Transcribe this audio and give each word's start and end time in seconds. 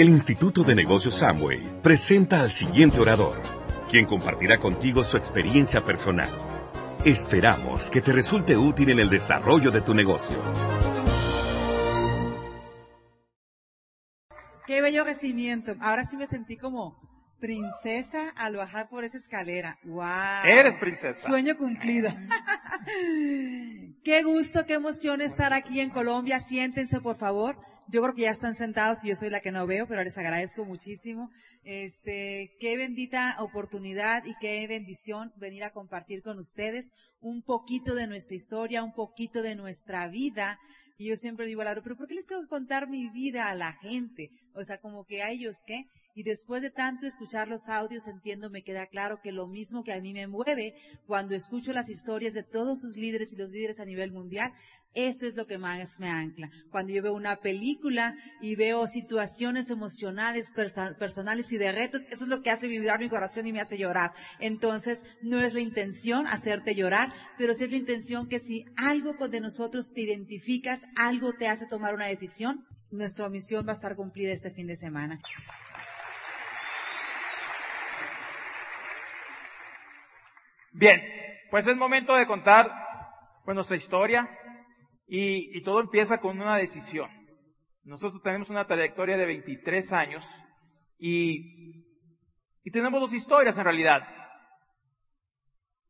El 0.00 0.08
Instituto 0.08 0.64
de 0.64 0.74
Negocios 0.74 1.16
Samway 1.16 1.82
presenta 1.82 2.40
al 2.40 2.50
siguiente 2.50 2.98
orador, 3.00 3.38
quien 3.90 4.06
compartirá 4.06 4.58
contigo 4.58 5.04
su 5.04 5.18
experiencia 5.18 5.84
personal. 5.84 6.30
Esperamos 7.04 7.90
que 7.90 8.00
te 8.00 8.10
resulte 8.10 8.56
útil 8.56 8.88
en 8.88 8.98
el 8.98 9.10
desarrollo 9.10 9.70
de 9.70 9.82
tu 9.82 9.92
negocio. 9.92 10.42
Qué 14.66 14.80
bello 14.80 15.04
recibimiento. 15.04 15.76
Ahora 15.80 16.06
sí 16.06 16.16
me 16.16 16.26
sentí 16.26 16.56
como 16.56 16.98
princesa 17.38 18.30
al 18.38 18.56
bajar 18.56 18.88
por 18.88 19.04
esa 19.04 19.18
escalera. 19.18 19.78
¡Wow! 19.84 20.44
Eres 20.44 20.76
princesa. 20.76 21.28
Sueño 21.28 21.58
cumplido. 21.58 22.08
qué 24.02 24.22
gusto, 24.22 24.64
qué 24.64 24.72
emoción 24.72 25.20
estar 25.20 25.52
aquí 25.52 25.80
en 25.80 25.90
Colombia. 25.90 26.40
Siéntense, 26.40 27.02
por 27.02 27.16
favor. 27.16 27.58
Yo 27.90 28.02
creo 28.02 28.14
que 28.14 28.22
ya 28.22 28.30
están 28.30 28.54
sentados 28.54 29.04
y 29.04 29.08
yo 29.08 29.16
soy 29.16 29.30
la 29.30 29.40
que 29.40 29.50
no 29.50 29.66
veo, 29.66 29.88
pero 29.88 30.04
les 30.04 30.16
agradezco 30.16 30.64
muchísimo. 30.64 31.28
Este, 31.64 32.52
qué 32.60 32.76
bendita 32.76 33.34
oportunidad 33.40 34.24
y 34.26 34.34
qué 34.40 34.64
bendición 34.68 35.32
venir 35.36 35.64
a 35.64 35.72
compartir 35.72 36.22
con 36.22 36.38
ustedes 36.38 36.92
un 37.20 37.42
poquito 37.42 37.96
de 37.96 38.06
nuestra 38.06 38.36
historia, 38.36 38.84
un 38.84 38.94
poquito 38.94 39.42
de 39.42 39.56
nuestra 39.56 40.06
vida. 40.06 40.60
Y 40.98 41.08
yo 41.08 41.16
siempre 41.16 41.46
digo, 41.46 41.64
Laura, 41.64 41.82
pero 41.82 41.96
¿por 41.96 42.06
qué 42.06 42.14
les 42.14 42.26
tengo 42.26 42.42
que 42.42 42.48
contar 42.48 42.88
mi 42.88 43.08
vida 43.08 43.50
a 43.50 43.56
la 43.56 43.72
gente? 43.72 44.30
O 44.54 44.62
sea, 44.62 44.78
como 44.78 45.04
que 45.04 45.24
a 45.24 45.30
ellos, 45.30 45.56
¿qué? 45.66 45.86
Y 46.14 46.22
después 46.22 46.62
de 46.62 46.70
tanto 46.70 47.06
escuchar 47.06 47.48
los 47.48 47.68
audios, 47.68 48.06
entiendo, 48.06 48.50
me 48.50 48.62
queda 48.62 48.86
claro 48.86 49.20
que 49.22 49.32
lo 49.32 49.46
mismo 49.46 49.82
que 49.82 49.92
a 49.92 50.00
mí 50.00 50.12
me 50.12 50.26
mueve 50.26 50.74
cuando 51.06 51.34
escucho 51.34 51.72
las 51.72 51.88
historias 51.88 52.34
de 52.34 52.42
todos 52.42 52.80
sus 52.80 52.96
líderes 52.96 53.32
y 53.32 53.36
los 53.36 53.50
líderes 53.52 53.80
a 53.80 53.84
nivel 53.84 54.12
mundial, 54.12 54.52
eso 54.94 55.26
es 55.26 55.36
lo 55.36 55.46
que 55.46 55.58
más 55.58 56.00
me 56.00 56.10
ancla. 56.10 56.50
Cuando 56.70 56.92
yo 56.92 57.02
veo 57.02 57.12
una 57.12 57.36
película 57.36 58.16
y 58.40 58.56
veo 58.56 58.86
situaciones 58.86 59.70
emocionales, 59.70 60.52
personales 60.98 61.52
y 61.52 61.58
de 61.58 61.72
retos, 61.72 62.06
eso 62.10 62.24
es 62.24 62.28
lo 62.28 62.42
que 62.42 62.50
hace 62.50 62.68
vibrar 62.68 62.98
mi 62.98 63.08
corazón 63.08 63.46
y 63.46 63.52
me 63.52 63.60
hace 63.60 63.78
llorar. 63.78 64.12
Entonces, 64.40 65.04
no 65.22 65.38
es 65.40 65.54
la 65.54 65.60
intención 65.60 66.26
hacerte 66.26 66.74
llorar, 66.74 67.12
pero 67.38 67.54
sí 67.54 67.64
es 67.64 67.70
la 67.70 67.76
intención 67.76 68.28
que 68.28 68.38
si 68.38 68.64
algo 68.76 69.14
de 69.28 69.40
nosotros 69.40 69.92
te 69.92 70.02
identificas, 70.02 70.86
algo 70.96 71.32
te 71.32 71.48
hace 71.48 71.66
tomar 71.66 71.94
una 71.94 72.06
decisión, 72.06 72.58
nuestra 72.90 73.28
misión 73.28 73.66
va 73.66 73.70
a 73.70 73.74
estar 73.74 73.94
cumplida 73.94 74.32
este 74.32 74.50
fin 74.50 74.66
de 74.66 74.76
semana. 74.76 75.20
Bien, 80.72 81.00
pues 81.50 81.66
es 81.66 81.76
momento 81.76 82.14
de 82.14 82.26
contar 82.26 82.70
pues, 83.44 83.54
nuestra 83.54 83.76
historia 83.76 84.28
y, 85.12 85.58
y, 85.58 85.62
todo 85.62 85.80
empieza 85.80 86.18
con 86.18 86.40
una 86.40 86.56
decisión. 86.56 87.10
Nosotros 87.82 88.22
tenemos 88.22 88.48
una 88.48 88.68
trayectoria 88.68 89.16
de 89.16 89.26
23 89.26 89.92
años 89.92 90.24
y, 90.98 91.84
y 92.62 92.70
tenemos 92.70 93.00
dos 93.00 93.12
historias 93.12 93.58
en 93.58 93.64
realidad. 93.64 94.06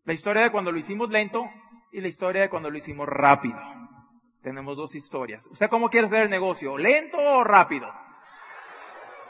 La 0.05 0.15
historia 0.15 0.45
de 0.45 0.51
cuando 0.51 0.73
lo 0.73 0.79
hicimos 0.79 1.11
lento 1.11 1.45
y 1.93 2.01
la 2.01 2.09
historia 2.09 2.41
de 2.41 2.49
cuando 2.49 2.71
lo 2.71 2.79
hicimos 2.79 3.07
rápido. 3.07 3.59
Tenemos 4.43 4.75
dos 4.75 4.95
historias. 4.95 5.47
¿Usted 5.49 5.69
cómo 5.69 5.91
quiere 5.91 6.07
hacer 6.07 6.23
el 6.23 6.31
negocio? 6.31 6.79
¿Lento 6.79 7.19
o 7.19 7.45
rápido? 7.45 7.93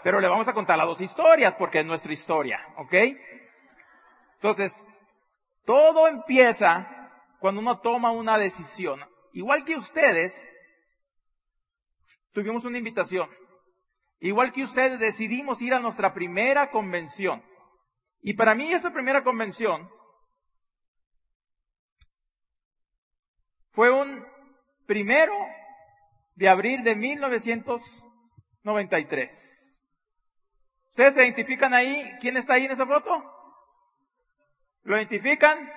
Pero 0.05 0.21
le 0.21 0.29
vamos 0.29 0.47
a 0.47 0.55
contar 0.55 0.79
las 0.79 0.87
dos 0.87 1.01
historias 1.01 1.57
porque 1.57 1.81
es 1.81 1.87
nuestra 1.87 2.13
historia, 2.13 2.61
¿ok? 2.77 2.95
Entonces, 4.35 4.87
todo 5.65 6.07
empieza 6.07 7.11
cuando 7.41 7.61
uno 7.61 7.81
toma 7.81 8.13
una 8.13 8.39
decisión. 8.39 9.01
Igual 9.33 9.65
que 9.65 9.77
ustedes, 9.77 10.47
tuvimos 12.33 12.65
una 12.65 12.79
invitación. 12.79 13.31
Igual 14.21 14.53
que 14.53 14.63
ustedes 14.63 14.99
decidimos 14.99 15.63
ir 15.63 15.75
a 15.75 15.81
nuestra 15.81 16.13
primera 16.13 16.71
convención. 16.71 17.43
Y 18.23 18.35
para 18.35 18.55
mí 18.55 18.71
esa 18.71 18.93
primera 18.93 19.25
convención 19.25 19.91
fue 23.71 23.91
un 23.91 24.23
primero 24.87 25.33
de 26.35 26.49
abril 26.49 26.83
de 26.83 26.97
1993. 26.97 29.61
¿Ustedes 30.91 31.15
se 31.15 31.25
identifican 31.25 31.73
ahí? 31.73 32.13
¿Quién 32.21 32.37
está 32.37 32.53
ahí 32.55 32.67
en 32.67 32.73
esa 32.73 32.85
foto? 32.85 33.11
¿Lo 34.83 34.97
identifican? 34.97 35.73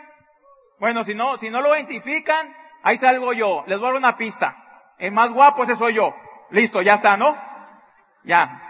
Bueno, 0.80 1.04
si 1.04 1.14
no, 1.14 1.38
si 1.38 1.50
no 1.50 1.62
lo 1.62 1.76
identifican, 1.76 2.54
ahí 2.84 2.98
salgo 2.98 3.34
yo. 3.34 3.64
Les 3.66 3.80
voy 3.80 3.88
a 3.88 3.92
dar 3.92 3.98
una 4.00 4.18
pista. 4.18 4.56
El 5.00 5.12
más 5.12 5.32
guapo 5.32 5.64
ese 5.64 5.76
soy 5.76 5.96
yo. 5.96 6.14
Listo, 6.52 6.82
ya 6.82 6.96
está, 6.96 7.18
¿no? 7.18 7.36
Ya. 8.24 8.62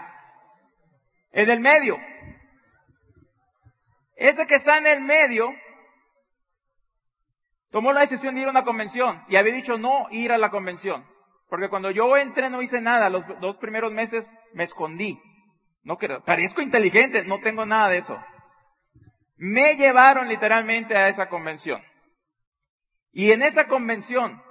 El 1.30 1.46
del 1.46 1.60
medio. 1.60 1.98
Ese 4.16 4.46
que 4.46 4.54
está 4.54 4.78
en 4.78 4.86
el 4.86 5.02
medio 5.02 5.52
tomó 7.70 7.92
la 7.92 8.00
decisión 8.00 8.34
de 8.34 8.42
ir 8.42 8.46
a 8.46 8.50
una 8.50 8.64
convención 8.64 9.24
y 9.28 9.36
había 9.36 9.52
dicho 9.52 9.76
no 9.76 10.06
ir 10.10 10.32
a 10.32 10.38
la 10.38 10.50
convención. 10.50 11.04
Porque 11.48 11.68
cuando 11.68 11.90
yo 11.90 12.16
entré 12.16 12.50
no 12.50 12.62
hice 12.62 12.80
nada. 12.80 13.10
Los 13.10 13.24
dos 13.40 13.58
primeros 13.58 13.92
meses 13.92 14.32
me 14.52 14.64
escondí. 14.64 15.20
No 15.82 15.98
quiero, 15.98 16.24
parezco 16.24 16.62
inteligente, 16.62 17.24
no 17.24 17.40
tengo 17.40 17.66
nada 17.66 17.90
de 17.90 17.98
eso. 17.98 18.18
Me 19.36 19.76
llevaron 19.76 20.28
literalmente 20.28 20.96
a 20.96 21.08
esa 21.08 21.28
convención. 21.28 21.82
Y 23.14 23.30
en 23.30 23.42
esa 23.42 23.68
convención, 23.68 24.42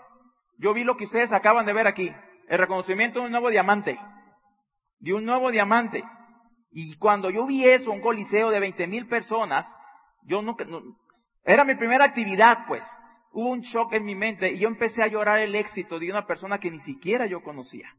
yo 0.58 0.74
vi 0.74 0.86
lo 0.86 0.96
que 0.96 1.04
ustedes 1.04 1.34
acaban 1.34 1.66
de 1.66 1.74
ver 1.74 1.86
aquí, 1.86 2.16
el 2.48 2.58
reconocimiento 2.58 3.20
de 3.20 3.26
un 3.26 3.32
nuevo 3.32 3.50
diamante, 3.50 4.00
de 5.00 5.14
un 5.14 5.26
nuevo 5.26 5.52
diamante. 5.52 6.02
Y 6.72 6.96
cuando 6.96 7.30
yo 7.30 7.46
vi 7.46 7.66
eso, 7.66 7.92
un 7.92 8.00
coliseo 8.00 8.50
de 8.52 8.62
20 8.62 8.88
mil 8.88 9.06
personas, 9.06 9.78
yo 10.24 10.42
nunca, 10.42 10.66
era 11.44 11.66
mi 11.66 11.76
primera 11.76 12.06
actividad, 12.06 12.60
pues. 12.66 12.90
Hubo 13.34 13.50
un 13.50 13.62
shock 13.62 13.94
en 13.94 14.06
mi 14.06 14.16
mente 14.16 14.54
y 14.54 14.60
yo 14.60 14.70
empecé 14.70 15.04
a 15.04 15.08
llorar 15.08 15.40
el 15.40 15.56
éxito 15.56 16.00
de 16.00 16.10
una 16.10 16.26
persona 16.26 16.58
que 16.60 16.72
ni 16.72 16.80
siquiera 16.80 17.26
yo 17.26 17.44
conocía. 17.44 17.94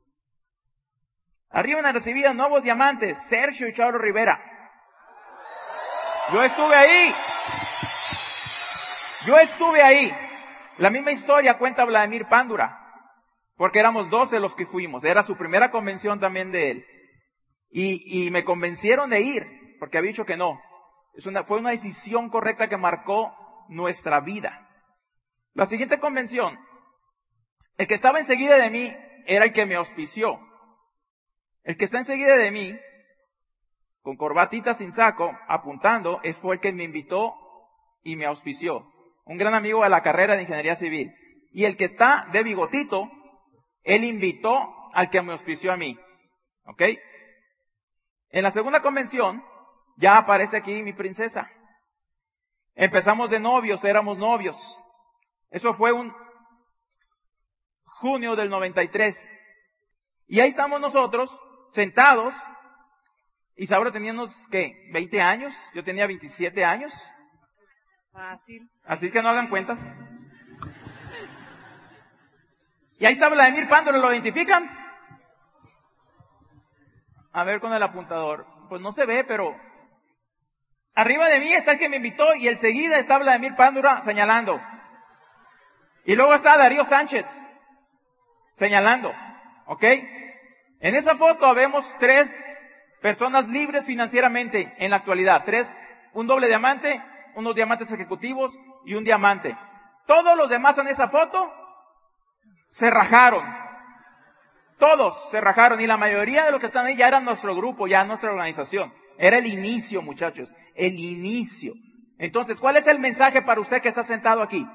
Arriba 1.51 1.83
me 1.83 1.93
recibían 1.93 2.39
nuevos 2.39 2.63
diamantes, 2.63 3.19
Sergio 3.19 3.69
y 3.69 3.75
Charlo 3.75 3.99
Rivera. 3.99 4.41
Yo 6.33 6.43
estuve 6.43 6.75
ahí. 6.75 7.15
Yo 9.27 9.39
estuve 9.39 9.83
ahí. 9.83 10.15
La 10.79 10.91
misma 10.91 11.13
historia 11.13 11.59
cuenta 11.59 11.85
Vladimir 11.85 12.27
Pándura, 12.27 12.79
porque 13.57 13.79
éramos 13.79 14.11
12 14.11 14.41
los 14.41 14.55
que 14.55 14.67
fuimos. 14.67 15.05
Era 15.05 15.23
su 15.23 15.37
primera 15.37 15.71
convención 15.71 16.19
también 16.21 16.51
de 16.51 16.71
él. 16.71 16.87
Y, 17.71 18.27
y 18.27 18.31
me 18.31 18.45
convencieron 18.45 19.11
de 19.11 19.21
ir, 19.21 19.77
porque 19.79 19.99
había 19.99 20.11
dicho 20.11 20.25
que 20.25 20.37
no. 20.37 20.61
Es 21.15 21.27
una, 21.27 21.45
fue 21.45 21.59
una 21.59 21.71
decisión 21.71 22.29
correcta 22.29 22.69
que 22.69 22.77
marcó 22.77 23.33
nuestra 23.69 24.21
vida. 24.21 24.69
La 25.53 25.67
siguiente 25.67 26.01
convención, 26.01 26.59
el 27.79 27.87
que 27.87 27.95
estaba 27.95 28.19
enseguida 28.19 28.57
de 28.57 28.71
mí 28.71 28.97
era 29.27 29.45
el 29.45 29.53
que 29.53 29.67
me 29.67 29.77
auspició. 29.77 30.41
El 31.63 31.77
que 31.77 31.85
está 31.85 31.99
enseguida 31.99 32.37
de 32.37 32.51
mí 32.51 32.79
con 34.03 34.17
corbatita 34.17 34.75
sin 34.75 34.93
saco, 34.93 35.33
apuntando, 35.49 36.21
es 36.23 36.37
fue 36.37 36.57
el 36.57 36.61
que 36.61 36.73
me 36.73 36.85
invitó 36.85 37.35
y 38.03 38.17
me 38.17 38.27
auspició. 38.27 38.94
Un 39.25 39.39
gran 39.39 39.55
amigo 39.55 39.83
de 39.83 39.91
la 39.91 40.03
carrera 40.03 40.37
de 40.37 40.43
ingeniería 40.43 40.75
civil. 40.75 41.15
Y 41.51 41.65
el 41.65 41.77
que 41.77 41.85
está 41.85 42.29
de 42.33 42.43
bigotito, 42.43 43.09
él 43.83 44.05
invitó 44.05 44.75
al 44.93 45.11
que 45.11 45.23
me 45.23 45.33
auspició 45.33 45.73
a 45.73 45.77
mí. 45.77 45.99
¿Ok? 46.65 46.83
En 48.31 48.43
la 48.43 48.51
segunda 48.51 48.83
convención, 48.83 49.45
ya 49.97 50.19
aparece 50.19 50.57
aquí 50.57 50.83
mi 50.83 50.93
princesa. 50.93 51.51
Empezamos 52.75 53.31
de 53.31 53.41
novios, 53.41 53.85
éramos 53.85 54.19
novios. 54.19 54.83
Eso 55.51 55.73
fue 55.73 55.93
un 55.93 56.15
junio 57.85 58.35
del 58.35 58.51
93. 58.51 59.29
Y 60.27 60.41
ahí 60.41 60.49
estamos 60.49 60.81
nosotros, 60.81 61.41
sentados, 61.71 62.35
Isaura 63.57 63.93
teníamos, 63.93 64.49
¿qué? 64.49 64.91
¿20 64.93 65.21
años? 65.21 65.55
Yo 65.75 65.85
tenía 65.85 66.07
27 66.07 66.65
años. 66.65 66.93
Así 68.85 69.11
que 69.11 69.23
no 69.23 69.29
hagan 69.29 69.49
cuentas. 69.49 69.85
Y 72.99 73.07
ahí 73.07 73.13
está 73.13 73.29
Vladimir 73.29 73.69
Pándolo, 73.69 73.99
¿lo 73.99 74.13
identifican? 74.13 74.71
A 77.33 77.45
ver 77.45 77.61
con 77.61 77.73
el 77.73 77.83
apuntador. 77.83 78.47
Pues 78.69 78.81
no 78.81 78.93
se 78.93 79.05
ve, 79.05 79.25
pero 79.25 79.55
arriba 80.95 81.29
de 81.29 81.41
mí 81.41 81.53
está 81.53 81.73
el 81.73 81.79
que 81.79 81.89
me 81.89 81.97
invitó 81.97 82.35
y 82.37 82.49
enseguida 82.49 82.99
está 82.99 83.19
Vladimir 83.19 83.57
Pándura 83.57 84.03
señalando. 84.03 84.61
Y 86.05 86.15
luego 86.15 86.35
está 86.35 86.57
Darío 86.57 86.85
Sánchez 86.85 87.27
señalando. 88.53 89.13
¿Ok? 89.67 89.83
En 89.83 90.95
esa 90.95 91.17
foto 91.17 91.53
vemos 91.55 91.93
tres 91.99 92.31
personas 93.01 93.49
libres 93.49 93.85
financieramente 93.87 94.73
en 94.79 94.91
la 94.91 94.97
actualidad. 94.97 95.43
Tres, 95.45 95.75
un 96.13 96.27
doble 96.27 96.47
diamante, 96.47 97.03
unos 97.37 97.55
diamantes 97.55 97.91
ejecutivos 97.93 98.57
y 98.85 98.95
un 98.95 99.05
diamante. 99.05 99.57
Todos 100.07 100.37
los 100.37 100.49
demás 100.49 100.79
en 100.79 100.89
esa 100.89 101.09
foto 101.09 101.53
se 102.71 102.91
rajaron. 102.91 103.45
Todos 104.79 105.31
se 105.31 105.41
rajaron 105.41 105.81
y 105.81 105.87
la 105.87 105.97
mayoría 105.97 106.45
de 106.45 106.51
los 106.51 106.61
que 106.61 106.67
están 106.67 106.87
ahí 106.87 106.97
ya 106.97 107.09
eran 107.09 107.25
nuestro 107.25 107.55
grupo, 107.55 107.87
ya 107.87 108.05
nuestra 108.05 108.31
organización. 108.31 108.93
Era 109.19 109.39
el 109.39 109.47
inicio, 109.47 110.03
muchachos, 110.03 110.53
el 110.75 110.99
inicio. 110.99 111.75
Entonces, 112.19 112.59
¿cuál 112.59 112.77
es 112.77 112.87
el 112.87 112.99
mensaje 112.99 113.43
para 113.43 113.61
usted 113.61 113.81
que 113.81 113.89
está 113.89 114.03
sentado 114.03 114.43
aquí? 114.43 114.67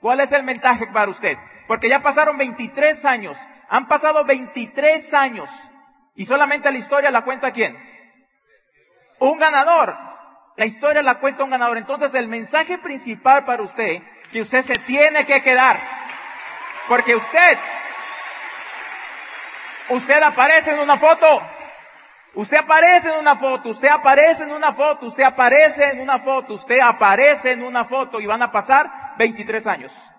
¿Cuál 0.00 0.20
es 0.20 0.32
el 0.32 0.42
mensaje 0.42 0.86
para 0.88 1.10
usted? 1.10 1.36
Porque 1.66 1.88
ya 1.88 2.02
pasaron 2.02 2.36
23 2.36 3.04
años, 3.04 3.38
han 3.68 3.88
pasado 3.88 4.24
23 4.24 5.14
años 5.14 5.50
y 6.14 6.26
solamente 6.26 6.70
la 6.70 6.78
historia 6.78 7.10
la 7.10 7.24
cuenta 7.24 7.52
quién? 7.52 7.76
Un 9.18 9.38
ganador. 9.38 9.96
La 10.56 10.66
historia 10.66 11.02
la 11.02 11.18
cuenta 11.18 11.44
un 11.44 11.50
ganador. 11.50 11.78
Entonces 11.78 12.14
el 12.14 12.28
mensaje 12.28 12.78
principal 12.78 13.44
para 13.44 13.62
usted, 13.62 14.02
que 14.30 14.40
usted 14.40 14.62
se 14.62 14.74
tiene 14.74 15.26
que 15.26 15.42
quedar, 15.42 15.78
porque 16.88 17.16
usted, 17.16 17.58
usted 19.88 20.22
aparece 20.22 20.72
en 20.72 20.80
una 20.80 20.96
foto, 20.96 21.42
usted 22.34 22.58
aparece 22.58 23.10
en 23.12 23.20
una 23.20 23.36
foto, 23.36 23.70
usted 23.70 23.88
aparece 23.88 24.44
en 24.44 24.52
una 24.52 24.72
foto, 24.72 25.06
usted 25.06 25.24
aparece 25.24 25.90
en 25.90 26.00
una 26.00 26.18
foto, 26.18 26.54
usted 26.54 26.80
aparece 26.80 27.52
en 27.52 27.62
una 27.62 27.84
foto 27.84 28.20
y 28.20 28.26
van 28.26 28.42
a 28.42 28.52
pasar 28.52 29.14
23 29.18 29.66
años. 29.66 30.10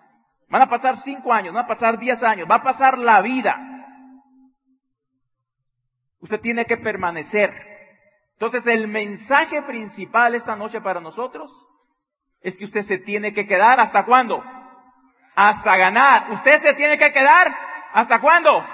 Van 0.47 0.61
a 0.61 0.69
pasar 0.69 0.95
5 0.95 1.33
años, 1.33 1.53
van 1.53 1.65
a 1.65 1.67
pasar 1.67 1.97
10 1.97 2.23
años, 2.23 2.47
va 2.49 2.55
a 2.55 2.61
pasar 2.61 2.97
la 2.99 3.21
vida. 3.21 3.57
Usted 6.19 6.39
tiene 6.39 6.65
que 6.65 6.77
permanecer. 6.77 7.74
Entonces 8.35 8.67
el 8.67 8.87
mensaje 8.87 9.61
principal 9.61 10.35
esta 10.35 10.55
noche 10.55 10.81
para 10.81 10.99
nosotros 10.99 11.51
es 12.41 12.57
que 12.57 12.65
usted 12.65 12.81
se 12.81 12.97
tiene 12.97 13.33
que 13.33 13.47
quedar 13.47 13.79
hasta 13.79 14.05
cuándo? 14.05 14.43
hasta 15.35 15.75
ganar. 15.77 16.31
Usted 16.31 16.57
se 16.57 16.73
tiene 16.73 16.97
que 16.97 17.11
quedar. 17.11 17.53
¿Hasta 17.93 18.19
cuándo? 18.19 18.65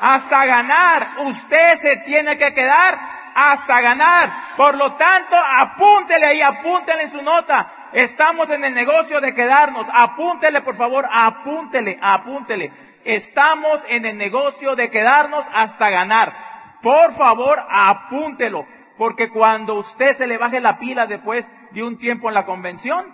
Hasta 0.00 0.44
ganar. 0.44 1.08
Usted 1.18 1.76
se 1.76 1.96
tiene 1.98 2.38
que 2.38 2.54
quedar 2.54 2.98
hasta 3.34 3.80
ganar. 3.80 4.30
Por 4.56 4.76
lo 4.76 4.94
tanto, 4.94 5.36
apúntele 5.36 6.26
ahí, 6.26 6.42
apúntele 6.42 7.04
en 7.04 7.10
su 7.10 7.22
nota. 7.22 7.90
Estamos 7.92 8.48
en 8.50 8.64
el 8.64 8.74
negocio 8.74 9.20
de 9.20 9.34
quedarnos. 9.34 9.86
Apúntele, 9.92 10.60
por 10.60 10.74
favor, 10.74 11.06
apúntele, 11.10 11.98
apúntele. 12.00 12.72
Estamos 13.04 13.80
en 13.88 14.06
el 14.06 14.16
negocio 14.16 14.76
de 14.76 14.90
quedarnos 14.90 15.46
hasta 15.52 15.90
ganar. 15.90 16.78
Por 16.82 17.12
favor, 17.12 17.62
apúntelo. 17.70 18.66
Porque 18.98 19.30
cuando 19.30 19.74
usted 19.74 20.14
se 20.14 20.26
le 20.26 20.38
baje 20.38 20.60
la 20.60 20.78
pila 20.78 21.06
después 21.06 21.48
de 21.72 21.82
un 21.82 21.98
tiempo 21.98 22.28
en 22.28 22.34
la 22.34 22.46
convención, 22.46 23.06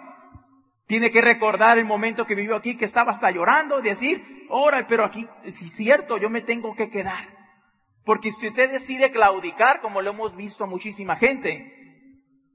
tiene 0.86 1.10
que 1.10 1.20
recordar 1.20 1.78
el 1.78 1.84
momento 1.84 2.26
que 2.26 2.34
vivió 2.34 2.56
aquí, 2.56 2.76
que 2.76 2.86
estaba 2.86 3.12
hasta 3.12 3.30
llorando, 3.30 3.80
decir, 3.80 4.46
ora, 4.48 4.86
pero 4.86 5.04
aquí, 5.04 5.28
si 5.44 5.66
es 5.66 5.72
cierto, 5.72 6.16
yo 6.16 6.30
me 6.30 6.40
tengo 6.40 6.74
que 6.74 6.90
quedar. 6.90 7.36
Porque 8.04 8.32
si 8.32 8.46
usted 8.46 8.70
decide 8.70 9.10
claudicar, 9.10 9.80
como 9.80 10.00
lo 10.00 10.12
hemos 10.12 10.34
visto 10.34 10.64
a 10.64 10.66
muchísima 10.66 11.16
gente, 11.16 11.74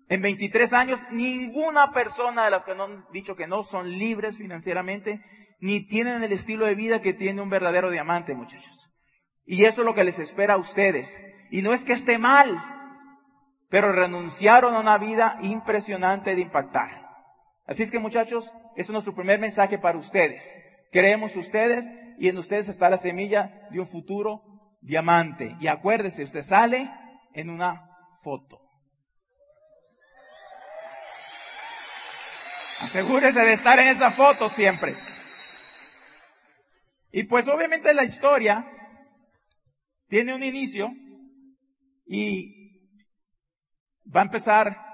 en 0.09 0.21
23 0.21 0.73
años, 0.73 0.99
ninguna 1.11 1.91
persona 1.91 2.45
de 2.45 2.51
las 2.51 2.63
que 2.65 2.75
no 2.75 2.85
han 2.85 3.05
dicho 3.13 3.35
que 3.35 3.47
no 3.47 3.63
son 3.63 3.89
libres 3.89 4.37
financieramente, 4.37 5.21
ni 5.59 5.85
tienen 5.85 6.23
el 6.23 6.33
estilo 6.33 6.65
de 6.65 6.75
vida 6.75 7.01
que 7.01 7.13
tiene 7.13 7.41
un 7.41 7.49
verdadero 7.49 7.91
diamante, 7.91 8.33
muchachos. 8.33 8.89
Y 9.45 9.65
eso 9.65 9.81
es 9.81 9.85
lo 9.85 9.93
que 9.93 10.03
les 10.03 10.19
espera 10.19 10.55
a 10.55 10.57
ustedes. 10.57 11.23
Y 11.51 11.61
no 11.61 11.73
es 11.73 11.85
que 11.85 11.93
esté 11.93 12.17
mal, 12.17 12.49
pero 13.73 13.91
renunciaron 13.91 14.75
a 14.75 14.79
una 14.79 14.99
vida 14.99 15.39
impresionante 15.41 16.35
de 16.35 16.41
impactar. 16.41 17.09
Así 17.65 17.81
es 17.81 17.89
que 17.89 17.97
muchachos, 17.97 18.53
es 18.75 18.87
nuestro 18.91 19.15
primer 19.15 19.39
mensaje 19.39 19.79
para 19.79 19.97
ustedes. 19.97 20.47
Creemos 20.91 21.35
ustedes 21.35 21.89
y 22.19 22.29
en 22.29 22.37
ustedes 22.37 22.69
está 22.69 22.87
la 22.87 22.97
semilla 22.97 23.67
de 23.71 23.79
un 23.79 23.87
futuro 23.87 24.43
diamante. 24.79 25.55
Y 25.59 25.65
acuérdese, 25.65 26.23
usted 26.23 26.43
sale 26.43 26.87
en 27.33 27.49
una 27.49 27.89
foto. 28.21 28.61
Asegúrese 32.79 33.39
de 33.39 33.53
estar 33.53 33.79
en 33.79 33.87
esa 33.87 34.11
foto 34.11 34.49
siempre. 34.49 34.95
Y 37.11 37.23
pues 37.23 37.47
obviamente 37.47 37.91
la 37.95 38.03
historia 38.03 38.67
tiene 40.09 40.35
un 40.35 40.43
inicio 40.43 40.91
y 42.05 42.62
va 44.15 44.21
a 44.21 44.25
empezar 44.25 44.93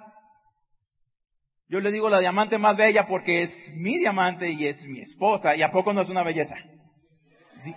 yo 1.71 1.79
le 1.79 1.91
digo 1.91 2.09
la 2.09 2.17
diamante 2.17 2.57
más 2.57 2.75
bella 2.75 3.05
porque 3.05 3.43
es 3.43 3.71
mi 3.75 3.99
diamante 3.99 4.49
y 4.49 4.65
es 4.65 4.87
mi 4.87 5.01
esposa. 5.01 5.55
¿Y 5.55 5.61
a 5.61 5.69
poco 5.69 5.93
no 5.93 6.01
es 6.01 6.09
una 6.09 6.23
belleza? 6.23 6.55
¿Sí? 7.59 7.75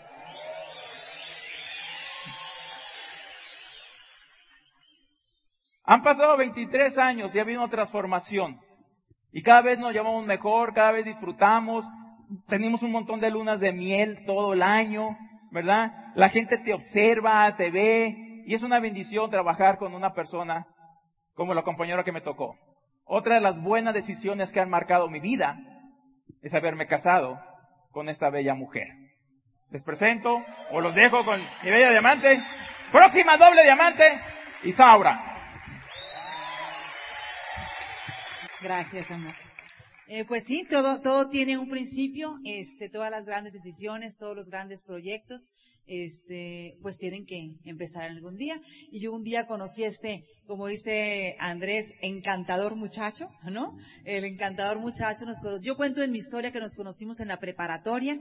Han 5.84 6.02
pasado 6.02 6.38
23 6.38 6.96
años 6.96 7.34
y 7.34 7.38
ha 7.38 7.42
habido 7.42 7.60
una 7.60 7.70
transformación. 7.70 8.58
Y 9.30 9.42
cada 9.42 9.60
vez 9.60 9.78
nos 9.78 9.92
llamamos 9.92 10.24
mejor, 10.24 10.72
cada 10.72 10.92
vez 10.92 11.04
disfrutamos. 11.04 11.84
Tenemos 12.46 12.82
un 12.82 12.92
montón 12.92 13.20
de 13.20 13.30
lunas 13.30 13.60
de 13.60 13.74
miel 13.74 14.24
todo 14.24 14.54
el 14.54 14.62
año, 14.62 15.18
¿verdad? 15.50 16.12
La 16.14 16.30
gente 16.30 16.56
te 16.56 16.72
observa, 16.72 17.54
te 17.56 17.70
ve. 17.70 18.42
Y 18.46 18.54
es 18.54 18.62
una 18.62 18.80
bendición 18.80 19.28
trabajar 19.28 19.76
con 19.76 19.94
una 19.94 20.14
persona 20.14 20.66
como 21.34 21.54
la 21.54 21.62
compañera 21.62 22.04
que 22.04 22.12
me 22.12 22.20
tocó. 22.20 22.58
Otra 23.04 23.36
de 23.36 23.40
las 23.40 23.60
buenas 23.60 23.94
decisiones 23.94 24.52
que 24.52 24.60
han 24.60 24.70
marcado 24.70 25.08
mi 25.08 25.20
vida 25.20 25.58
es 26.42 26.54
haberme 26.54 26.86
casado 26.86 27.40
con 27.90 28.08
esta 28.08 28.30
bella 28.30 28.54
mujer. 28.54 28.88
Les 29.70 29.82
presento 29.82 30.44
o 30.70 30.80
los 30.80 30.94
dejo 30.94 31.24
con 31.24 31.40
mi 31.62 31.70
bella 31.70 31.90
diamante. 31.90 32.42
Próxima 32.90 33.36
doble 33.36 33.62
diamante, 33.62 34.04
Isaura. 34.64 35.32
Gracias, 38.60 39.10
amor. 39.10 39.34
Eh, 40.08 40.24
pues 40.26 40.44
sí, 40.44 40.66
todo, 40.68 41.00
todo 41.00 41.30
tiene 41.30 41.56
un 41.56 41.70
principio, 41.70 42.38
este, 42.44 42.90
todas 42.90 43.10
las 43.10 43.24
grandes 43.24 43.54
decisiones, 43.54 44.18
todos 44.18 44.36
los 44.36 44.50
grandes 44.50 44.84
proyectos, 44.84 45.50
este, 45.86 46.78
pues 46.82 46.98
tienen 46.98 47.26
que 47.26 47.56
empezar 47.64 48.04
algún 48.04 48.36
día. 48.36 48.60
Y 48.90 49.00
yo 49.00 49.12
un 49.12 49.24
día 49.24 49.46
conocí 49.46 49.84
a 49.84 49.88
este, 49.88 50.24
como 50.46 50.66
dice 50.66 51.36
Andrés, 51.38 51.94
encantador 52.02 52.76
muchacho, 52.76 53.28
¿no? 53.50 53.76
El 54.04 54.24
encantador 54.24 54.78
muchacho 54.78 55.26
nos 55.26 55.40
conoció. 55.40 55.72
Yo 55.72 55.76
cuento 55.76 56.02
en 56.02 56.12
mi 56.12 56.18
historia 56.18 56.52
que 56.52 56.60
nos 56.60 56.76
conocimos 56.76 57.20
en 57.20 57.28
la 57.28 57.40
preparatoria, 57.40 58.18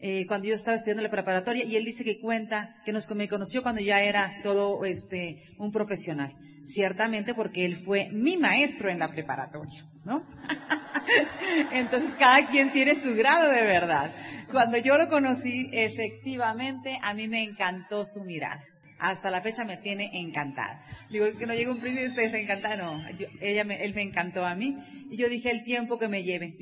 eh, 0.00 0.26
cuando 0.26 0.48
yo 0.48 0.54
estaba 0.54 0.76
estudiando 0.76 1.02
la 1.02 1.10
preparatoria, 1.10 1.64
y 1.64 1.76
él 1.76 1.84
dice 1.84 2.04
que 2.04 2.20
cuenta 2.20 2.76
que 2.84 2.92
nos 2.92 3.06
conoció 3.06 3.62
cuando 3.62 3.80
ya 3.80 4.02
era 4.02 4.40
todo 4.42 4.84
este 4.84 5.42
un 5.58 5.72
profesional. 5.72 6.30
Ciertamente 6.64 7.34
porque 7.34 7.66
él 7.66 7.76
fue 7.76 8.08
mi 8.10 8.38
maestro 8.38 8.88
en 8.88 8.98
la 8.98 9.08
preparatoria, 9.08 9.86
¿no? 10.04 10.26
Entonces 11.72 12.14
cada 12.18 12.46
quien 12.46 12.72
tiene 12.72 12.94
su 12.94 13.14
grado 13.14 13.50
de 13.50 13.62
verdad. 13.62 14.10
Cuando 14.54 14.78
yo 14.78 14.96
lo 14.98 15.08
conocí, 15.08 15.68
efectivamente, 15.72 16.96
a 17.02 17.12
mí 17.12 17.26
me 17.26 17.42
encantó 17.42 18.04
su 18.04 18.22
mirada. 18.22 18.64
Hasta 19.00 19.32
la 19.32 19.40
fecha 19.40 19.64
me 19.64 19.76
tiene 19.76 20.08
encantada. 20.12 20.80
Digo, 21.10 21.26
que 21.36 21.46
no 21.46 21.54
llegue 21.54 21.72
un 21.72 21.80
príncipe 21.80 22.24
y 22.24 22.28
se 22.28 22.40
encanta. 22.40 22.76
No, 22.76 22.96
me, 23.40 23.84
él 23.84 23.94
me 23.94 24.02
encantó 24.02 24.46
a 24.46 24.54
mí. 24.54 24.76
Y 25.10 25.16
yo 25.16 25.28
dije, 25.28 25.50
el 25.50 25.64
tiempo 25.64 25.98
que 25.98 26.06
me 26.06 26.22
lleve. 26.22 26.54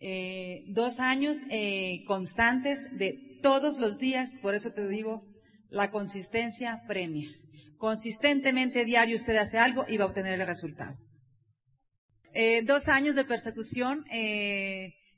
Eh, 0.00 0.64
dos 0.66 1.00
años 1.00 1.38
eh, 1.48 2.04
constantes 2.06 2.98
de 2.98 3.38
todos 3.40 3.78
los 3.78 3.98
días, 3.98 4.36
por 4.42 4.54
eso 4.54 4.74
te 4.74 4.86
digo, 4.86 5.24
la 5.70 5.90
consistencia 5.90 6.78
premia. 6.86 7.30
Consistentemente 7.78 8.84
diario 8.84 9.16
usted 9.16 9.36
hace 9.36 9.56
algo 9.56 9.86
y 9.88 9.96
va 9.96 10.04
a 10.04 10.08
obtener 10.08 10.38
el 10.38 10.46
resultado. 10.46 10.94
Eh, 12.34 12.60
dos 12.64 12.88
años 12.88 13.14
de 13.14 13.24
persecución, 13.24 14.04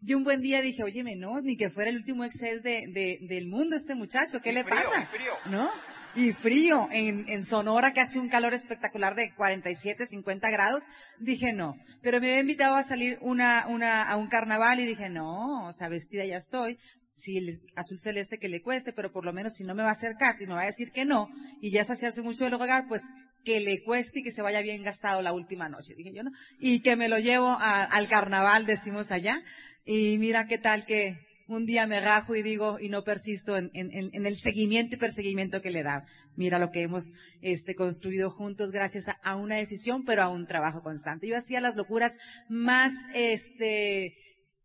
y 0.04 0.14
un 0.14 0.25
buen 0.25 0.40
día 0.40 0.62
dije, 0.62 0.82
oye, 0.82 1.02
no, 1.16 1.40
ni 1.40 1.56
que 1.56 1.71
fuera 1.71 1.90
el 1.90 1.97
último 1.97 2.25
exceso 2.25 2.62
de, 2.62 3.18
del 3.23 3.47
mundo 3.47 3.76
este 3.76 3.94
muchacho, 3.94 4.42
¿qué 4.42 4.52
le 4.52 4.64
pasa? 4.64 4.82
Y 5.02 5.16
frío. 5.16 5.32
¿No? 5.47 5.71
Y 6.14 6.32
frío, 6.32 6.88
en, 6.92 7.26
en 7.28 7.42
Sonora 7.42 7.94
que 7.94 8.00
hace 8.00 8.18
un 8.18 8.28
calor 8.28 8.52
espectacular 8.52 9.14
de 9.14 9.32
47, 9.35 10.06
50 10.06 10.50
grados, 10.50 10.85
dije 11.18 11.52
no. 11.52 11.76
Pero 12.02 12.21
me 12.21 12.28
había 12.28 12.40
invitado 12.40 12.76
a 12.76 12.82
salir 12.82 13.16
una, 13.23 13.66
una, 13.68 14.02
a 14.02 14.16
un 14.16 14.28
carnaval 14.28 14.80
y 14.80 14.87
dije 14.87 15.09
no, 15.09 15.66
o 15.66 15.73
sea, 15.73 15.88
vestida 15.88 16.25
ya 16.25 16.37
estoy, 16.37 16.78
si 17.14 17.38
el 17.38 17.61
azul 17.76 17.99
celeste 17.99 18.38
que 18.38 18.49
le 18.49 18.61
cueste, 18.61 18.92
pero 18.92 19.12
por 19.12 19.25
lo 19.25 19.32
menos 19.32 19.54
si 19.54 19.64
no 19.64 19.75
me 19.75 19.82
va 19.82 19.90
a 19.90 19.92
hacer 19.92 20.16
caso 20.18 20.42
y 20.42 20.47
me 20.47 20.54
va 20.54 20.62
a 20.62 20.66
decir 20.66 20.90
que 20.92 21.04
no, 21.04 21.28
y 21.61 21.71
ya 21.71 21.85
se 21.85 22.06
hace 22.06 22.23
mucho 22.23 22.44
de 22.44 22.50
rogar, 22.50 22.88
pues 22.88 23.02
que 23.44 23.61
le 23.61 23.82
cueste 23.82 24.21
y 24.21 24.23
que 24.23 24.30
se 24.30 24.42
vaya 24.42 24.61
bien 24.61 24.82
gastado 24.82 25.23
la 25.23 25.32
última 25.32 25.68
noche, 25.68 25.94
dije 25.94 26.12
yo, 26.12 26.23
¿no? 26.23 26.30
Y 26.59 26.80
que 26.80 26.97
me 26.97 27.09
lo 27.09 27.18
llevo 27.18 27.56
al 27.61 28.09
carnaval, 28.09 28.66
decimos 28.66 29.11
allá, 29.11 29.42
y 29.84 30.16
mira 30.18 30.46
qué 30.46 30.58
tal 30.58 30.84
que 30.84 31.18
un 31.48 31.66
día 31.66 31.86
me 31.86 32.00
rajo 32.00 32.34
y 32.34 32.42
digo, 32.42 32.78
y 32.80 32.88
no 32.88 33.04
persisto 33.04 33.56
en, 33.56 33.70
el 33.74 34.36
seguimiento 34.36 34.94
y 34.94 34.98
perseguimiento 34.98 35.60
que 35.60 35.70
le 35.70 35.82
da. 35.82 36.06
Mira 36.34 36.58
lo 36.58 36.70
que 36.70 36.80
hemos 36.80 37.12
este, 37.42 37.74
construido 37.74 38.30
juntos 38.30 38.70
gracias 38.70 39.06
a, 39.22 39.36
una 39.36 39.56
decisión, 39.56 40.04
pero 40.04 40.22
a 40.22 40.28
un 40.28 40.46
trabajo 40.46 40.82
constante. 40.82 41.28
Yo 41.28 41.36
hacía 41.36 41.60
las 41.60 41.76
locuras 41.76 42.16
más 42.48 42.94
este, 43.14 44.16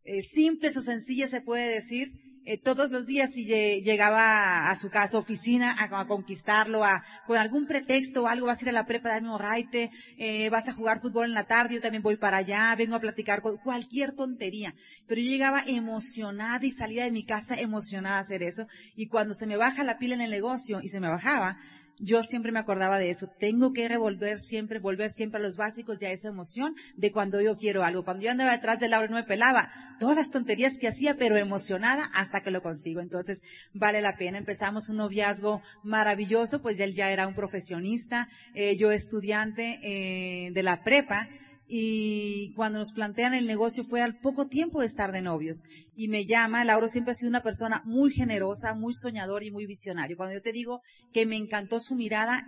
eh, 0.03 0.21
simples 0.21 0.77
o 0.77 0.81
sencillas, 0.81 1.29
se 1.29 1.41
puede 1.41 1.69
decir, 1.69 2.07
eh, 2.49 2.57
todos 2.57 2.91
los 2.91 3.05
días 3.07 3.33
si 3.33 3.43
llegaba 3.43 4.69
a 4.69 4.75
su 4.77 4.89
casa, 4.89 5.17
oficina, 5.17 5.75
a, 5.77 6.07
conquistarlo, 6.07 6.85
a, 6.85 7.03
con 7.25 7.37
algún 7.37 7.65
pretexto 7.65 8.23
o 8.23 8.27
algo, 8.27 8.47
vas 8.47 8.61
a 8.61 8.63
ir 8.63 8.69
a 8.69 8.71
la 8.71 8.85
prepa, 8.85 9.09
darme 9.09 9.33
un 9.33 9.37
raite, 9.37 9.91
eh, 10.17 10.49
vas 10.49 10.69
a 10.69 10.73
jugar 10.73 11.01
fútbol 11.01 11.25
en 11.25 11.33
la 11.33 11.43
tarde, 11.43 11.75
yo 11.75 11.81
también 11.81 12.03
voy 12.03 12.15
para 12.15 12.37
allá, 12.37 12.73
vengo 12.77 12.95
a 12.95 13.01
platicar 13.01 13.41
con 13.41 13.57
cualquier 13.57 14.13
tontería. 14.13 14.73
Pero 15.07 15.19
yo 15.19 15.29
llegaba 15.29 15.61
emocionada 15.67 16.65
y 16.65 16.71
salía 16.71 17.03
de 17.03 17.11
mi 17.11 17.25
casa 17.25 17.59
emocionada 17.59 18.15
a 18.15 18.21
hacer 18.21 18.41
eso. 18.43 18.65
Y 18.95 19.07
cuando 19.07 19.33
se 19.33 19.45
me 19.45 19.57
baja 19.57 19.83
la 19.83 19.97
pila 19.97 20.15
en 20.15 20.21
el 20.21 20.31
negocio, 20.31 20.79
y 20.81 20.87
se 20.87 21.01
me 21.01 21.09
bajaba, 21.09 21.57
yo 21.99 22.23
siempre 22.23 22.51
me 22.51 22.59
acordaba 22.59 22.99
de 22.99 23.09
eso. 23.09 23.27
Tengo 23.39 23.73
que 23.73 23.87
revolver 23.87 24.39
siempre, 24.39 24.79
volver 24.79 25.09
siempre 25.09 25.39
a 25.39 25.43
los 25.43 25.57
básicos 25.57 26.01
y 26.01 26.05
a 26.05 26.11
esa 26.11 26.29
emoción 26.29 26.75
de 26.95 27.11
cuando 27.11 27.41
yo 27.41 27.55
quiero 27.57 27.83
algo. 27.83 28.03
Cuando 28.03 28.23
yo 28.23 28.31
andaba 28.31 28.51
detrás 28.51 28.79
de 28.79 28.87
Laura 28.87 29.07
no 29.09 29.15
me 29.15 29.23
pelaba. 29.23 29.69
Todas 29.99 30.15
las 30.15 30.31
tonterías 30.31 30.77
que 30.77 30.87
hacía, 30.87 31.15
pero 31.15 31.37
emocionada 31.37 32.07
hasta 32.13 32.41
que 32.41 32.51
lo 32.51 32.61
consigo. 32.61 33.01
Entonces, 33.01 33.41
vale 33.73 34.01
la 34.01 34.15
pena. 34.15 34.37
Empezamos 34.37 34.89
un 34.89 34.97
noviazgo 34.97 35.61
maravilloso, 35.83 36.61
pues 36.61 36.79
él 36.79 36.93
ya 36.93 37.09
era 37.09 37.27
un 37.27 37.33
profesionista, 37.33 38.27
eh, 38.53 38.77
yo 38.77 38.91
estudiante 38.91 39.79
eh, 39.81 40.51
de 40.51 40.63
la 40.63 40.83
prepa 40.83 41.27
y 41.69 42.53
cuando 42.53 42.79
nos 42.79 42.93
plantean 42.93 43.33
el 43.33 43.45
negocio 43.45 43.83
fue 43.83 44.01
al 44.01 44.17
poco 44.19 44.47
tiempo 44.47 44.79
de 44.79 44.85
estar 44.85 45.11
de 45.11 45.21
novios. 45.21 45.63
Y 45.95 46.07
me 46.07 46.25
llama, 46.25 46.63
Lauro 46.63 46.87
siempre 46.87 47.11
ha 47.11 47.15
sido 47.15 47.29
una 47.29 47.43
persona 47.43 47.81
muy 47.85 48.13
generosa, 48.13 48.73
muy 48.73 48.93
soñador 48.93 49.43
y 49.43 49.51
muy 49.51 49.65
visionario. 49.65 50.15
Cuando 50.15 50.35
yo 50.35 50.41
te 50.41 50.53
digo 50.53 50.81
que 51.11 51.25
me 51.25 51.35
encantó 51.35 51.79
su 51.79 51.95
mirada, 51.95 52.41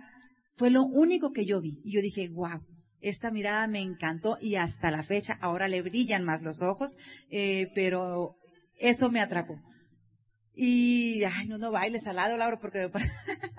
fue 0.54 0.70
lo 0.70 0.84
único 0.84 1.32
que 1.32 1.44
yo 1.44 1.60
vi. 1.60 1.80
Y 1.84 1.92
yo 1.92 2.00
dije, 2.00 2.30
wow, 2.30 2.60
esta 3.00 3.30
mirada 3.30 3.66
me 3.66 3.80
encantó 3.80 4.38
y 4.40 4.56
hasta 4.56 4.90
la 4.90 5.02
fecha 5.02 5.36
ahora 5.40 5.68
le 5.68 5.82
brillan 5.82 6.24
más 6.24 6.42
los 6.42 6.62
ojos, 6.62 6.96
eh, 7.30 7.68
pero 7.74 8.36
eso 8.78 9.10
me 9.10 9.20
atrapó. 9.20 9.60
Y, 10.54 11.22
ay, 11.24 11.46
no, 11.46 11.58
no 11.58 11.70
bailes 11.70 12.06
al 12.06 12.16
lado, 12.16 12.36
Lauro, 12.36 12.58
porque 12.58 12.88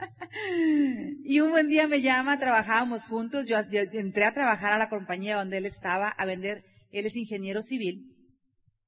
Y 1.23 1.39
un 1.39 1.51
buen 1.51 1.67
día 1.67 1.87
me 1.87 2.01
llama, 2.01 2.39
trabajábamos 2.39 3.07
juntos, 3.07 3.47
yo, 3.47 3.57
entré 3.57 4.25
a 4.25 4.33
trabajar 4.33 4.73
a 4.73 4.77
la 4.77 4.89
compañía 4.89 5.37
donde 5.37 5.57
él 5.57 5.65
estaba 5.65 6.09
a 6.09 6.25
vender, 6.25 6.63
él 6.91 7.05
es 7.05 7.15
ingeniero 7.15 7.61
civil 7.61 8.11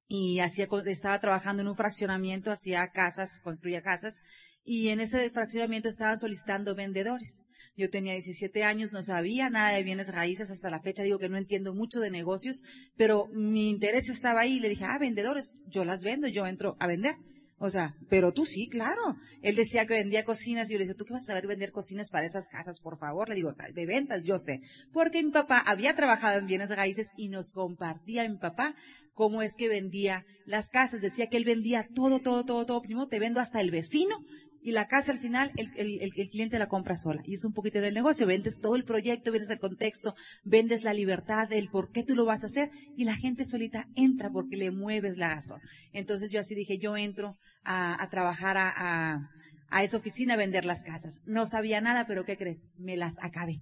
y 0.07 0.39
hacía, 0.39 0.67
estaba 0.85 1.19
trabajando 1.19 1.61
en 1.61 1.69
un 1.69 1.75
fraccionamiento, 1.75 2.51
hacía 2.51 2.87
casas, 2.89 3.39
construía 3.43 3.81
casas 3.81 4.21
y 4.65 4.89
en 4.89 4.99
ese 4.99 5.29
fraccionamiento 5.29 5.89
estaban 5.89 6.19
solicitando 6.19 6.75
vendedores. 6.75 7.43
Yo 7.75 7.89
tenía 7.89 8.13
17 8.13 8.63
años, 8.63 8.93
no 8.93 9.01
sabía 9.01 9.49
nada 9.49 9.75
de 9.75 9.83
bienes 9.83 10.13
raíces 10.13 10.49
hasta 10.51 10.69
la 10.69 10.81
fecha, 10.81 11.03
digo 11.03 11.19
que 11.19 11.29
no 11.29 11.37
entiendo 11.37 11.73
mucho 11.73 11.99
de 11.99 12.11
negocios, 12.11 12.63
pero 12.95 13.27
mi 13.33 13.69
interés 13.69 14.09
estaba 14.09 14.41
ahí 14.41 14.57
y 14.57 14.59
le 14.59 14.69
dije, 14.69 14.85
ah, 14.85 14.99
vendedores, 14.99 15.53
yo 15.67 15.83
las 15.85 16.03
vendo, 16.03 16.27
yo 16.27 16.45
entro 16.45 16.75
a 16.79 16.87
vender. 16.87 17.15
O 17.59 17.69
sea, 17.69 17.95
pero 18.09 18.31
tú 18.33 18.45
sí, 18.45 18.67
claro. 18.67 19.15
Él 19.41 19.55
decía 19.55 19.85
que 19.85 19.93
vendía 19.93 20.23
cocinas 20.23 20.69
y 20.69 20.73
yo 20.73 20.79
le 20.79 20.85
dije, 20.85 20.95
¿tú 20.95 21.05
qué 21.05 21.13
vas 21.13 21.23
a 21.23 21.27
saber 21.27 21.47
vender 21.47 21.71
cocinas 21.71 22.09
para 22.09 22.25
esas 22.25 22.49
casas, 22.49 22.79
por 22.79 22.97
favor? 22.97 23.29
Le 23.29 23.35
digo, 23.35 23.49
o 23.49 23.53
sea, 23.53 23.69
de 23.69 23.85
ventas, 23.85 24.25
yo 24.25 24.37
sé. 24.37 24.59
Porque 24.91 25.23
mi 25.23 25.31
papá 25.31 25.59
había 25.59 25.95
trabajado 25.95 26.39
en 26.39 26.47
bienes 26.47 26.69
raíces 26.69 27.11
y 27.15 27.29
nos 27.29 27.51
compartía 27.51 28.27
mi 28.27 28.37
papá 28.37 28.75
cómo 29.13 29.41
es 29.41 29.55
que 29.55 29.69
vendía 29.69 30.25
las 30.45 30.69
casas. 30.69 31.01
Decía 31.01 31.27
que 31.27 31.37
él 31.37 31.45
vendía 31.45 31.87
todo, 31.93 32.19
todo, 32.19 32.43
todo, 32.43 32.65
todo. 32.65 32.81
Primero 32.81 33.07
te 33.07 33.19
vendo 33.19 33.39
hasta 33.39 33.61
el 33.61 33.71
vecino 33.71 34.15
y 34.63 34.71
la 34.71 34.87
casa 34.87 35.11
al 35.11 35.19
final 35.19 35.51
el, 35.57 36.01
el, 36.01 36.11
cliente 36.29 36.57
la 36.57 36.67
compra 36.67 36.95
sola. 36.95 37.21
Y 37.25 37.33
es 37.33 37.43
un 37.43 37.53
poquito 37.53 37.81
del 37.81 37.93
negocio. 37.93 38.25
Vendes 38.25 38.61
todo 38.61 38.75
el 38.75 38.85
proyecto, 38.85 39.31
vendes 39.31 39.49
el 39.49 39.59
contexto, 39.59 40.15
vendes 40.43 40.83
la 40.83 40.93
libertad 40.93 41.49
del 41.49 41.69
por 41.69 41.91
qué 41.91 42.03
tú 42.03 42.15
lo 42.15 42.25
vas 42.25 42.43
a 42.43 42.47
hacer 42.47 42.69
y 42.95 43.03
la 43.03 43.15
gente 43.15 43.45
solita 43.45 43.87
entra 43.95 44.29
porque 44.31 44.55
le 44.55 44.71
mueves 44.71 45.17
la 45.17 45.35
razón. 45.35 45.61
Entonces 45.91 46.31
yo 46.31 46.39
así 46.39 46.55
dije, 46.55 46.77
yo 46.77 46.95
entro 46.95 47.37
a, 47.65 48.07
trabajar 48.09 48.57
a, 48.57 49.29
a, 49.69 49.83
esa 49.83 49.97
oficina 49.97 50.35
a 50.35 50.37
vender 50.37 50.65
las 50.65 50.83
casas. 50.83 51.21
No 51.25 51.45
sabía 51.45 51.81
nada, 51.81 52.07
pero 52.07 52.25
¿qué 52.25 52.37
crees? 52.37 52.67
Me 52.77 52.95
las 52.95 53.21
acabé 53.21 53.59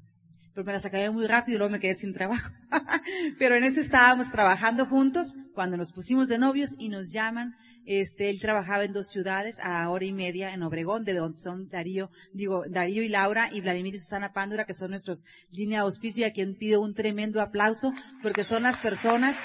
pero 0.54 0.66
me 0.66 0.74
las 0.74 0.86
acabé 0.86 1.10
muy 1.10 1.28
rápido 1.28 1.56
y 1.56 1.58
luego 1.60 1.72
me 1.72 1.80
quedé 1.80 1.96
sin 1.96 2.14
trabajo. 2.14 2.50
pero 3.40 3.56
en 3.56 3.64
eso 3.64 3.80
estábamos 3.80 4.32
trabajando 4.32 4.86
juntos 4.86 5.28
cuando 5.56 5.78
nos 5.78 5.94
pusimos 5.94 6.28
de 6.28 6.38
novios 6.38 6.76
y 6.78 6.90
nos 6.90 7.12
llaman 7.12 7.56
este, 7.86 8.30
él 8.30 8.40
trabajaba 8.40 8.84
en 8.84 8.94
dos 8.94 9.08
ciudades 9.08 9.60
a 9.60 9.90
hora 9.90 10.06
y 10.06 10.12
media 10.12 10.54
en 10.54 10.64
Obregón, 10.64 11.04
de 11.04 11.14
donde 11.14 11.38
son 11.38 11.68
Darío, 11.70 12.10
digo, 12.34 12.64
Darío 12.68 13.04
y 13.04 13.10
Laura 13.10 13.50
y 13.52 13.62
Vladimir 13.62 13.96
y 13.96 14.00
Susana 14.00 14.34
Pándura, 14.34 14.66
que 14.66 14.74
son 14.74 14.92
nuestros 14.92 15.26
línea 15.52 15.80
de 15.80 15.86
auspicio 15.86 16.22
y 16.22 16.30
a 16.30 16.34
quien 16.34 16.56
pido 16.56 16.82
un 16.82 16.94
tremendo 16.94 17.42
aplauso 17.42 17.94
porque 18.22 18.44
son 18.44 18.64
las 18.64 18.80
personas 18.80 19.42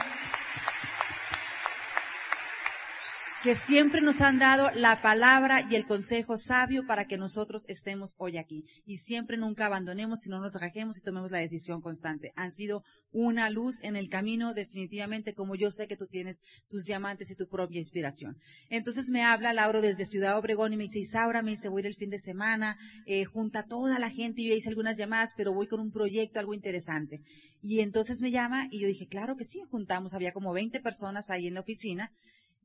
que 3.46 3.54
siempre 3.54 4.00
nos 4.00 4.22
han 4.22 4.40
dado 4.40 4.72
la 4.72 5.00
palabra 5.02 5.64
y 5.70 5.76
el 5.76 5.86
consejo 5.86 6.36
sabio 6.36 6.84
para 6.84 7.04
que 7.04 7.16
nosotros 7.16 7.62
estemos 7.68 8.16
hoy 8.18 8.38
aquí. 8.38 8.64
Y 8.84 8.96
siempre 8.96 9.36
nunca 9.36 9.66
abandonemos, 9.66 10.18
sino 10.18 10.40
nos 10.40 10.60
rajemos 10.60 10.98
y 10.98 11.02
tomemos 11.02 11.30
la 11.30 11.38
decisión 11.38 11.80
constante. 11.80 12.32
Han 12.34 12.50
sido 12.50 12.82
una 13.12 13.48
luz 13.48 13.84
en 13.84 13.94
el 13.94 14.08
camino, 14.08 14.52
definitivamente, 14.52 15.32
como 15.32 15.54
yo 15.54 15.70
sé 15.70 15.86
que 15.86 15.96
tú 15.96 16.08
tienes 16.08 16.42
tus 16.68 16.86
diamantes 16.86 17.30
y 17.30 17.36
tu 17.36 17.46
propia 17.46 17.78
inspiración. 17.78 18.36
Entonces 18.68 19.10
me 19.10 19.22
habla 19.22 19.52
Lauro 19.52 19.80
desde 19.80 20.06
Ciudad 20.06 20.36
Obregón 20.36 20.72
y 20.72 20.76
me 20.76 20.82
dice, 20.82 20.98
Isaura, 20.98 21.42
me 21.42 21.52
dice, 21.52 21.68
voy 21.68 21.86
el 21.86 21.94
fin 21.94 22.10
de 22.10 22.18
semana, 22.18 22.76
eh, 23.06 23.26
junta 23.26 23.62
toda 23.62 24.00
la 24.00 24.10
gente, 24.10 24.42
yo 24.42 24.56
hice 24.56 24.70
algunas 24.70 24.98
llamadas, 24.98 25.34
pero 25.36 25.54
voy 25.54 25.68
con 25.68 25.78
un 25.78 25.92
proyecto, 25.92 26.40
algo 26.40 26.52
interesante. 26.52 27.20
Y 27.62 27.78
entonces 27.78 28.20
me 28.22 28.32
llama 28.32 28.66
y 28.72 28.80
yo 28.80 28.88
dije, 28.88 29.06
claro 29.06 29.36
que 29.36 29.44
sí, 29.44 29.60
juntamos, 29.70 30.14
había 30.14 30.32
como 30.32 30.52
20 30.52 30.80
personas 30.80 31.30
ahí 31.30 31.46
en 31.46 31.54
la 31.54 31.60
oficina 31.60 32.10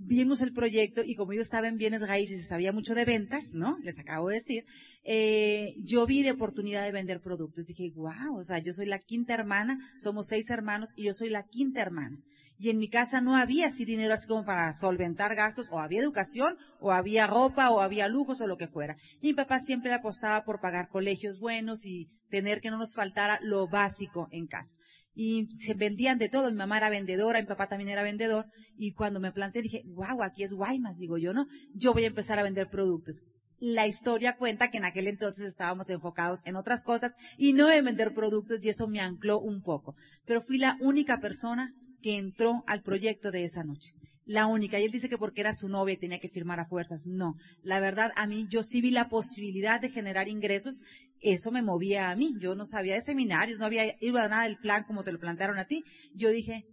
vimos 0.03 0.41
el 0.41 0.53
proyecto 0.53 1.01
y 1.03 1.15
como 1.15 1.34
yo 1.34 1.41
estaba 1.41 1.67
en 1.67 1.77
bienes 1.77 2.08
raíces 2.08 2.39
y 2.39 2.43
sabía 2.43 2.72
mucho 2.72 2.96
de 2.96 3.05
ventas, 3.05 3.53
¿no? 3.53 3.77
Les 3.84 4.00
acabo 4.00 4.29
de 4.29 4.36
decir, 4.36 4.65
eh, 5.03 5.75
yo 5.84 6.05
vi 6.05 6.24
de 6.24 6.31
oportunidad 6.31 6.84
de 6.84 6.91
vender 6.91 7.22
productos. 7.22 7.65
Dije, 7.65 7.91
wow, 7.96 8.38
o 8.38 8.43
sea, 8.43 8.60
yo 8.60 8.74
soy 8.74 8.88
la 8.88 9.00
quinta 9.00 9.34
hermana, 9.34 9.77
somos 9.98 10.27
seis 10.27 10.50
hermanos 10.50 10.93
y 10.96 11.03
yo 11.03 11.13
soy 11.13 11.29
la 11.29 11.43
quinta 11.43 11.81
hermana. 11.81 12.17
Y 12.58 12.70
en 12.70 12.77
mi 12.77 12.89
casa 12.89 13.22
no 13.22 13.36
había 13.36 13.67
así 13.67 13.86
dinero 13.86 14.13
así 14.13 14.27
como 14.27 14.43
para 14.43 14.72
solventar 14.74 15.36
gastos, 15.36 15.67
o 15.72 15.79
había 15.79 16.01
educación, 16.01 16.53
o 16.79 16.91
había 16.91 17.25
ropa, 17.25 17.72
o 17.72 17.81
había 17.81 18.08
lujos, 18.08 18.39
o 18.41 18.48
lo 18.48 18.58
que 18.58 18.67
fuera. 18.67 18.98
Y 19.20 19.29
mi 19.29 19.34
papá 19.34 19.60
siempre 19.60 19.93
apostaba 19.93 20.43
por 20.43 20.62
pagar 20.62 20.88
colegios 20.89 21.39
buenos 21.39 21.88
y 21.88 22.12
tener 22.29 22.62
que 22.62 22.70
no 22.70 22.77
nos 22.77 22.93
faltara 22.93 23.39
lo 23.41 23.67
básico 23.67 24.27
en 24.31 24.46
casa 24.46 24.75
y 25.13 25.48
se 25.58 25.74
vendían 25.74 26.18
de 26.18 26.30
todo. 26.30 26.50
Mi 26.51 26.58
mamá 26.58 26.77
era 26.77 26.89
vendedora, 26.89 27.41
mi 27.41 27.48
papá 27.48 27.68
también 27.68 27.89
era 27.89 28.03
vendedor. 28.03 28.46
Y 28.77 28.94
cuando 28.94 29.20
me 29.20 29.32
planté 29.32 29.62
dije, 29.62 29.84
wow, 29.86 30.24
aquí 30.24 30.44
es 30.44 30.53
Guaymas, 30.53 30.98
digo 30.98 31.18
yo, 31.18 31.34
¿no? 31.34 31.48
Yo 31.74 31.94
voy 31.94 32.03
a 32.03 32.08
empezar 32.08 32.39
a 32.39 32.44
vender 32.44 32.70
productos. 32.70 33.24
La 33.60 33.86
historia 33.86 34.38
cuenta 34.38 34.72
que 34.72 34.77
en 34.77 34.86
aquel 34.86 35.08
entonces 35.08 35.46
estábamos 35.46 35.89
enfocados 35.89 36.41
en 36.46 36.56
otras 36.56 36.84
cosas 36.84 37.13
y 37.38 37.53
no 37.53 37.72
en 37.72 37.86
vender 37.86 38.13
productos 38.13 38.65
y 38.65 38.70
eso 38.70 38.88
me 38.88 39.00
ancló 39.00 39.39
un 39.39 39.62
poco. 39.62 39.96
Pero 40.25 40.41
fui 40.41 40.58
la 40.58 40.77
única 40.82 41.20
persona 41.20 41.70
que 42.01 42.18
entró 42.18 42.63
al 42.65 42.82
proyecto 42.82 43.30
de 43.30 43.44
esa 43.44 43.63
noche 43.63 43.91
la 44.32 44.48
única. 44.48 44.80
Y 44.80 44.86
él 44.86 44.91
dice 44.91 45.10
que 45.10 45.18
porque 45.18 45.41
era 45.41 45.53
su 45.53 45.68
novia 45.68 45.94
y 45.94 45.98
tenía 45.98 46.20
que 46.20 46.30
firmar 46.30 46.60
a 46.60 46.65
fuerzas. 46.65 47.06
No, 47.08 47.36
la 47.62 47.80
verdad 47.80 48.12
a 48.15 48.27
mí 48.27 48.48
yo 48.50 48.63
sí 48.63 48.82
vi 48.82 48.91
la 48.91 49.10
posibilidad 49.10 49.82
de 49.82 49.89
generar 49.89 50.27
ingresos. 50.27 50.82
Eso 51.22 51.51
me 51.51 51.62
movía 51.62 52.10
a 52.10 52.16
mí. 52.16 52.36
Yo 52.40 52.56
no 52.56 52.66
sabía 52.66 52.96
de 52.96 53.01
seminarios, 53.01 53.60
no 53.60 53.66
había 53.66 53.86
ido 54.00 54.18
a 54.18 54.28
nada 54.28 54.44
del 54.44 54.58
plan 54.58 54.84
como 54.88 55.04
te 55.04 55.12
lo 55.12 55.20
plantearon 55.20 55.60
a 55.60 55.66
ti. 55.66 55.84
Yo 56.13 56.30
dije, 56.30 56.66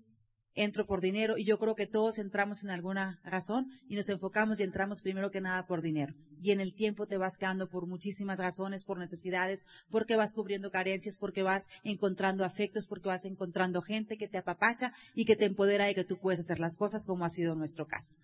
entro 0.54 0.86
por 0.86 1.00
dinero 1.00 1.34
y 1.36 1.44
yo 1.44 1.58
creo 1.58 1.74
que 1.74 1.86
todos 1.86 2.18
entramos 2.18 2.64
en 2.64 2.70
alguna 2.70 3.20
razón 3.22 3.66
y 3.86 3.94
nos 3.94 4.08
enfocamos 4.08 4.58
y 4.58 4.64
entramos 4.64 5.00
primero 5.02 5.30
que 5.30 5.40
nada 5.40 5.64
por 5.64 5.82
dinero. 5.82 6.14
Y 6.40 6.50
en 6.50 6.60
el 6.60 6.72
tiempo 6.72 7.06
te 7.06 7.16
vas 7.16 7.36
quedando 7.36 7.68
por 7.68 7.86
muchísimas 7.86 8.38
razones, 8.38 8.84
por 8.84 8.98
necesidades, 8.98 9.64
porque 9.90 10.16
vas 10.16 10.34
cubriendo 10.34 10.70
carencias, 10.70 11.16
porque 11.18 11.42
vas 11.42 11.66
encontrando 11.82 12.44
afectos, 12.44 12.86
porque 12.86 13.08
vas 13.08 13.24
encontrando 13.24 13.82
gente 13.82 14.16
que 14.16 14.28
te 14.28 14.38
apapacha 14.38 14.92
y 15.14 15.24
que 15.24 15.36
te 15.36 15.44
empodera 15.44 15.90
y 15.90 15.94
que 15.94 16.04
tú 16.04 16.16
puedes 16.16 16.40
hacer 16.40 16.58
las 16.58 16.76
cosas 16.76 17.06
como 17.06 17.24
ha 17.24 17.28
sido 17.28 17.54
nuestro 17.54 17.86
caso. 17.86 18.16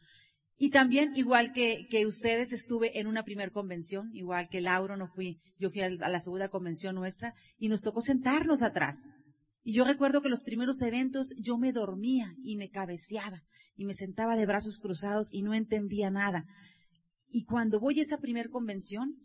Y 0.56 0.70
también, 0.70 1.16
igual 1.16 1.52
que, 1.52 1.86
que 1.90 2.06
ustedes, 2.06 2.52
estuve 2.52 2.98
en 2.98 3.06
una 3.06 3.24
primer 3.24 3.50
convención, 3.50 4.10
igual 4.12 4.48
que 4.48 4.60
Lauro, 4.60 4.96
no 4.96 5.06
fui, 5.06 5.40
yo 5.58 5.68
fui 5.68 5.80
a 5.82 5.90
la 5.90 6.20
segunda 6.20 6.48
convención 6.48 6.94
nuestra, 6.94 7.34
y 7.58 7.68
nos 7.68 7.82
tocó 7.82 8.00
sentarnos 8.00 8.62
atrás. 8.62 9.08
Y 9.64 9.72
yo 9.72 9.84
recuerdo 9.84 10.20
que 10.20 10.28
los 10.28 10.44
primeros 10.44 10.80
eventos 10.82 11.34
yo 11.38 11.56
me 11.56 11.72
dormía 11.72 12.34
y 12.44 12.56
me 12.56 12.68
cabeceaba 12.68 13.42
y 13.76 13.86
me 13.86 13.94
sentaba 13.94 14.36
de 14.36 14.46
brazos 14.46 14.78
cruzados 14.78 15.32
y 15.32 15.42
no 15.42 15.54
entendía 15.54 16.10
nada. 16.10 16.44
Y 17.30 17.44
cuando 17.44 17.80
voy 17.80 17.98
a 17.98 18.02
esa 18.02 18.18
primer 18.18 18.50
convención, 18.50 19.16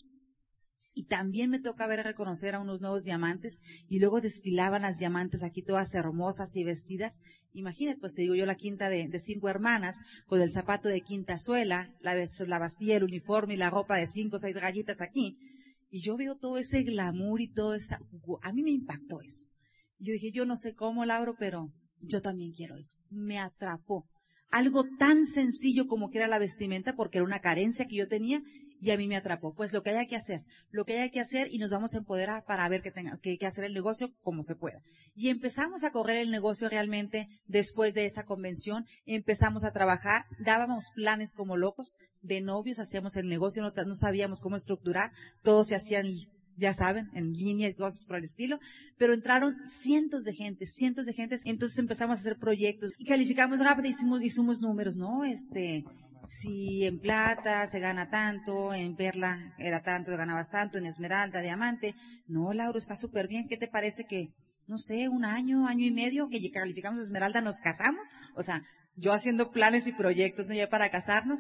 y 0.93 1.05
también 1.05 1.49
me 1.49 1.59
toca 1.59 1.87
ver 1.87 2.03
reconocer 2.03 2.55
a 2.55 2.59
unos 2.59 2.81
nuevos 2.81 3.03
diamantes 3.03 3.61
y 3.87 3.99
luego 3.99 4.21
desfilaban 4.21 4.81
las 4.81 4.99
diamantes 4.99 5.43
aquí 5.43 5.61
todas 5.61 5.93
hermosas 5.93 6.55
y 6.55 6.63
vestidas. 6.63 7.21
Imagínate, 7.53 7.99
pues 7.99 8.15
te 8.15 8.23
digo 8.23 8.35
yo 8.35 8.45
la 8.45 8.55
quinta 8.55 8.89
de, 8.89 9.09
cinco 9.19 9.49
hermanas 9.49 9.97
con 10.27 10.41
el 10.41 10.51
zapato 10.51 10.89
de 10.89 11.01
quinta 11.01 11.37
suela, 11.37 11.93
la, 12.01 12.15
la 12.15 12.59
bastilla, 12.59 12.97
el 12.97 13.03
uniforme 13.03 13.53
y 13.53 13.57
la 13.57 13.69
ropa 13.69 13.97
de 13.97 14.07
cinco 14.07 14.37
o 14.37 14.39
seis 14.39 14.57
gallitas 14.57 15.01
aquí. 15.01 15.37
Y 15.89 16.01
yo 16.01 16.17
veo 16.17 16.35
todo 16.35 16.57
ese 16.57 16.83
glamour 16.83 17.41
y 17.41 17.51
todo 17.51 17.73
eso. 17.73 17.95
A 18.41 18.51
mí 18.51 18.61
me 18.61 18.71
impactó 18.71 19.21
eso. 19.21 19.45
Yo 19.97 20.13
dije, 20.13 20.31
yo 20.31 20.45
no 20.45 20.55
sé 20.55 20.75
cómo, 20.75 21.05
Lauro, 21.05 21.35
pero 21.37 21.71
yo 22.01 22.21
también 22.21 22.51
quiero 22.53 22.77
eso. 22.77 22.95
Me 23.09 23.39
atrapó 23.39 24.07
algo 24.51 24.85
tan 24.97 25.25
sencillo 25.25 25.87
como 25.87 26.09
que 26.09 26.17
era 26.17 26.27
la 26.27 26.39
vestimenta, 26.39 26.95
porque 26.95 27.19
era 27.19 27.25
una 27.25 27.39
carencia 27.39 27.85
que 27.85 27.95
yo 27.95 28.07
tenía 28.07 28.41
y 28.81 28.91
a 28.91 28.97
mí 28.97 29.07
me 29.07 29.17
atrapó. 29.17 29.53
Pues 29.53 29.73
lo 29.73 29.83
que 29.83 29.91
haya 29.91 30.05
que 30.05 30.15
hacer, 30.15 30.43
lo 30.71 30.85
que 30.85 30.93
haya 30.93 31.11
que 31.11 31.19
hacer 31.19 31.47
y 31.51 31.57
nos 31.57 31.71
vamos 31.71 31.93
a 31.93 31.97
empoderar 31.97 32.45
para 32.45 32.67
ver 32.69 32.81
que 32.81 32.91
tenga 32.91 33.17
que, 33.21 33.37
hacer 33.45 33.65
el 33.65 33.73
negocio 33.73 34.11
como 34.21 34.43
se 34.43 34.55
pueda. 34.55 34.81
Y 35.15 35.29
empezamos 35.29 35.83
a 35.83 35.91
correr 35.91 36.17
el 36.17 36.31
negocio 36.31 36.69
realmente 36.69 37.27
después 37.47 37.93
de 37.93 38.05
esa 38.05 38.25
convención, 38.25 38.85
empezamos 39.05 39.63
a 39.63 39.71
trabajar, 39.71 40.25
dábamos 40.39 40.91
planes 40.95 41.33
como 41.33 41.57
locos 41.57 41.97
de 42.21 42.41
novios, 42.41 42.79
hacíamos 42.79 43.15
el 43.15 43.27
negocio, 43.27 43.63
no, 43.63 43.95
sabíamos 43.95 44.41
cómo 44.41 44.55
estructurar, 44.55 45.11
todos 45.41 45.67
se 45.67 45.75
hacían 45.75 46.07
ya 46.57 46.73
saben, 46.73 47.09
en 47.13 47.31
línea 47.31 47.69
y 47.69 47.73
cosas 47.73 48.03
por 48.03 48.17
el 48.17 48.25
estilo, 48.25 48.59
pero 48.97 49.13
entraron 49.13 49.55
cientos 49.65 50.25
de 50.25 50.33
gente, 50.33 50.65
cientos 50.65 51.05
de 51.05 51.13
gente, 51.13 51.37
entonces 51.45 51.79
empezamos 51.79 52.17
a 52.17 52.19
hacer 52.19 52.37
proyectos 52.37 52.91
y 52.97 53.05
calificamos 53.05 53.61
rápido 53.61 53.87
hicimos, 53.87 54.21
hicimos 54.21 54.59
números, 54.59 54.97
¿no? 54.97 55.23
Este, 55.23 55.85
si 56.29 56.85
en 56.85 56.99
plata 56.99 57.65
se 57.65 57.79
gana 57.79 58.09
tanto, 58.09 58.71
en 58.73 58.95
perla 58.95 59.55
era 59.57 59.81
tanto, 59.81 60.15
ganabas 60.15 60.51
tanto, 60.51 60.77
en 60.77 60.85
esmeralda, 60.85 61.41
diamante, 61.41 61.95
no, 62.27 62.53
Lauro, 62.53 62.77
está 62.77 62.95
súper 62.95 63.27
bien, 63.27 63.47
¿qué 63.47 63.57
te 63.57 63.67
parece 63.67 64.05
que, 64.05 64.29
no 64.67 64.77
sé, 64.77 65.09
un 65.09 65.25
año, 65.25 65.67
año 65.67 65.85
y 65.85 65.91
medio 65.91 66.29
que 66.29 66.51
calificamos 66.51 66.99
esmeralda, 66.99 67.41
nos 67.41 67.61
casamos? 67.61 68.13
O 68.35 68.43
sea, 68.43 68.61
yo 68.95 69.11
haciendo 69.11 69.49
planes 69.51 69.87
y 69.87 69.91
proyectos, 69.91 70.47
¿no? 70.47 70.53
Ya 70.53 70.69
para 70.69 70.91
casarnos, 70.91 71.39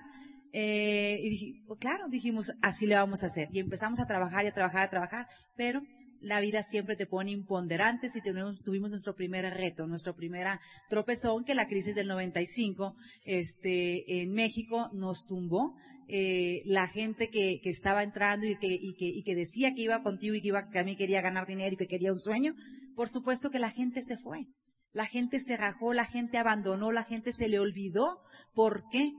eh, 0.53 1.19
y 1.21 1.29
dije, 1.29 1.63
pues 1.67 1.79
claro, 1.79 2.09
dijimos, 2.09 2.51
así 2.63 2.87
le 2.87 2.95
vamos 2.95 3.21
a 3.21 3.27
hacer. 3.27 3.47
Y 3.51 3.59
empezamos 3.59 3.99
a 3.99 4.07
trabajar 4.07 4.45
y 4.45 4.47
a 4.47 4.53
trabajar, 4.53 4.87
a 4.87 4.89
trabajar, 4.89 5.27
pero 5.55 5.83
la 6.21 6.39
vida 6.39 6.63
siempre 6.63 6.95
te 6.95 7.05
pone 7.05 7.31
imponderantes 7.31 8.15
y 8.15 8.21
tuvimos, 8.21 8.91
nuestro 8.91 9.15
primer 9.15 9.45
reto, 9.53 9.87
nuestro 9.87 10.15
primera 10.15 10.59
tropezón, 10.89 11.43
que 11.43 11.55
la 11.55 11.67
crisis 11.67 11.95
del 11.95 12.07
95, 12.07 12.95
este, 13.25 14.21
en 14.21 14.33
México 14.33 14.89
nos 14.93 15.25
tumbó. 15.25 15.75
Eh, 16.11 16.63
la 16.65 16.87
gente 16.87 17.29
que, 17.29 17.59
estaba 17.63 18.01
entrando 18.03 18.47
y 18.47 18.55
que, 18.55 19.35
decía 19.35 19.73
que 19.75 19.83
iba 19.83 20.01
contigo 20.01 20.35
y 20.35 20.41
que 20.41 20.47
iba, 20.47 20.69
que 20.69 20.79
a 20.79 20.83
mí 20.83 20.95
quería 20.95 21.21
ganar 21.21 21.45
dinero 21.45 21.73
y 21.73 21.77
que 21.77 21.87
quería 21.87 22.11
un 22.11 22.19
sueño, 22.19 22.55
por 22.95 23.09
supuesto 23.09 23.51
que 23.51 23.59
la 23.59 23.69
gente 23.69 24.01
se 24.01 24.17
fue. 24.17 24.47
La 24.91 25.05
gente 25.05 25.39
se 25.39 25.55
rajó, 25.55 25.93
la 25.93 26.05
gente 26.05 26.39
abandonó, 26.39 26.91
la 26.91 27.03
gente 27.03 27.31
se 27.31 27.47
le 27.47 27.59
olvidó. 27.59 28.21
¿Por 28.55 28.89
qué? 28.89 29.11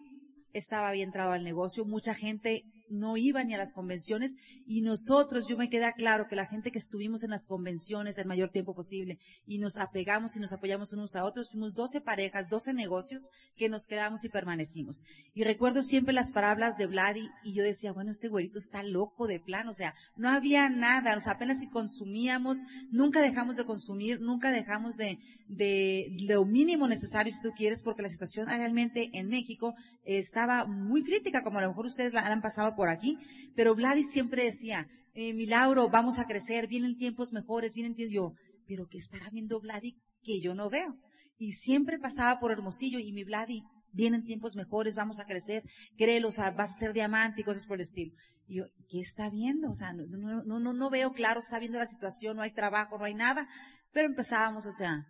estaba 0.52 0.90
bien 0.92 1.08
entrado 1.08 1.32
al 1.32 1.44
negocio, 1.44 1.84
mucha 1.84 2.14
gente 2.14 2.64
no 2.90 3.16
iba 3.16 3.42
ni 3.44 3.54
a 3.54 3.58
las 3.58 3.72
convenciones 3.72 4.36
y 4.66 4.82
nosotros, 4.82 5.48
yo 5.48 5.56
me 5.56 5.70
queda 5.70 5.92
claro 5.92 6.26
que 6.28 6.36
la 6.36 6.46
gente 6.46 6.70
que 6.70 6.78
estuvimos 6.78 7.22
en 7.22 7.30
las 7.30 7.46
convenciones 7.46 8.18
el 8.18 8.26
mayor 8.26 8.50
tiempo 8.50 8.74
posible 8.74 9.18
y 9.46 9.58
nos 9.58 9.78
apegamos 9.78 10.36
y 10.36 10.40
nos 10.40 10.52
apoyamos 10.52 10.92
unos 10.92 11.16
a 11.16 11.24
otros, 11.24 11.50
fuimos 11.50 11.74
12 11.74 12.00
parejas, 12.00 12.48
12 12.48 12.74
negocios 12.74 13.30
que 13.56 13.68
nos 13.68 13.86
quedamos 13.86 14.24
y 14.24 14.28
permanecimos. 14.28 15.04
Y 15.34 15.44
recuerdo 15.44 15.82
siempre 15.82 16.12
las 16.14 16.32
palabras 16.32 16.76
de 16.76 16.86
Vladi 16.86 17.28
y 17.44 17.52
yo 17.52 17.62
decía, 17.62 17.92
bueno, 17.92 18.10
este 18.10 18.28
güerito 18.28 18.58
está 18.58 18.82
loco 18.82 19.26
de 19.26 19.40
plan, 19.40 19.68
o 19.68 19.74
sea, 19.74 19.94
no 20.16 20.28
había 20.28 20.68
nada, 20.68 21.16
o 21.16 21.20
sea, 21.20 21.32
apenas 21.32 21.60
si 21.60 21.68
consumíamos, 21.68 22.58
nunca 22.90 23.20
dejamos 23.20 23.56
de 23.56 23.64
consumir, 23.64 24.20
nunca 24.20 24.50
dejamos 24.50 24.96
de, 24.96 25.18
de 25.48 26.06
lo 26.22 26.44
mínimo 26.44 26.88
necesario 26.88 27.32
si 27.32 27.42
tú 27.42 27.52
quieres, 27.56 27.82
porque 27.82 28.02
la 28.02 28.08
situación 28.08 28.46
realmente 28.46 29.10
en 29.12 29.28
México 29.28 29.74
estaba 30.04 30.64
muy 30.64 31.04
crítica, 31.04 31.42
como 31.42 31.58
a 31.58 31.62
lo 31.62 31.68
mejor 31.68 31.86
ustedes 31.86 32.12
la 32.12 32.26
han 32.26 32.40
pasado 32.40 32.74
por 32.76 32.79
aquí, 32.88 33.18
pero 33.54 33.74
Vladis 33.74 34.10
siempre 34.10 34.44
decía, 34.44 34.88
eh, 35.14 35.34
mi 35.34 35.46
Lauro, 35.46 35.88
vamos 35.88 36.18
a 36.18 36.26
crecer, 36.26 36.66
vienen 36.66 36.96
tiempos 36.96 37.32
mejores, 37.32 37.74
vienen 37.74 37.94
tiempos, 37.94 38.14
yo, 38.14 38.34
pero 38.66 38.86
¿qué 38.88 38.98
estará 38.98 39.28
viendo 39.30 39.60
Vladi 39.60 40.00
que 40.22 40.40
yo 40.40 40.54
no 40.54 40.70
veo? 40.70 40.96
Y 41.38 41.52
siempre 41.52 41.98
pasaba 41.98 42.38
por 42.38 42.52
Hermosillo 42.52 42.98
y 42.98 43.12
mi 43.12 43.24
Vladi, 43.24 43.62
vienen 43.92 44.24
tiempos 44.24 44.56
mejores, 44.56 44.94
vamos 44.94 45.20
a 45.20 45.26
crecer, 45.26 45.62
créelo, 45.96 46.28
o 46.28 46.32
sea, 46.32 46.50
vas 46.52 46.76
a 46.76 46.78
ser 46.78 46.92
diamante 46.92 47.40
y 47.40 47.44
cosas 47.44 47.66
por 47.66 47.76
el 47.76 47.82
estilo. 47.82 48.14
Y 48.46 48.56
yo, 48.56 48.64
¿qué 48.88 49.00
está 49.00 49.30
viendo? 49.30 49.70
O 49.70 49.74
sea, 49.74 49.92
no, 49.92 50.04
no, 50.44 50.60
no, 50.60 50.72
no 50.72 50.90
veo 50.90 51.12
claro, 51.12 51.40
está 51.40 51.58
viendo 51.58 51.78
la 51.78 51.86
situación, 51.86 52.36
no 52.36 52.42
hay 52.42 52.52
trabajo, 52.52 52.98
no 52.98 53.04
hay 53.04 53.14
nada, 53.14 53.46
pero 53.92 54.06
empezábamos, 54.06 54.66
o 54.66 54.72
sea, 54.72 55.06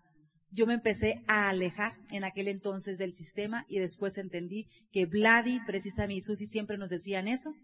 yo 0.53 0.67
me 0.67 0.75
empecé 0.75 1.23
a 1.27 1.49
alejar 1.49 1.93
en 2.11 2.25
aquel 2.25 2.49
entonces 2.49 2.99
del 2.99 3.13
sistema 3.13 3.65
y 3.69 3.79
después 3.79 4.19
entendí 4.19 4.67
que 4.93 5.07
Vladi, 5.07 5.61
precisamente 5.67 6.15
y 6.15 6.21
Susi 6.21 6.47
siempre 6.47 6.79
nos 6.79 6.91
decían 6.91 7.29
eso, 7.29 7.55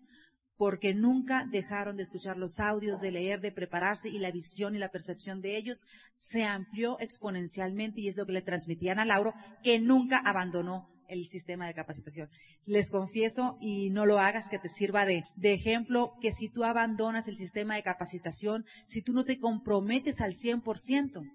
porque 0.56 0.94
nunca 0.94 1.46
dejaron 1.50 1.96
de 1.96 2.04
escuchar 2.04 2.38
los 2.38 2.60
audios, 2.60 3.00
de 3.00 3.10
leer, 3.10 3.40
de 3.40 3.52
prepararse 3.52 4.08
y 4.08 4.18
la 4.18 4.30
visión 4.30 4.74
y 4.74 4.78
la 4.78 4.90
percepción 4.90 5.42
de 5.42 5.56
ellos 5.56 5.84
se 6.16 6.44
amplió 6.44 6.98
exponencialmente 7.00 8.00
y 8.00 8.08
es 8.08 8.16
lo 8.16 8.26
que 8.26 8.32
le 8.32 8.42
transmitían 8.42 8.98
a 8.98 9.04
Lauro, 9.04 9.34
que 9.62 9.78
nunca 9.78 10.18
abandonó 10.18 10.88
el 11.08 11.26
sistema 11.26 11.66
de 11.66 11.74
capacitación. 11.74 12.28
Les 12.64 12.90
confieso, 12.90 13.58
y 13.60 13.90
no 13.90 14.06
lo 14.06 14.18
hagas, 14.18 14.48
que 14.48 14.58
te 14.58 14.68
sirva 14.68 15.04
de, 15.04 15.22
de, 15.36 15.52
ejemplo, 15.52 16.14
que 16.20 16.32
si 16.32 16.48
tú 16.48 16.64
abandonas 16.64 17.28
el 17.28 17.36
sistema 17.36 17.76
de 17.76 17.82
capacitación, 17.82 18.64
si 18.86 19.02
tú 19.02 19.12
no 19.12 19.24
te 19.24 19.38
comprometes 19.38 20.20
al 20.20 20.32
100%, 20.32 21.30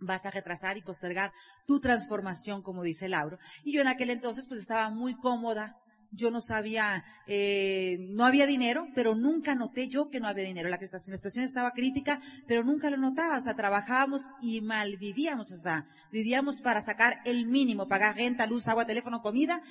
vas 0.00 0.26
a 0.26 0.30
retrasar 0.30 0.76
y 0.76 0.82
postergar 0.82 1.32
tu 1.66 1.80
transformación, 1.80 2.62
como 2.62 2.82
dice 2.82 3.08
Lauro. 3.08 3.38
Y 3.64 3.72
yo 3.72 3.80
en 3.80 3.88
aquel 3.88 4.10
entonces 4.10 4.46
pues 4.48 4.60
estaba 4.60 4.90
muy 4.90 5.14
cómoda. 5.16 5.76
Yo 6.12 6.32
no 6.32 6.40
sabía, 6.40 7.04
eh, 7.28 7.96
no 8.10 8.24
había 8.24 8.46
dinero, 8.46 8.84
pero 8.96 9.14
nunca 9.14 9.54
noté 9.54 9.86
yo 9.86 10.10
que 10.10 10.18
no 10.18 10.26
había 10.26 10.44
dinero. 10.44 10.68
La, 10.68 10.78
situación 10.78 11.44
estaba 11.44 11.70
crítica, 11.70 12.20
pero 12.48 12.64
nunca 12.64 12.90
lo 12.90 12.96
notaba. 12.96 13.38
O 13.38 13.40
sea, 13.40 13.54
trabajábamos 13.54 14.22
y 14.42 14.60
mal 14.60 14.96
vivíamos. 14.96 15.52
O 15.52 15.58
sea, 15.58 15.86
vivíamos 16.10 16.60
para 16.62 16.82
sacar 16.82 17.20
el 17.24 17.46
mínimo, 17.46 17.86
pagar 17.86 18.16
renta, 18.16 18.46
luz, 18.46 18.66
agua, 18.66 18.86
teléfono, 18.86 19.22
comida, 19.22 19.62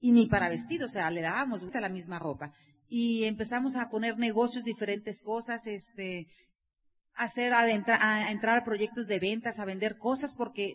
y 0.00 0.12
ni 0.12 0.26
para 0.26 0.48
vestir. 0.48 0.80
O 0.84 0.88
sea, 0.88 1.10
le 1.10 1.22
dábamos 1.22 1.62
la 1.62 1.88
misma 1.88 2.20
ropa. 2.20 2.52
Y 2.88 3.24
empezamos 3.24 3.74
a 3.74 3.88
poner 3.90 4.16
negocios, 4.16 4.62
diferentes 4.62 5.22
cosas, 5.24 5.66
este, 5.66 6.28
hacer, 7.16 7.52
a, 7.52 7.62
a 7.62 8.30
entrar 8.30 8.58
a 8.58 8.64
proyectos 8.64 9.06
de 9.06 9.18
ventas, 9.18 9.58
a 9.58 9.64
vender 9.64 9.98
cosas 9.98 10.34
porque 10.34 10.74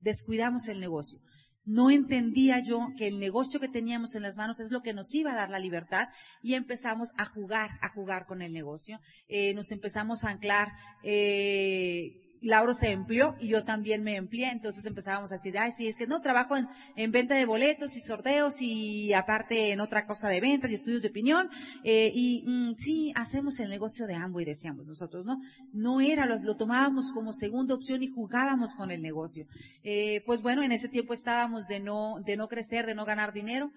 descuidamos 0.00 0.68
el 0.68 0.80
negocio. 0.80 1.20
No 1.64 1.90
entendía 1.90 2.58
yo 2.60 2.88
que 2.96 3.06
el 3.06 3.20
negocio 3.20 3.60
que 3.60 3.68
teníamos 3.68 4.14
en 4.14 4.22
las 4.22 4.36
manos 4.36 4.60
es 4.60 4.70
lo 4.70 4.82
que 4.82 4.94
nos 4.94 5.14
iba 5.14 5.32
a 5.32 5.36
dar 5.36 5.50
la 5.50 5.58
libertad 5.58 6.08
y 6.42 6.54
empezamos 6.54 7.12
a 7.18 7.26
jugar, 7.26 7.70
a 7.82 7.88
jugar 7.90 8.26
con 8.26 8.42
el 8.42 8.52
negocio. 8.52 8.98
Eh, 9.28 9.52
nos 9.54 9.70
empezamos 9.70 10.24
a 10.24 10.30
anclar 10.30 10.68
eh, 11.02 12.29
Lauro 12.42 12.74
se 12.74 12.90
empleó 12.90 13.36
y 13.40 13.48
yo 13.48 13.64
también 13.64 14.02
me 14.02 14.16
empleé, 14.16 14.50
entonces 14.50 14.86
empezábamos 14.86 15.32
a 15.32 15.36
decir, 15.36 15.58
ay, 15.58 15.72
sí, 15.72 15.88
es 15.88 15.96
que 15.96 16.06
no, 16.06 16.20
trabajo 16.20 16.56
en, 16.56 16.66
en 16.96 17.12
venta 17.12 17.34
de 17.34 17.44
boletos 17.44 17.96
y 17.96 18.00
sorteos 18.00 18.62
y 18.62 19.12
aparte 19.12 19.72
en 19.72 19.80
otra 19.80 20.06
cosa 20.06 20.28
de 20.28 20.40
ventas 20.40 20.70
y 20.70 20.74
estudios 20.74 21.02
de 21.02 21.08
opinión, 21.08 21.48
eh, 21.84 22.10
y 22.14 22.44
mm, 22.46 22.74
sí, 22.76 23.12
hacemos 23.16 23.60
el 23.60 23.68
negocio 23.68 24.06
de 24.06 24.14
y 24.38 24.44
decíamos 24.44 24.86
nosotros, 24.86 25.24
¿no? 25.24 25.40
No 25.72 26.00
era, 26.00 26.26
lo, 26.26 26.36
lo 26.42 26.56
tomábamos 26.56 27.10
como 27.12 27.32
segunda 27.32 27.74
opción 27.74 28.02
y 28.02 28.08
jugábamos 28.08 28.74
con 28.74 28.90
el 28.90 29.02
negocio. 29.02 29.46
Eh, 29.82 30.22
pues 30.26 30.42
bueno, 30.42 30.62
en 30.62 30.72
ese 30.72 30.88
tiempo 30.88 31.14
estábamos 31.14 31.66
de 31.66 31.80
no, 31.80 32.16
de 32.24 32.36
no 32.36 32.48
crecer, 32.48 32.86
de 32.86 32.94
no 32.94 33.04
ganar 33.04 33.32
dinero, 33.32 33.70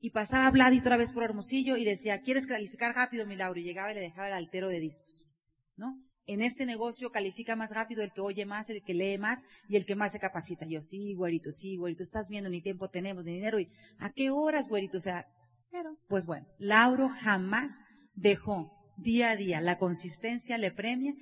y 0.00 0.10
pasaba 0.10 0.50
Vlad 0.50 0.78
otra 0.78 0.96
vez 0.96 1.12
por 1.12 1.24
Hermosillo 1.24 1.76
y 1.76 1.84
decía, 1.84 2.20
¿quieres 2.20 2.46
calificar 2.46 2.94
rápido, 2.94 3.26
mi 3.26 3.36
Lauro? 3.36 3.58
Y 3.58 3.64
llegaba 3.64 3.90
y 3.90 3.94
le 3.94 4.00
dejaba 4.00 4.28
el 4.28 4.34
altero 4.34 4.68
de 4.68 4.80
discos, 4.80 5.28
¿no? 5.76 5.98
En 6.28 6.42
este 6.42 6.66
negocio 6.66 7.10
califica 7.10 7.56
más 7.56 7.74
rápido 7.74 8.02
el 8.02 8.12
que 8.12 8.20
oye 8.20 8.44
más, 8.44 8.68
el 8.68 8.84
que 8.84 8.94
lee 8.94 9.18
más 9.18 9.44
y 9.68 9.76
el 9.76 9.86
que 9.86 9.96
más 9.96 10.12
se 10.12 10.20
capacita. 10.20 10.66
Yo, 10.66 10.80
sí, 10.80 11.14
güerito, 11.14 11.50
sí, 11.50 11.76
güerito, 11.76 12.02
estás 12.02 12.28
viendo, 12.28 12.50
ni 12.50 12.60
tiempo 12.60 12.88
tenemos, 12.88 13.24
ni 13.24 13.32
dinero. 13.32 13.58
Y, 13.58 13.68
¿A 13.98 14.10
qué 14.10 14.30
horas, 14.30 14.68
güerito? 14.68 14.98
O 14.98 15.00
sea, 15.00 15.24
pero, 15.70 15.96
pues 16.06 16.26
bueno, 16.26 16.46
Lauro 16.58 17.08
jamás 17.08 17.80
dejó 18.14 18.70
día 18.98 19.30
a 19.30 19.36
día. 19.36 19.60
La 19.60 19.78
consistencia 19.78 20.58
le 20.58 20.70
premia. 20.70 21.14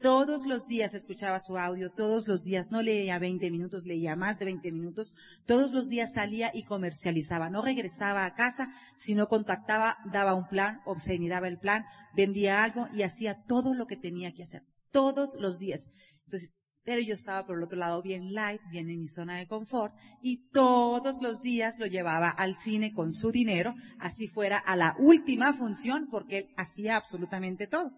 Todos 0.00 0.46
los 0.46 0.66
días 0.66 0.92
escuchaba 0.92 1.40
su 1.40 1.56
audio, 1.56 1.90
todos 1.90 2.28
los 2.28 2.44
días, 2.44 2.70
no 2.70 2.82
leía 2.82 3.18
20 3.18 3.50
minutos, 3.50 3.86
leía 3.86 4.14
más 4.14 4.38
de 4.38 4.44
20 4.44 4.72
minutos, 4.72 5.14
todos 5.46 5.72
los 5.72 5.88
días 5.88 6.12
salía 6.12 6.50
y 6.52 6.64
comercializaba. 6.64 7.48
No 7.48 7.62
regresaba 7.62 8.26
a 8.26 8.34
casa, 8.34 8.70
sino 8.94 9.26
contactaba, 9.26 9.96
daba 10.12 10.34
un 10.34 10.46
plan, 10.46 10.80
obscenidaba 10.84 11.48
el 11.48 11.58
plan, 11.58 11.86
vendía 12.14 12.62
algo 12.62 12.88
y 12.92 13.04
hacía 13.04 13.42
todo 13.46 13.74
lo 13.74 13.86
que 13.86 13.96
tenía 13.96 14.34
que 14.34 14.42
hacer. 14.42 14.64
Todos 14.90 15.36
los 15.40 15.58
días. 15.58 15.88
Entonces, 16.24 16.59
Pero 16.84 17.02
yo 17.02 17.14
estaba 17.14 17.46
por 17.46 17.58
el 17.58 17.64
otro 17.64 17.78
lado 17.78 18.02
bien 18.02 18.32
light, 18.32 18.60
bien 18.70 18.88
en 18.88 19.00
mi 19.00 19.06
zona 19.06 19.36
de 19.36 19.46
confort 19.46 19.94
y 20.22 20.48
todos 20.50 21.20
los 21.20 21.42
días 21.42 21.78
lo 21.78 21.86
llevaba 21.86 22.30
al 22.30 22.54
cine 22.54 22.92
con 22.92 23.12
su 23.12 23.30
dinero, 23.30 23.74
así 23.98 24.28
fuera 24.28 24.58
a 24.58 24.76
la 24.76 24.94
última 24.98 25.52
función 25.52 26.08
porque 26.10 26.38
él 26.38 26.48
hacía 26.56 26.96
absolutamente 26.96 27.66
todo. 27.66 27.90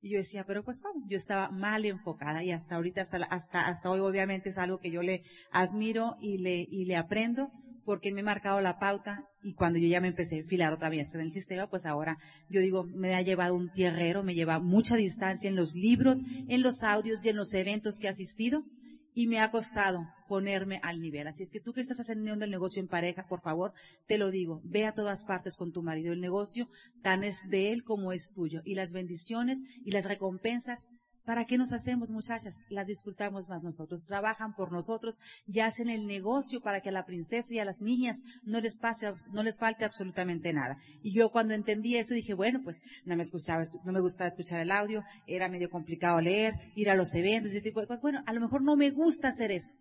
Y 0.00 0.10
yo 0.10 0.18
decía, 0.18 0.44
pero 0.46 0.62
pues 0.62 0.82
cómo, 0.82 1.02
yo 1.08 1.16
estaba 1.16 1.50
mal 1.50 1.86
enfocada 1.86 2.44
y 2.44 2.52
hasta 2.52 2.76
ahorita, 2.76 3.00
hasta, 3.00 3.16
hasta, 3.24 3.66
hasta 3.66 3.90
hoy 3.90 4.00
obviamente 4.00 4.50
es 4.50 4.58
algo 4.58 4.78
que 4.78 4.90
yo 4.90 5.02
le 5.02 5.22
admiro 5.50 6.14
y 6.20 6.38
le, 6.38 6.66
y 6.68 6.84
le 6.84 6.96
aprendo 6.96 7.50
porque 7.84 8.12
me 8.12 8.20
he 8.20 8.24
marcado 8.24 8.60
la 8.60 8.78
pauta 8.78 9.24
y 9.44 9.52
cuando 9.52 9.78
yo 9.78 9.86
ya 9.86 10.00
me 10.00 10.08
empecé 10.08 10.36
a 10.36 10.38
enfilar 10.38 10.72
otra 10.72 10.88
vez 10.88 11.14
en 11.14 11.20
el 11.20 11.30
sistema, 11.30 11.68
pues 11.68 11.84
ahora 11.84 12.18
yo 12.48 12.60
digo, 12.60 12.84
me 12.84 13.14
ha 13.14 13.20
llevado 13.20 13.54
un 13.54 13.70
tierrero, 13.70 14.22
me 14.22 14.34
lleva 14.34 14.58
mucha 14.58 14.96
distancia 14.96 15.48
en 15.48 15.54
los 15.54 15.74
libros, 15.74 16.24
en 16.48 16.62
los 16.62 16.82
audios 16.82 17.24
y 17.24 17.28
en 17.28 17.36
los 17.36 17.52
eventos 17.52 17.98
que 17.98 18.06
he 18.06 18.10
asistido 18.10 18.64
y 19.12 19.26
me 19.26 19.40
ha 19.40 19.50
costado 19.50 20.08
ponerme 20.28 20.80
al 20.82 21.00
nivel. 21.00 21.26
Así 21.26 21.42
es 21.42 21.50
que 21.50 21.60
tú 21.60 21.72
que 21.74 21.82
estás 21.82 22.00
haciendo 22.00 22.32
el 22.32 22.50
negocio 22.50 22.80
en 22.80 22.88
pareja, 22.88 23.26
por 23.28 23.40
favor, 23.40 23.72
te 24.06 24.18
lo 24.18 24.30
digo, 24.30 24.62
ve 24.64 24.86
a 24.86 24.94
todas 24.94 25.24
partes 25.24 25.56
con 25.56 25.72
tu 25.72 25.82
marido. 25.82 26.12
El 26.12 26.20
negocio 26.20 26.68
tan 27.02 27.22
es 27.22 27.48
de 27.50 27.72
él 27.72 27.84
como 27.84 28.12
es 28.12 28.32
tuyo. 28.32 28.62
Y 28.64 28.74
las 28.74 28.92
bendiciones 28.92 29.62
y 29.84 29.92
las 29.92 30.06
recompensas 30.06 30.88
¿Para 31.24 31.46
qué 31.46 31.56
nos 31.56 31.72
hacemos, 31.72 32.10
muchachas? 32.10 32.60
Las 32.68 32.86
disfrutamos 32.86 33.48
más 33.48 33.62
nosotros. 33.62 34.04
Trabajan 34.04 34.54
por 34.54 34.72
nosotros 34.72 35.20
y 35.46 35.60
hacen 35.60 35.88
el 35.88 36.06
negocio 36.06 36.60
para 36.60 36.82
que 36.82 36.90
a 36.90 36.92
la 36.92 37.06
princesa 37.06 37.54
y 37.54 37.58
a 37.58 37.64
las 37.64 37.80
niñas 37.80 38.22
no 38.42 38.60
les 38.60 38.78
pase, 38.78 39.10
no 39.32 39.42
les 39.42 39.58
falte 39.58 39.86
absolutamente 39.86 40.52
nada. 40.52 40.76
Y 41.02 41.12
yo 41.12 41.30
cuando 41.30 41.54
entendí 41.54 41.96
eso 41.96 42.12
dije, 42.14 42.34
bueno, 42.34 42.60
pues 42.62 42.82
no 43.06 43.16
me 43.16 43.22
escuchaba, 43.22 43.64
no 43.84 43.92
me 43.92 44.00
gustaba 44.00 44.28
escuchar 44.28 44.60
el 44.60 44.70
audio, 44.70 45.02
era 45.26 45.48
medio 45.48 45.70
complicado 45.70 46.20
leer, 46.20 46.52
ir 46.74 46.90
a 46.90 46.94
los 46.94 47.14
eventos 47.14 47.52
y 47.52 47.56
ese 47.56 47.62
tipo 47.62 47.80
de 47.80 47.86
cosas. 47.86 48.02
Bueno, 48.02 48.22
a 48.26 48.32
lo 48.34 48.40
mejor 48.40 48.62
no 48.62 48.76
me 48.76 48.90
gusta 48.90 49.28
hacer 49.28 49.50
eso 49.50 49.74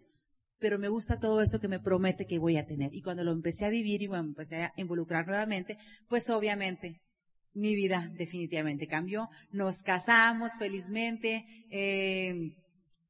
pero 0.59 0.79
me 0.79 0.87
gusta 0.87 1.19
todo 1.19 1.41
eso 1.41 1.59
que 1.59 1.67
me 1.67 1.81
promete 1.81 2.25
que 2.25 2.39
voy 2.39 2.55
a 2.55 2.65
tener. 2.65 2.93
Y 2.93 3.01
cuando 3.01 3.25
lo 3.25 3.33
empecé 3.33 3.65
a 3.65 3.69
vivir 3.69 4.01
y 4.01 4.07
me 4.07 4.17
empecé 4.17 4.63
a 4.63 4.73
involucrar 4.77 5.27
nuevamente, 5.27 5.77
pues 6.07 6.29
obviamente 6.29 7.01
mi 7.53 7.75
vida 7.75 8.09
definitivamente 8.13 8.87
cambió. 8.87 9.29
Nos 9.51 9.83
casamos 9.83 10.53
felizmente 10.57 11.45
eh, 11.69 12.55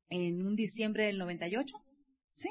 en 0.10 0.46
un 0.46 0.56
diciembre 0.56 1.06
del 1.06 1.18
98, 1.18 1.76
¿sí? 2.34 2.50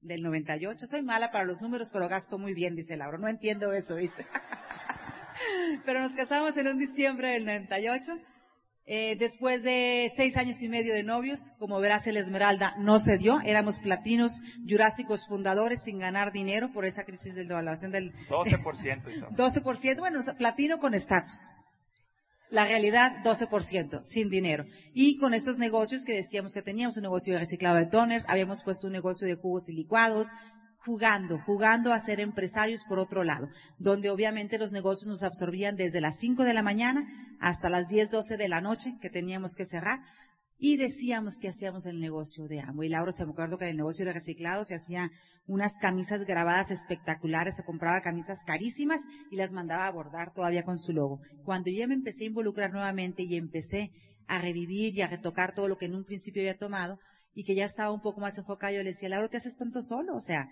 Del 0.00 0.22
98. 0.22 0.86
Soy 0.86 1.02
mala 1.02 1.30
para 1.30 1.44
los 1.44 1.60
números, 1.60 1.90
pero 1.90 2.08
gasto 2.08 2.38
muy 2.38 2.54
bien, 2.54 2.76
dice 2.76 2.96
Laura. 2.96 3.18
No 3.18 3.28
entiendo 3.28 3.72
eso, 3.72 3.96
dice. 3.96 4.26
pero 5.84 6.00
nos 6.00 6.12
casamos 6.12 6.56
en 6.56 6.68
un 6.68 6.78
diciembre 6.78 7.28
del 7.30 7.44
98. 7.44 8.18
Eh, 8.88 9.16
después 9.18 9.64
de 9.64 10.08
seis 10.14 10.36
años 10.36 10.62
y 10.62 10.68
medio 10.68 10.94
de 10.94 11.02
novios, 11.02 11.54
como 11.58 11.80
verás 11.80 12.06
el 12.06 12.16
Esmeralda 12.16 12.72
no 12.78 13.00
se 13.00 13.18
dio, 13.18 13.40
éramos 13.40 13.80
platinos 13.80 14.40
jurásicos 14.68 15.26
fundadores 15.26 15.82
sin 15.82 15.98
ganar 15.98 16.32
dinero 16.32 16.70
por 16.72 16.86
esa 16.86 17.04
crisis 17.04 17.34
de 17.34 17.46
devaluación 17.46 17.90
del 17.90 18.12
12%. 18.28 19.34
12%, 19.34 19.98
bueno, 19.98 20.20
platino 20.38 20.78
con 20.78 20.94
estatus. 20.94 21.50
La 22.48 22.64
realidad, 22.64 23.24
12%, 23.24 24.04
sin 24.04 24.30
dinero. 24.30 24.64
Y 24.94 25.18
con 25.18 25.34
estos 25.34 25.58
negocios 25.58 26.04
que 26.04 26.14
decíamos 26.14 26.54
que 26.54 26.62
teníamos, 26.62 26.96
un 26.96 27.02
negocio 27.02 27.32
de 27.32 27.40
reciclado 27.40 27.78
de 27.78 27.86
toners, 27.86 28.24
habíamos 28.28 28.62
puesto 28.62 28.86
un 28.86 28.92
negocio 28.92 29.26
de 29.26 29.34
jugos 29.34 29.68
y 29.68 29.72
licuados, 29.72 30.28
jugando, 30.86 31.40
jugando 31.44 31.92
a 31.92 31.98
ser 31.98 32.20
empresarios 32.20 32.84
por 32.84 33.00
otro 33.00 33.24
lado, 33.24 33.48
donde 33.78 34.08
obviamente 34.08 34.56
los 34.56 34.70
negocios 34.70 35.08
nos 35.08 35.24
absorbían 35.24 35.74
desde 35.74 36.00
las 36.00 36.20
5 36.20 36.44
de 36.44 36.54
la 36.54 36.62
mañana 36.62 37.04
hasta 37.40 37.68
las 37.68 37.88
10, 37.88 38.12
12 38.12 38.36
de 38.36 38.48
la 38.48 38.60
noche 38.60 38.96
que 39.02 39.10
teníamos 39.10 39.56
que 39.56 39.64
cerrar 39.64 39.98
y 40.58 40.76
decíamos 40.76 41.38
que 41.40 41.48
hacíamos 41.48 41.86
el 41.86 42.00
negocio 42.00 42.46
de 42.46 42.60
Amo. 42.60 42.84
Y 42.84 42.88
Laura 42.88 43.10
se 43.10 43.26
me 43.26 43.32
acuerdo 43.32 43.58
que 43.58 43.64
en 43.64 43.72
el 43.72 43.76
negocio 43.78 44.06
de 44.06 44.12
reciclado 44.12 44.64
se 44.64 44.76
hacían 44.76 45.10
unas 45.48 45.78
camisas 45.80 46.24
grabadas 46.24 46.70
espectaculares, 46.70 47.56
se 47.56 47.64
compraba 47.64 48.00
camisas 48.00 48.44
carísimas 48.44 49.00
y 49.32 49.36
las 49.36 49.52
mandaba 49.52 49.88
a 49.88 49.92
bordar 49.92 50.32
todavía 50.32 50.62
con 50.62 50.78
su 50.78 50.92
logo. 50.92 51.20
Cuando 51.44 51.70
yo 51.70 51.86
me 51.88 51.94
empecé 51.94 52.24
a 52.24 52.28
involucrar 52.28 52.70
nuevamente 52.70 53.24
y 53.24 53.36
empecé 53.36 53.90
a 54.28 54.38
revivir 54.38 54.96
y 54.96 55.02
a 55.02 55.08
retocar 55.08 55.52
todo 55.52 55.66
lo 55.66 55.78
que 55.78 55.86
en 55.86 55.96
un 55.96 56.04
principio 56.04 56.42
había 56.42 56.56
tomado 56.56 56.98
y 57.34 57.44
que 57.44 57.54
ya 57.54 57.66
estaba 57.66 57.92
un 57.92 58.00
poco 58.00 58.20
más 58.20 58.38
enfocado, 58.38 58.72
yo 58.72 58.82
le 58.82 58.90
decía, 58.90 59.10
Laura, 59.10 59.28
¿te 59.28 59.36
haces 59.36 59.56
tanto 59.56 59.82
solo? 59.82 60.14
O 60.14 60.20
sea, 60.20 60.48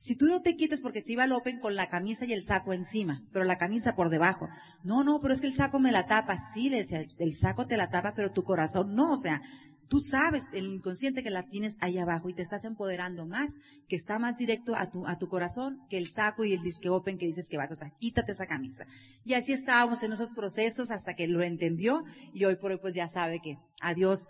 si 0.00 0.16
tú 0.16 0.24
no 0.24 0.40
te 0.40 0.56
quites 0.56 0.80
porque 0.80 1.02
se 1.02 1.12
iba 1.12 1.24
al 1.24 1.32
Open 1.32 1.60
con 1.60 1.76
la 1.76 1.90
camisa 1.90 2.24
y 2.24 2.32
el 2.32 2.42
saco 2.42 2.72
encima, 2.72 3.22
pero 3.34 3.44
la 3.44 3.58
camisa 3.58 3.94
por 3.94 4.08
debajo. 4.08 4.48
No, 4.82 5.04
no, 5.04 5.20
pero 5.20 5.34
es 5.34 5.42
que 5.42 5.46
el 5.46 5.52
saco 5.52 5.78
me 5.78 5.92
la 5.92 6.06
tapa. 6.06 6.38
Sí, 6.54 6.70
le 6.70 6.78
decía, 6.78 7.04
el 7.18 7.34
saco 7.34 7.66
te 7.66 7.76
la 7.76 7.90
tapa, 7.90 8.14
pero 8.16 8.32
tu 8.32 8.42
corazón 8.42 8.94
no. 8.94 9.12
O 9.12 9.16
sea, 9.18 9.42
tú 9.88 10.00
sabes 10.00 10.54
el 10.54 10.64
inconsciente 10.64 11.22
que 11.22 11.28
la 11.28 11.42
tienes 11.42 11.76
ahí 11.82 11.98
abajo 11.98 12.30
y 12.30 12.34
te 12.34 12.40
estás 12.40 12.64
empoderando 12.64 13.26
más, 13.26 13.58
que 13.88 13.96
está 13.96 14.18
más 14.18 14.38
directo 14.38 14.74
a 14.74 14.90
tu, 14.90 15.06
a 15.06 15.18
tu 15.18 15.28
corazón 15.28 15.82
que 15.90 15.98
el 15.98 16.08
saco 16.08 16.46
y 16.46 16.54
el 16.54 16.62
disque 16.62 16.88
Open 16.88 17.18
que 17.18 17.26
dices 17.26 17.50
que 17.50 17.58
vas. 17.58 17.70
O 17.70 17.76
sea, 17.76 17.90
quítate 17.98 18.32
esa 18.32 18.46
camisa. 18.46 18.86
Y 19.22 19.34
así 19.34 19.52
estábamos 19.52 20.02
en 20.02 20.14
esos 20.14 20.32
procesos 20.32 20.90
hasta 20.92 21.12
que 21.12 21.26
lo 21.26 21.42
entendió 21.42 22.04
y 22.32 22.46
hoy 22.46 22.56
por 22.56 22.70
hoy 22.70 22.78
pues 22.80 22.94
ya 22.94 23.06
sabe 23.06 23.40
que 23.42 23.58
adiós. 23.82 24.28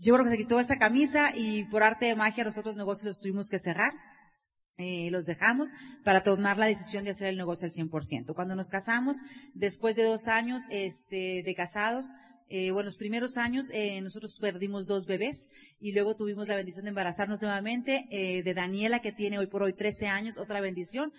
Yo 0.00 0.14
creo 0.14 0.24
que 0.24 0.30
se 0.30 0.38
quitó 0.38 0.58
esa 0.58 0.78
camisa 0.78 1.36
y 1.36 1.64
por 1.64 1.82
arte 1.82 2.06
de 2.06 2.16
magia 2.16 2.42
los 2.42 2.56
otros 2.56 2.76
negocios 2.76 3.04
los 3.04 3.20
tuvimos 3.20 3.50
que 3.50 3.58
cerrar 3.58 3.92
eh, 4.80 5.08
los 5.10 5.26
dejamos 5.26 5.68
para 6.04 6.22
tomar 6.22 6.58
la 6.58 6.66
decisión 6.66 7.04
de 7.04 7.10
hacer 7.10 7.28
el 7.28 7.36
negocio 7.36 7.66
al 7.66 7.72
100%. 7.72 8.34
Cuando 8.34 8.54
nos 8.54 8.70
casamos, 8.70 9.16
después 9.54 9.96
de 9.96 10.04
dos 10.04 10.28
años 10.28 10.62
este, 10.70 11.42
de 11.42 11.54
casados, 11.54 12.14
eh, 12.52 12.72
bueno, 12.72 12.86
los 12.86 12.96
primeros 12.96 13.36
años 13.36 13.70
eh, 13.72 14.00
nosotros 14.00 14.36
perdimos 14.40 14.88
dos 14.88 15.06
bebés 15.06 15.50
y 15.80 15.92
luego 15.92 16.16
tuvimos 16.16 16.48
la 16.48 16.56
bendición 16.56 16.84
de 16.84 16.88
embarazarnos 16.88 17.40
nuevamente 17.40 18.08
eh, 18.10 18.42
de 18.42 18.54
Daniela 18.54 18.98
que 18.98 19.12
tiene 19.12 19.38
hoy 19.38 19.46
por 19.46 19.62
hoy 19.62 19.72
13 19.72 20.08
años, 20.08 20.36
otra 20.36 20.60
bendición. 20.60 21.12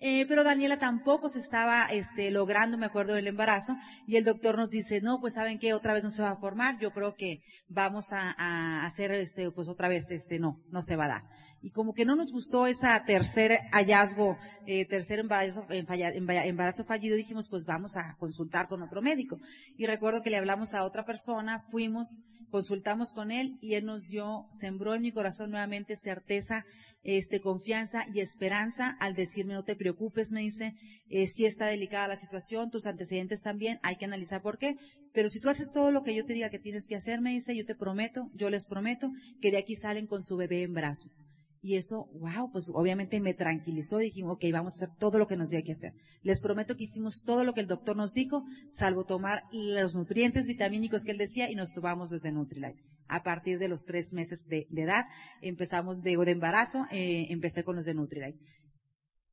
Eh, 0.00 0.24
pero 0.26 0.44
Daniela 0.44 0.78
tampoco 0.78 1.28
se 1.28 1.40
estaba 1.40 1.84
este, 1.86 2.30
logrando, 2.30 2.78
me 2.78 2.86
acuerdo 2.86 3.14
del 3.14 3.26
embarazo, 3.26 3.76
y 4.06 4.16
el 4.16 4.24
doctor 4.24 4.56
nos 4.56 4.70
dice, 4.70 5.00
no, 5.00 5.20
pues 5.20 5.34
saben 5.34 5.58
que 5.58 5.74
otra 5.74 5.92
vez 5.92 6.04
no 6.04 6.10
se 6.10 6.22
va 6.22 6.30
a 6.30 6.36
formar, 6.36 6.78
yo 6.80 6.90
creo 6.92 7.14
que 7.14 7.42
vamos 7.68 8.12
a, 8.12 8.34
a 8.38 8.86
hacer, 8.86 9.12
este, 9.12 9.50
pues 9.50 9.68
otra 9.68 9.88
vez, 9.88 10.10
este, 10.10 10.38
no, 10.38 10.58
no 10.70 10.80
se 10.80 10.96
va 10.96 11.04
a 11.04 11.08
dar 11.08 11.22
y 11.62 11.70
como 11.70 11.92
que 11.92 12.04
no 12.04 12.16
nos 12.16 12.32
gustó 12.32 12.66
esa 12.66 13.04
tercer 13.04 13.58
hallazgo, 13.72 14.36
eh, 14.66 14.86
tercer 14.86 15.18
embarazo, 15.18 15.66
embarazo 15.68 16.84
fallido, 16.84 17.16
dijimos 17.16 17.48
pues 17.48 17.66
vamos 17.66 17.96
a 17.96 18.16
consultar 18.18 18.68
con 18.68 18.82
otro 18.82 19.02
médico. 19.02 19.38
Y 19.76 19.86
recuerdo 19.86 20.22
que 20.22 20.30
le 20.30 20.38
hablamos 20.38 20.74
a 20.74 20.84
otra 20.84 21.04
persona, 21.04 21.58
fuimos, 21.58 22.22
consultamos 22.50 23.12
con 23.12 23.30
él 23.30 23.58
y 23.60 23.74
él 23.74 23.84
nos 23.84 24.08
dio, 24.08 24.46
sembró 24.50 24.94
en 24.94 25.02
mi 25.02 25.12
corazón 25.12 25.50
nuevamente 25.50 25.96
certeza, 25.96 26.64
este, 27.02 27.40
confianza 27.40 28.04
y 28.12 28.20
esperanza 28.20 28.96
al 29.00 29.14
decirme 29.14 29.54
no 29.54 29.64
te 29.64 29.76
preocupes, 29.76 30.32
me 30.32 30.40
dice, 30.40 30.74
eh, 31.08 31.26
si 31.26 31.46
está 31.46 31.66
delicada 31.66 32.08
la 32.08 32.16
situación, 32.16 32.70
tus 32.70 32.86
antecedentes 32.86 33.42
también, 33.42 33.78
hay 33.82 33.96
que 33.96 34.04
analizar 34.04 34.42
por 34.42 34.58
qué, 34.58 34.76
pero 35.12 35.28
si 35.28 35.40
tú 35.40 35.48
haces 35.48 35.72
todo 35.72 35.90
lo 35.90 36.04
que 36.04 36.14
yo 36.14 36.26
te 36.26 36.34
diga 36.34 36.50
que 36.50 36.58
tienes 36.58 36.86
que 36.88 36.96
hacer, 36.96 37.20
me 37.20 37.30
dice, 37.30 37.56
yo 37.56 37.64
te 37.64 37.74
prometo, 37.74 38.30
yo 38.34 38.50
les 38.50 38.66
prometo 38.66 39.10
que 39.40 39.50
de 39.50 39.58
aquí 39.58 39.74
salen 39.74 40.06
con 40.06 40.22
su 40.22 40.36
bebé 40.36 40.62
en 40.62 40.74
brazos. 40.74 41.30
Y 41.62 41.76
eso, 41.76 42.08
wow, 42.14 42.50
pues 42.50 42.70
obviamente 42.72 43.20
me 43.20 43.34
tranquilizó. 43.34 43.98
Dijimos, 43.98 44.34
ok, 44.34 44.44
vamos 44.52 44.72
a 44.72 44.76
hacer 44.84 44.96
todo 44.96 45.18
lo 45.18 45.26
que 45.26 45.36
nos 45.36 45.50
dio 45.50 45.62
que 45.62 45.72
hacer. 45.72 45.92
Les 46.22 46.40
prometo 46.40 46.76
que 46.76 46.84
hicimos 46.84 47.22
todo 47.22 47.44
lo 47.44 47.52
que 47.52 47.60
el 47.60 47.66
doctor 47.66 47.96
nos 47.96 48.14
dijo, 48.14 48.44
salvo 48.70 49.04
tomar 49.04 49.42
los 49.52 49.94
nutrientes 49.94 50.46
vitamínicos 50.46 51.04
que 51.04 51.10
él 51.10 51.18
decía 51.18 51.50
y 51.50 51.54
nos 51.54 51.74
tomamos 51.74 52.10
los 52.10 52.22
de 52.22 52.32
Nutrilite. 52.32 52.82
A 53.08 53.22
partir 53.22 53.58
de 53.58 53.68
los 53.68 53.84
tres 53.84 54.12
meses 54.14 54.46
de, 54.46 54.66
edad, 54.74 55.04
empezamos 55.42 56.00
de, 56.02 56.16
de 56.16 56.30
embarazo, 56.30 56.86
eh, 56.90 57.26
empecé 57.28 57.62
con 57.62 57.76
los 57.76 57.84
de 57.84 57.94
Nutrilite. 57.94 58.38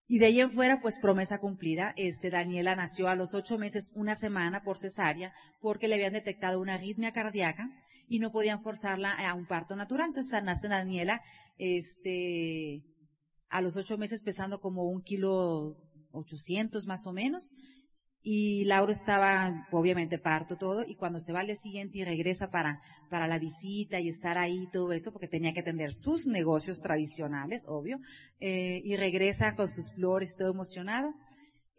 Y 0.10 0.20
de 0.20 0.28
ahí 0.28 0.40
en 0.40 0.50
fuera, 0.50 0.80
pues 0.82 1.00
promesa 1.00 1.40
cumplida. 1.40 1.94
Este, 1.98 2.30
Daniela 2.30 2.76
nació 2.76 3.10
a 3.10 3.16
los 3.16 3.34
ocho 3.34 3.58
meses, 3.58 3.92
una 3.96 4.16
semana 4.16 4.64
por 4.64 4.78
cesárea, 4.78 5.34
porque 5.60 5.88
le 5.88 5.96
habían 5.96 6.14
detectado 6.14 6.62
una 6.62 6.76
arritmia 6.76 7.12
cardíaca 7.12 7.70
y 8.08 8.20
no 8.20 8.32
podían 8.32 8.62
forzarla 8.62 9.12
a 9.12 9.34
un 9.34 9.46
parto 9.46 9.76
natural. 9.76 10.08
Entonces 10.08 10.44
nace 10.44 10.70
Daniela, 10.70 11.22
este, 11.58 12.84
a 13.50 13.62
los 13.62 13.78
ocho 13.78 13.98
meses 13.98 14.24
pesando 14.24 14.60
como 14.60 14.90
un 14.90 15.02
kilo 15.02 15.78
ochocientos 16.12 16.88
más 16.88 17.06
o 17.08 17.14
menos. 17.14 17.56
Y 18.30 18.66
Lauro 18.66 18.92
estaba, 18.92 19.54
obviamente, 19.72 20.18
parto 20.18 20.58
todo, 20.58 20.84
y 20.86 20.96
cuando 20.96 21.20
se 21.20 21.32
va 21.32 21.40
al 21.42 21.46
día 21.46 21.56
siguiente 21.56 22.00
y 22.00 22.04
regresa 22.04 22.50
para, 22.50 22.78
para 23.10 23.28
la 23.28 23.40
visita 23.40 24.02
y 24.02 24.10
estar 24.10 24.38
ahí 24.38 24.68
todo 24.70 24.92
eso, 24.92 25.14
porque 25.14 25.30
tenía 25.30 25.54
que 25.54 25.62
atender 25.62 25.94
sus 25.94 26.28
negocios 26.28 26.82
tradicionales, 26.82 27.64
obvio, 27.68 28.00
eh, 28.42 28.82
y 28.84 28.98
regresa 28.98 29.56
con 29.56 29.72
sus 29.72 29.94
flores 29.94 30.36
todo 30.36 30.50
emocionado, 30.50 31.14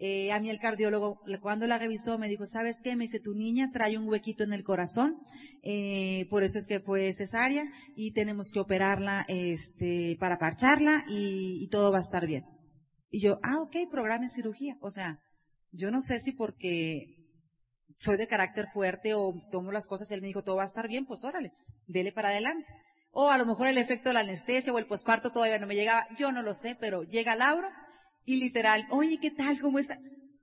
eh, 0.01 0.31
a 0.31 0.39
mí 0.39 0.49
el 0.49 0.61
cardiólogo, 0.61 1.21
cuando 1.43 1.67
la 1.67 1.77
revisó, 1.77 2.19
me 2.19 2.29
dijo, 2.29 2.47
¿sabes 2.47 2.83
qué? 2.85 2.95
Me 2.95 3.05
dice, 3.05 3.19
tu 3.19 3.35
niña 3.35 3.71
trae 3.73 3.99
un 3.99 4.09
huequito 4.09 4.45
en 4.45 4.53
el 4.53 4.63
corazón, 4.63 5.17
eh, 5.65 6.29
por 6.31 6.45
eso 6.45 6.59
es 6.59 6.69
que 6.69 6.79
fue 6.79 7.13
cesárea 7.13 7.65
y 7.97 8.13
tenemos 8.13 8.53
que 8.53 8.61
operarla, 8.61 9.25
este, 9.27 10.17
para 10.21 10.39
parcharla 10.39 11.05
y, 11.09 11.69
todo 11.71 11.91
va 11.91 11.99
a 11.99 12.03
estar 12.03 12.29
bien. 12.29 12.45
Y 13.11 13.21
yo, 13.21 13.41
ah, 13.43 13.61
ok, 13.61 13.91
programa 13.91 14.29
cirugía. 14.29 14.77
O 14.81 14.91
sea, 14.91 15.19
yo 15.73 15.91
no 15.91 16.01
sé 16.01 16.21
si 16.21 16.31
porque 16.33 17.17
soy 17.97 18.17
de 18.17 18.29
carácter 18.29 18.67
fuerte 18.73 19.15
o 19.15 19.35
tomo 19.51 19.73
las 19.73 19.89
cosas, 19.89 20.13
él 20.13 20.21
me 20.21 20.29
dijo, 20.29 20.45
todo 20.45 20.57
va 20.57 20.63
a 20.63 20.67
estar 20.67 20.87
bien, 20.87 21.07
pues 21.07 21.25
órale, 21.25 21.53
dele 21.89 22.13
para 22.13 22.29
adelante. 22.29 22.69
O 23.11 23.31
a 23.31 23.39
lo 23.39 23.47
mejor 23.47 23.67
el 23.67 23.79
efecto 23.79 24.11
de 24.11 24.15
la 24.15 24.21
anestesia 24.21 24.73
o 24.73 24.79
el 24.79 24.87
posparto 24.87 25.31
todavía 25.31 25.59
no 25.59 25.67
me 25.67 25.75
llegaba. 25.75 26.07
Yo 26.17 26.31
no 26.31 26.43
lo 26.43 26.55
sé, 26.55 26.77
pero 26.79 27.03
llega 27.03 27.35
Lauro 27.35 27.69
y 28.29 28.37
literal, 28.37 28.87
oye, 28.91 29.17
¿qué 29.19 29.31
tal? 29.31 29.59
¿Cómo 29.59 29.79
está? 29.79 29.99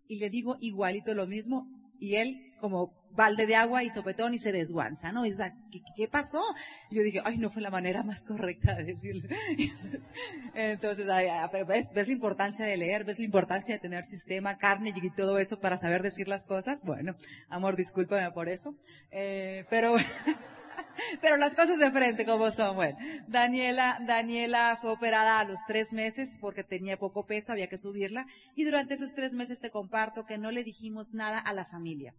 Y 0.08 0.18
le 0.18 0.32
digo 0.32 0.58
igualito 0.60 1.14
lo 1.14 1.28
mismo. 1.28 1.68
Y 2.00 2.16
él, 2.16 2.36
como 2.60 2.92
balde 3.12 3.46
de 3.46 3.56
agua 3.56 3.84
y 3.84 3.90
sopetón 3.90 4.34
y 4.34 4.40
se 4.40 4.52
desguanza, 4.52 5.12
¿no? 5.12 5.24
Y, 5.24 5.30
o 5.30 5.36
sea, 5.36 5.54
¿qué, 5.96 6.08
pasó? 6.08 6.42
Y 6.90 6.96
yo 6.96 7.04
dije, 7.04 7.22
ay, 7.24 7.38
no 7.38 7.52
fue 7.52 7.62
la 7.62 7.70
manera 7.70 8.02
más 8.02 8.26
correcta 8.26 8.74
de 8.74 8.86
decirlo. 8.86 9.30
Entonces, 10.56 11.08
ay, 11.10 11.28
pero 11.52 11.68
ves, 11.68 11.92
ves 11.94 12.08
la 12.08 12.14
importancia 12.14 12.66
de 12.66 12.76
leer, 12.76 13.06
ves 13.06 13.20
la 13.20 13.26
importancia 13.26 13.76
de 13.76 13.80
tener 13.80 14.04
sistema, 14.04 14.58
carne 14.58 14.92
y 14.96 15.10
todo 15.12 15.38
eso 15.38 15.60
para 15.60 15.78
saber 15.78 16.02
decir 16.02 16.28
las 16.28 16.48
cosas. 16.48 16.82
Bueno, 16.84 17.16
amor, 17.50 17.76
discúlpame 17.76 18.32
por 18.32 18.50
eso. 18.50 18.76
Eh, 19.12 19.64
pero, 19.70 19.96
pero 21.22 21.38
las 21.38 21.56
cosas 21.56 21.78
de 21.80 21.92
frente 21.92 22.26
como 22.26 22.52
son. 22.52 22.76
Bueno, 22.76 22.98
Daniela, 23.28 24.00
Daniela 24.06 24.78
fue 24.82 24.92
operada 24.92 25.40
a 25.40 25.46
los 25.46 25.60
tres 25.68 25.94
meses 25.94 26.38
porque 26.40 26.64
tenía 26.64 26.98
poco 26.98 27.26
peso, 27.26 27.52
había 27.52 27.68
que 27.68 27.78
subirla. 27.78 28.26
Y 28.56 28.64
durante 28.64 28.96
esos 28.96 29.14
tres 29.14 29.34
meses 29.34 29.60
te 29.60 29.72
comparto 29.72 30.26
que 30.26 30.38
no 30.38 30.52
le 30.52 30.64
dijimos 30.64 31.14
nada 31.14 31.40
a 31.40 31.54
la 31.54 31.66
familia. 31.66 32.14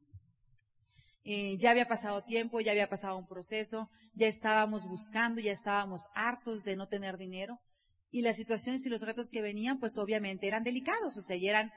Eh, 1.24 1.56
ya 1.58 1.70
había 1.70 1.88
pasado 1.88 2.22
tiempo, 2.22 2.60
ya 2.60 2.70
había 2.70 2.88
pasado 2.88 3.18
un 3.18 3.26
proceso, 3.26 3.90
ya 4.14 4.28
estábamos 4.28 4.86
buscando, 4.86 5.40
ya 5.40 5.50
estábamos 5.50 6.08
hartos 6.14 6.62
de 6.62 6.76
no 6.76 6.86
tener 6.86 7.18
dinero. 7.18 7.58
Y 8.12 8.22
las 8.22 8.36
situaciones 8.36 8.86
y 8.86 8.90
los 8.90 9.02
retos 9.02 9.30
que 9.30 9.42
venían, 9.42 9.80
pues 9.80 9.98
obviamente 9.98 10.46
eran 10.46 10.62
delicados, 10.62 11.16
o 11.16 11.22
sea, 11.22 11.36
eran 11.36 11.72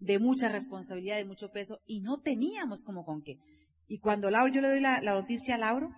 de 0.00 0.18
mucha 0.18 0.48
responsabilidad, 0.48 1.16
de 1.16 1.24
mucho 1.24 1.50
peso, 1.52 1.78
y 1.86 2.00
no 2.00 2.20
teníamos 2.20 2.82
como 2.82 3.04
con 3.04 3.22
qué. 3.22 3.38
Y 3.86 4.00
cuando 4.00 4.30
Lauro, 4.30 4.52
yo 4.52 4.60
le 4.60 4.68
doy 4.68 4.80
la, 4.80 5.00
la 5.00 5.12
noticia 5.14 5.54
a 5.54 5.58
Lauro, 5.58 5.88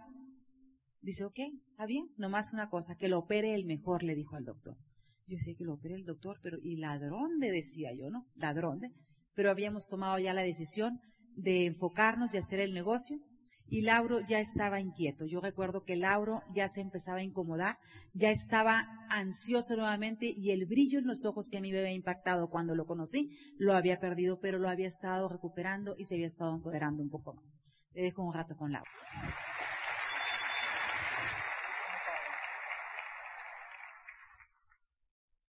Dice, 1.05 1.27
ok, 1.27 1.38
está 1.69 1.85
bien, 1.85 2.09
nomás 2.17 2.55
una 2.55 2.71
cosa, 2.71 2.97
que 2.97 3.09
lo 3.09 3.19
opere 3.19 3.55
el 3.55 3.67
mejor, 3.67 4.03
le 4.03 4.14
dijo 4.14 4.37
al 4.37 4.47
doctor. 4.47 4.79
Yo 5.27 5.37
decía 5.37 5.55
que 5.55 5.64
lo 5.64 5.75
opere 5.75 5.97
el 5.97 6.07
doctor, 6.07 6.38
pero 6.43 6.57
¿y 6.62 6.77
ladrón 6.77 7.38
de? 7.40 7.51
Decía 7.51 7.90
yo, 7.95 8.09
¿no? 8.09 8.27
Ladrón 8.37 8.81
de. 8.81 8.90
Pero 9.35 9.51
habíamos 9.51 9.87
tomado 9.87 10.19
ya 10.19 10.33
la 10.33 10.43
decisión 10.43 10.99
de 11.37 11.67
enfocarnos 11.67 12.33
y 12.33 12.38
hacer 12.38 12.61
el 12.61 12.73
negocio. 12.73 13.19
Y 13.67 13.83
Lauro 13.83 14.21
ya 14.27 14.38
estaba 14.38 14.81
inquieto. 14.81 15.27
Yo 15.27 15.43
recuerdo 15.43 15.85
que 15.85 15.97
Lauro 15.97 16.40
ya 16.55 16.69
se 16.69 16.81
empezaba 16.81 17.19
a 17.19 17.23
incomodar, 17.23 17.77
ya 18.14 18.31
estaba 18.31 18.83
ansioso 19.11 19.77
nuevamente 19.77 20.33
y 20.35 20.53
el 20.53 20.64
brillo 20.64 21.01
en 21.01 21.07
los 21.07 21.27
ojos 21.27 21.51
que 21.51 21.59
a 21.59 21.61
mí 21.61 21.71
me 21.71 21.81
había 21.81 21.93
impactado 21.93 22.49
cuando 22.49 22.75
lo 22.75 22.87
conocí, 22.87 23.37
lo 23.59 23.75
había 23.75 24.01
perdido, 24.01 24.40
pero 24.40 24.59
lo 24.59 24.71
había 24.71 24.87
estado 24.87 25.29
recuperando 25.29 25.97
y 25.99 26.05
se 26.05 26.14
había 26.14 26.29
estado 26.29 26.55
empoderando 26.55 27.03
un 27.03 27.11
poco 27.11 27.35
más. 27.35 27.61
Le 27.93 28.05
dejo 28.05 28.23
un 28.23 28.33
rato 28.33 28.57
con 28.57 28.73
Lauro. 28.73 28.90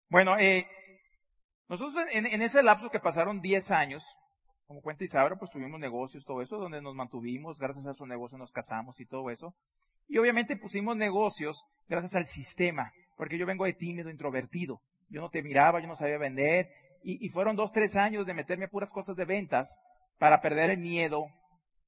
Bueno, 0.09 0.39
eh, 0.39 0.67
nosotros 1.69 2.05
en, 2.13 2.43
ese 2.43 2.63
lapso 2.63 2.91
que 2.91 3.01
pasaron 3.01 3.41
10 3.41 3.71
años, 3.71 4.05
como 4.67 4.81
cuenta 4.81 5.05
Isabra, 5.05 5.37
pues 5.37 5.51
tuvimos 5.51 5.81
negocios, 5.81 6.25
todo 6.25 6.43
eso, 6.43 6.59
donde 6.59 6.83
nos 6.83 6.95
mantuvimos, 6.95 7.59
gracias 7.59 7.87
a 7.87 7.95
su 7.95 8.07
negocio 8.07 8.39
nos 8.39 8.53
casamos 8.53 9.01
y 9.01 9.07
todo 9.07 9.31
eso. 9.31 9.55
Y 10.07 10.19
obviamente 10.19 10.57
pusimos 10.57 10.97
negocios 10.97 11.65
gracias 11.89 12.15
al 12.17 12.27
sistema, 12.27 12.93
porque 13.17 13.39
yo 13.39 13.47
vengo 13.47 13.65
de 13.65 13.73
tímido, 13.73 14.11
introvertido. 14.11 14.81
Yo 15.11 15.21
no 15.21 15.31
te 15.31 15.43
miraba, 15.43 15.81
yo 15.81 15.87
no 15.87 15.97
sabía 15.97 16.19
vender, 16.19 16.69
y, 17.03 17.29
fueron 17.29 17.55
dos, 17.55 17.71
tres 17.73 17.97
años 17.97 18.25
de 18.25 18.33
meterme 18.33 18.65
a 18.65 18.71
puras 18.71 18.91
cosas 18.91 19.15
de 19.15 19.27
ventas 19.27 19.79
para 20.19 20.41
perder 20.41 20.71
el 20.71 20.79
miedo 20.79 21.27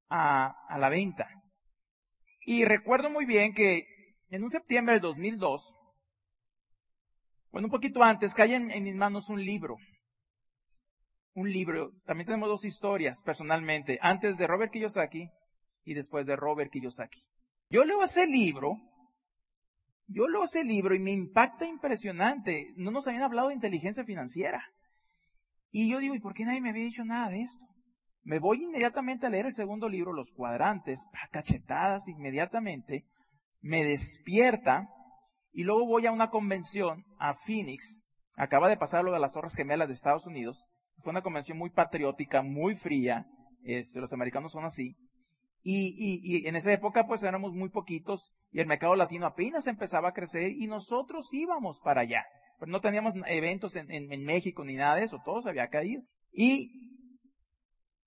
a, 0.09 0.53
a 0.69 0.77
la 0.77 0.89
venta. 0.89 1.27
Y 2.45 2.65
recuerdo 2.65 3.09
muy 3.09 3.25
bien 3.25 3.53
que 3.55 3.87
en 4.29 4.43
un 4.43 4.51
septiembre 4.51 4.93
del 4.93 5.01
2002, 5.01 5.75
bueno, 7.57 7.69
un 7.69 7.71
poquito 7.71 8.03
antes 8.03 8.35
cae 8.35 8.53
en, 8.53 8.83
mis 8.83 8.93
manos 8.93 9.31
un 9.31 9.43
libro. 9.43 9.77
Un 11.33 11.51
libro. 11.51 11.91
También 12.05 12.27
tenemos 12.27 12.49
dos 12.49 12.63
historias 12.65 13.19
personalmente. 13.23 13.97
Antes 13.99 14.37
de 14.37 14.45
Robert 14.45 14.71
Kiyosaki 14.71 15.27
y 15.83 15.95
después 15.95 16.27
de 16.27 16.35
Robert 16.35 16.69
Kiyosaki. 16.71 17.19
Yo 17.71 17.83
leo 17.83 18.03
ese 18.03 18.27
libro. 18.27 18.77
Yo 20.05 20.27
leo 20.27 20.43
ese 20.43 20.63
libro 20.63 20.93
y 20.93 20.99
me 20.99 21.09
impacta 21.09 21.65
impresionante. 21.65 22.73
No 22.75 22.91
nos 22.91 23.07
habían 23.07 23.23
hablado 23.23 23.47
de 23.47 23.55
inteligencia 23.55 24.05
financiera. 24.05 24.63
Y 25.71 25.89
yo 25.89 25.97
digo, 25.97 26.13
¿y 26.13 26.19
por 26.19 26.35
qué 26.35 26.45
nadie 26.45 26.61
me 26.61 26.69
había 26.69 26.83
dicho 26.83 27.05
nada 27.05 27.29
de 27.29 27.41
esto? 27.41 27.65
Me 28.21 28.37
voy 28.37 28.65
inmediatamente 28.65 29.25
a 29.25 29.31
leer 29.31 29.47
el 29.47 29.55
segundo 29.55 29.89
libro, 29.89 30.13
Los 30.13 30.31
Cuadrantes, 30.31 31.07
cachetadas 31.31 32.07
inmediatamente. 32.07 33.07
Me 33.61 33.83
despierta 33.83 34.87
y 35.57 35.63
luego 35.63 35.87
voy 35.87 36.05
a 36.05 36.11
una 36.11 36.29
convención 36.29 37.03
a 37.17 37.33
Phoenix. 37.33 38.03
Acaba 38.37 38.69
de 38.69 38.77
pasar 38.77 39.03
lo 39.03 39.11
de 39.11 39.17
las 39.17 39.31
Torres 39.31 39.55
Gemelas 39.55 39.87
de 39.87 39.95
Estados 39.95 40.27
Unidos. 40.27 40.67
Fue 40.99 41.09
una 41.09 41.23
convención 41.23 41.57
muy 41.57 41.71
patriótica, 41.71 42.43
muy 42.43 42.75
fría. 42.75 43.25
Este, 43.63 43.99
los 43.99 44.13
americanos 44.13 44.51
son 44.51 44.65
así. 44.65 44.95
Y, 45.63 46.47
en 46.47 46.55
esa 46.55 46.71
época 46.71 47.07
pues 47.07 47.23
éramos 47.23 47.53
muy 47.53 47.69
poquitos 47.69 48.31
y 48.51 48.59
el 48.59 48.67
mercado 48.67 48.95
latino 48.95 49.25
apenas 49.25 49.65
empezaba 49.65 50.09
a 50.09 50.13
crecer 50.13 50.51
y 50.51 50.67
nosotros 50.67 51.33
íbamos 51.33 51.79
para 51.83 52.01
allá. 52.01 52.23
Pero 52.59 52.71
no 52.71 52.79
teníamos 52.79 53.15
eventos 53.25 53.75
en, 53.77 53.89
en, 53.89 54.13
en 54.13 54.23
México 54.25 54.63
ni 54.63 54.75
nada 54.75 54.97
de 54.97 55.05
eso, 55.05 55.17
todo 55.25 55.41
se 55.41 55.49
había 55.49 55.69
caído. 55.69 56.03
Y 56.31 56.69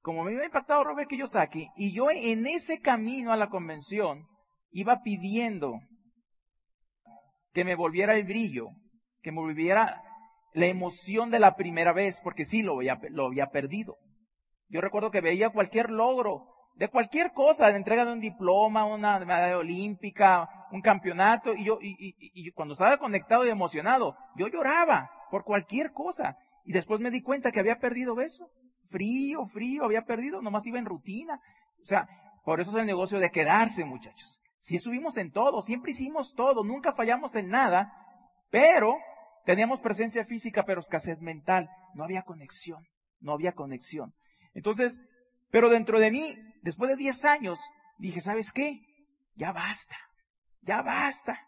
como 0.02 0.22
me 0.22 0.30
había 0.30 0.44
impactado 0.44 0.84
Robert 0.84 1.10
Kiyosaki, 1.10 1.66
y 1.76 1.92
yo 1.92 2.12
en 2.12 2.46
ese 2.46 2.78
camino 2.78 3.32
a 3.32 3.36
la 3.36 3.50
convención 3.50 4.28
iba 4.70 5.02
pidiendo 5.02 5.80
que 7.52 7.64
me 7.64 7.74
volviera 7.74 8.14
el 8.14 8.24
brillo, 8.24 8.68
que 9.22 9.32
me 9.32 9.40
volviera 9.40 10.02
la 10.52 10.66
emoción 10.66 11.30
de 11.30 11.38
la 11.38 11.56
primera 11.56 11.92
vez, 11.92 12.20
porque 12.22 12.44
sí 12.44 12.62
lo 12.62 12.76
había, 12.76 12.98
lo 13.10 13.26
había 13.26 13.46
perdido. 13.50 13.98
Yo 14.68 14.80
recuerdo 14.80 15.10
que 15.10 15.20
veía 15.20 15.50
cualquier 15.50 15.90
logro, 15.90 16.46
de 16.74 16.88
cualquier 16.88 17.32
cosa, 17.32 17.68
de 17.68 17.76
entrega 17.76 18.04
de 18.04 18.12
un 18.12 18.20
diploma, 18.20 18.86
una 18.86 19.18
medalla 19.18 19.58
olímpica, 19.58 20.48
un 20.70 20.80
campeonato, 20.80 21.54
y 21.54 21.64
yo, 21.64 21.78
y, 21.80 22.14
y, 22.18 22.50
cuando 22.52 22.72
estaba 22.72 22.98
conectado 22.98 23.44
y 23.44 23.50
emocionado, 23.50 24.16
yo 24.36 24.48
lloraba 24.48 25.10
por 25.30 25.44
cualquier 25.44 25.92
cosa. 25.92 26.36
Y 26.64 26.72
después 26.72 27.00
me 27.00 27.10
di 27.10 27.22
cuenta 27.22 27.50
que 27.50 27.60
había 27.60 27.78
perdido 27.78 28.20
eso. 28.20 28.48
Frío, 28.86 29.44
frío, 29.46 29.84
había 29.84 30.02
perdido, 30.02 30.40
nomás 30.40 30.66
iba 30.66 30.78
en 30.78 30.86
rutina. 30.86 31.40
O 31.82 31.86
sea, 31.86 32.08
por 32.44 32.60
eso 32.60 32.70
es 32.70 32.76
el 32.76 32.86
negocio 32.86 33.18
de 33.18 33.30
quedarse, 33.30 33.84
muchachos. 33.84 34.39
Si 34.60 34.76
estuvimos 34.76 35.16
en 35.16 35.32
todo, 35.32 35.62
siempre 35.62 35.92
hicimos 35.92 36.34
todo, 36.34 36.62
nunca 36.64 36.92
fallamos 36.92 37.34
en 37.34 37.48
nada, 37.48 37.92
pero 38.50 38.96
teníamos 39.46 39.80
presencia 39.80 40.22
física, 40.24 40.64
pero 40.64 40.80
escasez 40.80 41.20
mental. 41.20 41.68
No 41.94 42.04
había 42.04 42.22
conexión, 42.22 42.86
no 43.20 43.32
había 43.32 43.52
conexión. 43.52 44.14
Entonces, 44.54 45.00
pero 45.50 45.70
dentro 45.70 45.98
de 45.98 46.10
mí, 46.10 46.36
después 46.62 46.90
de 46.90 46.96
10 46.96 47.24
años, 47.24 47.60
dije, 47.98 48.20
¿sabes 48.20 48.52
qué? 48.52 48.80
Ya 49.34 49.52
basta, 49.52 49.96
ya 50.60 50.82
basta. 50.82 51.46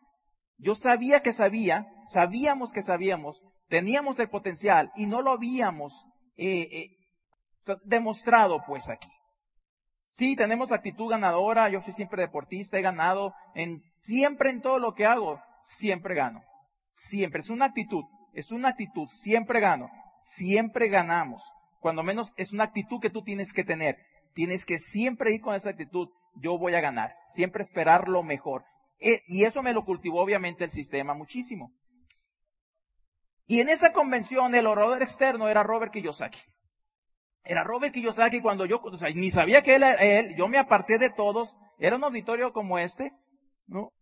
Yo 0.56 0.74
sabía 0.74 1.20
que 1.20 1.32
sabía, 1.32 1.86
sabíamos 2.08 2.72
que 2.72 2.82
sabíamos, 2.82 3.42
teníamos 3.68 4.18
el 4.20 4.30
potencial 4.30 4.90
y 4.96 5.06
no 5.06 5.20
lo 5.20 5.32
habíamos 5.32 6.06
eh, 6.36 6.68
eh, 6.72 7.76
demostrado 7.84 8.62
pues 8.66 8.88
aquí. 8.88 9.10
Sí, 10.12 10.36
tenemos 10.36 10.72
actitud 10.72 11.08
ganadora, 11.08 11.70
yo 11.70 11.80
fui 11.80 11.94
siempre 11.94 12.20
deportista, 12.20 12.78
he 12.78 12.82
ganado 12.82 13.34
en, 13.54 13.82
siempre 14.02 14.50
en 14.50 14.60
todo 14.60 14.78
lo 14.78 14.92
que 14.94 15.06
hago, 15.06 15.40
siempre 15.62 16.14
gano. 16.14 16.42
Siempre, 16.90 17.40
es 17.40 17.48
una 17.48 17.64
actitud, 17.64 18.04
es 18.34 18.52
una 18.52 18.68
actitud, 18.68 19.06
siempre 19.08 19.60
gano, 19.60 19.90
siempre 20.20 20.88
ganamos. 20.88 21.50
Cuando 21.80 22.02
menos 22.02 22.34
es 22.36 22.52
una 22.52 22.64
actitud 22.64 23.00
que 23.00 23.08
tú 23.08 23.22
tienes 23.22 23.54
que 23.54 23.64
tener. 23.64 23.96
Tienes 24.34 24.66
que 24.66 24.78
siempre 24.78 25.32
ir 25.32 25.40
con 25.40 25.54
esa 25.54 25.70
actitud, 25.70 26.10
yo 26.34 26.58
voy 26.58 26.74
a 26.74 26.82
ganar, 26.82 27.14
siempre 27.32 27.64
esperar 27.64 28.06
lo 28.06 28.22
mejor. 28.22 28.64
E, 28.98 29.22
y 29.26 29.44
eso 29.44 29.62
me 29.62 29.72
lo 29.72 29.86
cultivó 29.86 30.20
obviamente 30.20 30.64
el 30.64 30.70
sistema 30.70 31.14
muchísimo. 31.14 31.72
Y 33.46 33.60
en 33.60 33.70
esa 33.70 33.94
convención 33.94 34.54
el 34.54 34.66
orador 34.66 35.02
externo 35.02 35.48
era 35.48 35.62
Robert 35.62 35.90
Kiyosaki 35.90 36.51
era 37.44 37.64
Robert 37.64 37.92
Kiyosaki 37.92 38.40
cuando 38.40 38.66
yo, 38.66 38.80
o 38.82 38.96
sea, 38.96 39.10
ni 39.10 39.30
sabía 39.30 39.62
que 39.62 39.74
él 39.74 39.82
era 39.82 40.02
él, 40.02 40.36
yo 40.36 40.48
me 40.48 40.58
aparté 40.58 40.98
de 40.98 41.10
todos, 41.10 41.56
era 41.78 41.96
un 41.96 42.04
auditorio 42.04 42.52
como 42.52 42.78
este, 42.78 43.12
¿no? 43.66 43.92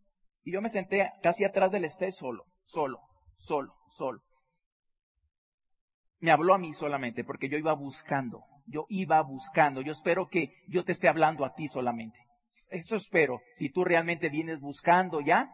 Y 0.42 0.52
yo 0.52 0.60
me 0.60 0.68
senté 0.68 1.10
casi 1.22 1.44
atrás 1.44 1.70
del 1.70 1.84
esté 1.84 2.12
solo, 2.12 2.44
solo, 2.64 3.00
solo, 3.36 3.74
solo. 3.88 4.20
Me 6.18 6.30
habló 6.30 6.54
a 6.54 6.58
mí 6.58 6.74
solamente 6.74 7.24
porque 7.24 7.48
yo 7.48 7.56
iba 7.56 7.72
buscando, 7.72 8.44
yo 8.66 8.84
iba 8.88 9.22
buscando, 9.22 9.80
yo 9.80 9.92
espero 9.92 10.28
que 10.28 10.52
yo 10.68 10.84
te 10.84 10.92
esté 10.92 11.08
hablando 11.08 11.44
a 11.44 11.54
ti 11.54 11.68
solamente. 11.68 12.20
Esto 12.70 12.96
espero, 12.96 13.40
si 13.54 13.70
tú 13.70 13.84
realmente 13.84 14.28
vienes 14.28 14.60
buscando 14.60 15.20
ya 15.20 15.50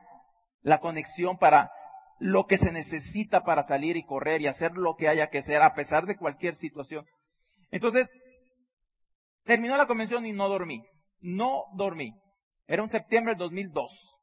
la 0.63 0.81
conexión 0.81 1.39
para 1.39 1.71
lo 2.19 2.47
que 2.47 2.59
se 2.59 2.73
necesita 2.73 3.45
para 3.45 3.63
salir 3.63 3.97
y 3.97 4.05
correr 4.05 4.41
y 4.41 4.49
hacer 4.49 4.73
lo 4.73 4.97
que 4.97 5.09
haya 5.09 5.29
que 5.29 5.39
hacer 5.39 5.63
a 5.63 5.75
pesar 5.75 6.07
de 6.07 6.17
cualquier 6.17 6.55
situación. 6.55 7.05
Entonces, 7.71 8.11
terminó 9.45 9.77
la 9.77 9.87
convención 9.87 10.27
y 10.27 10.33
no 10.33 10.49
dormí. 10.49 10.85
No 11.21 11.65
dormí. 11.75 12.13
Era 12.67 12.83
un 12.83 12.89
septiembre 12.89 13.33
del 13.33 13.39
2002. 13.39 14.17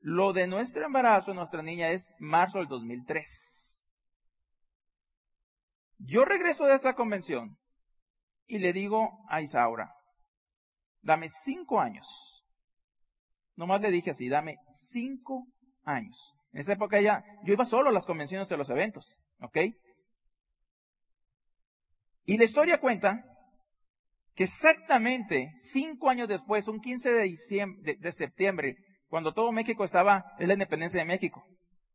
Lo 0.00 0.32
de 0.32 0.46
nuestro 0.46 0.84
embarazo, 0.86 1.34
nuestra 1.34 1.62
niña, 1.62 1.90
es 1.90 2.14
marzo 2.18 2.58
del 2.58 2.68
2003. 2.68 3.84
Yo 5.98 6.24
regreso 6.24 6.64
de 6.64 6.76
esa 6.76 6.94
convención 6.94 7.58
y 8.46 8.58
le 8.58 8.72
digo 8.72 9.24
a 9.28 9.42
Isaura, 9.42 9.92
dame 11.02 11.28
cinco 11.28 11.80
años. 11.80 12.44
Nomás 13.56 13.80
le 13.80 13.90
dije 13.90 14.10
así, 14.10 14.28
dame 14.28 14.58
cinco 14.70 15.48
años. 15.84 16.34
En 16.52 16.60
esa 16.60 16.74
época 16.74 17.00
ya, 17.00 17.24
yo 17.44 17.52
iba 17.52 17.64
solo 17.64 17.90
a 17.90 17.92
las 17.92 18.06
convenciones 18.06 18.48
de 18.48 18.56
los 18.56 18.70
eventos, 18.70 19.18
¿ok? 19.40 19.58
Y 22.28 22.36
la 22.36 22.44
historia 22.44 22.78
cuenta 22.78 23.24
que 24.34 24.44
exactamente 24.44 25.54
cinco 25.60 26.10
años 26.10 26.28
después, 26.28 26.68
un 26.68 26.78
15 26.78 27.10
de, 27.10 27.22
diciembre, 27.22 27.96
de, 27.98 28.12
septiembre, 28.12 28.76
cuando 29.08 29.32
todo 29.32 29.50
México 29.50 29.82
estaba, 29.82 30.26
en 30.38 30.48
la 30.48 30.52
independencia 30.52 31.00
de 31.00 31.06
México, 31.06 31.42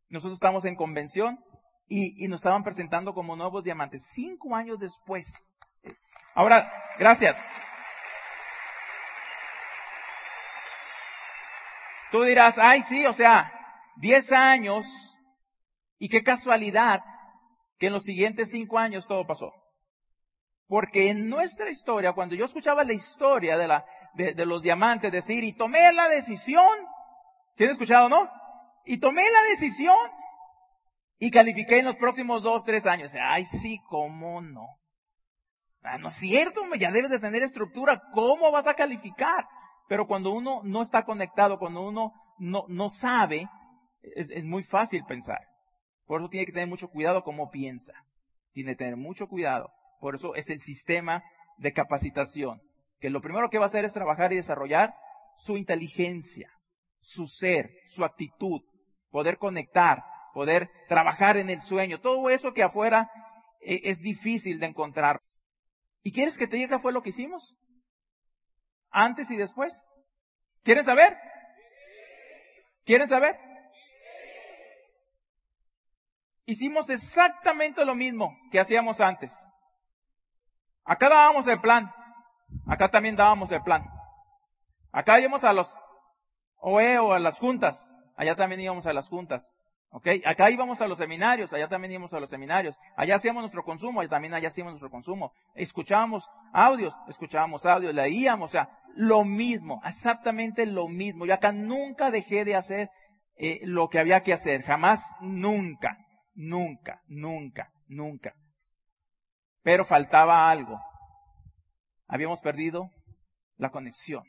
nosotros 0.10 0.34
estábamos 0.34 0.65
en 0.65 0.76
convención 0.76 1.38
y, 1.88 2.15
y 2.17 2.28
nos 2.30 2.39
estaban 2.39 2.63
presentando 2.63 3.13
como 3.13 3.36
nuevos 3.36 3.63
diamantes. 3.63 4.08
Cinco 4.12 4.56
años 4.56 4.80
después. 4.80 5.32
Ahora, 6.34 6.67
gracias. 6.98 7.39
Tú 12.12 12.24
dirás, 12.24 12.58
ay 12.58 12.82
sí, 12.82 13.06
o 13.06 13.13
sea, 13.13 13.54
diez 13.98 14.32
años 14.32 15.15
y 16.00 16.10
qué 16.10 16.24
casualidad 16.24 17.02
que 17.78 17.86
en 17.86 17.93
los 17.93 18.02
siguientes 18.02 18.50
cinco 18.50 18.80
años 18.80 19.08
todo 19.08 19.28
pasó. 19.28 19.62
Porque 20.74 21.12
en 21.12 21.30
nuestra 21.30 21.70
historia, 21.70 22.14
cuando 22.14 22.34
yo 22.34 22.46
escuchaba 22.46 22.84
la 22.84 22.94
historia 22.94 23.60
de, 23.60 24.34
de, 24.34 24.46
los 24.48 24.64
diamantes, 24.64 25.12
decir, 25.12 25.44
y 25.44 25.54
tomé 25.54 25.94
la 25.94 26.10
decisión, 26.10 26.68
¿sí 27.56 27.66
han 27.66 27.70
escuchado, 27.70 28.10
no? 28.10 28.28
Y 28.84 28.98
tomé 28.98 29.22
la 29.22 29.50
decisión 29.52 29.96
y 31.20 31.30
califiqué 31.30 31.78
en 31.78 31.86
los 31.86 31.96
próximos 31.98 32.42
dos, 32.42 32.64
tres 32.64 32.88
años. 32.88 33.14
Ay, 33.22 33.46
sí, 33.46 33.82
cómo 33.88 34.42
no. 34.42 34.66
Ah, 35.84 36.00
no 36.00 36.08
es 36.08 36.16
cierto, 36.16 36.64
ya 36.80 36.92
debes 36.92 37.12
de 37.12 37.20
tener 37.20 37.44
estructura. 37.44 38.02
¿Cómo 38.12 38.52
vas 38.52 38.66
a 38.66 38.74
calificar? 38.74 39.46
Pero 39.88 40.08
cuando 40.08 40.32
uno 40.32 40.62
no 40.64 40.82
está 40.82 41.04
conectado, 41.04 41.60
cuando 41.60 41.88
uno 41.88 42.14
no, 42.40 42.66
no 42.68 42.90
sabe, 42.90 43.48
es, 44.02 44.32
es 44.32 44.44
muy 44.44 44.64
fácil 44.64 45.06
pensar. 45.06 45.42
Por 46.08 46.22
eso 46.22 46.30
tiene 46.30 46.48
que 46.48 46.52
tener 46.52 46.68
mucho 46.68 46.88
cuidado 46.88 47.22
cómo 47.22 47.52
piensa. 47.52 47.94
Tiene 48.54 48.72
que 48.72 48.78
tener 48.78 48.98
mucho 48.98 49.28
cuidado. 49.28 49.72
Por 50.04 50.16
eso 50.16 50.36
es 50.36 50.50
el 50.50 50.60
sistema 50.60 51.24
de 51.56 51.72
capacitación, 51.72 52.62
que 53.00 53.10
lo 53.10 53.22
primero 53.22 53.50
que 53.50 53.58
va 53.58 53.63
a 53.63 53.68
hacer 53.68 53.86
es 53.86 53.94
trabajar 53.94 54.34
y 54.34 54.36
desarrollar 54.36 54.94
su 55.38 55.56
inteligencia, 55.56 56.50
su 57.00 57.26
ser, 57.26 57.72
su 57.88 58.04
actitud, 58.04 58.60
poder 59.12 59.38
conectar, 59.38 60.04
poder 60.34 60.70
trabajar 60.89 61.38
en 61.38 61.50
el 61.50 61.62
sueño, 61.62 62.02
todo 62.02 62.30
eso 62.30 62.52
que 62.52 62.63
afuera 62.63 63.10
eh, 63.62 63.80
es 63.86 64.02
difícil 64.02 64.60
de 64.60 64.66
encontrar. 64.66 65.22
¿Y 66.02 66.12
quieres 66.12 66.38
que 66.38 66.48
te 66.48 66.58
diga 66.58 66.80
fue 66.80 66.92
lo 66.92 67.02
que 67.02 67.12
hicimos? 67.12 67.56
Antes 68.89 69.32
y 69.32 69.38
después. 69.38 69.74
¿Quieren 70.63 70.84
saber? 70.84 71.18
¿Quieren 72.84 73.08
saber? 73.08 73.38
Hicimos 76.46 76.89
exactamente 76.89 77.86
lo 77.86 77.96
mismo 77.96 78.38
que 78.52 78.60
hacíamos 78.60 79.00
antes. 79.00 79.34
Acá 80.86 81.10
dábamos 81.10 81.48
el 81.48 81.60
plan. 81.60 81.91
Acá 82.67 82.89
también 82.89 83.15
dábamos 83.15 83.52
el 83.52 83.62
plan. 83.62 83.86
Acá 84.91 85.19
íbamos 85.19 85.43
a 85.43 85.54
los 85.54 85.74
OE 86.58 87.00
o 87.00 87.13
a 87.13 87.19
las 87.19 87.39
juntas. 87.39 87.93
Allá 88.15 88.36
también 88.36 88.62
íbamos 88.62 88.86
a 88.86 88.93
las 88.93 89.08
juntas. 89.08 89.52
¿Ok? 89.89 90.08
Acá 90.26 90.50
íbamos 90.50 90.82
a 90.82 90.88
los 90.88 90.98
seminarios, 90.98 91.54
allá 91.54 91.67
también 91.67 91.91
íbamos 91.91 92.13
a 92.15 92.19
los 92.19 92.30
seminarios. 92.30 92.76
Allá 92.96 93.15
hacíamos 93.15 93.41
nuestro 93.43 93.63
consumo, 93.63 94.02
allá 94.02 94.10
también 94.10 94.34
allá 94.34 94.48
hacíamos 94.48 94.72
nuestro 94.72 94.89
consumo. 94.89 95.32
Escuchábamos 95.54 96.28
audios, 96.52 96.96
escuchábamos 97.08 97.65
audios, 97.67 97.93
leíamos, 97.93 98.50
o 98.50 98.52
sea, 98.52 98.69
lo 98.96 99.24
mismo, 99.24 99.82
exactamente 99.86 100.65
lo 100.65 100.88
mismo. 100.88 101.28
Yo 101.28 101.36
acá 101.36 101.52
nunca 101.52 102.10
dejé 102.10 102.43
de 102.43 102.56
hacer 102.56 102.89
eh, 103.36 103.60
lo 103.63 103.89
que 103.89 104.00
había 104.00 104.24
que 104.24 104.34
hacer, 104.34 104.63
jamás, 104.63 105.15
nunca, 105.22 105.98
nunca, 106.34 107.02
nunca, 107.08 107.69
nunca. 107.88 108.34
Pero 109.63 109.86
faltaba 109.86 110.49
algo. 110.49 110.80
Habíamos 112.08 112.41
perdido 112.41 112.91
la 113.58 113.71
conexión. 113.71 114.23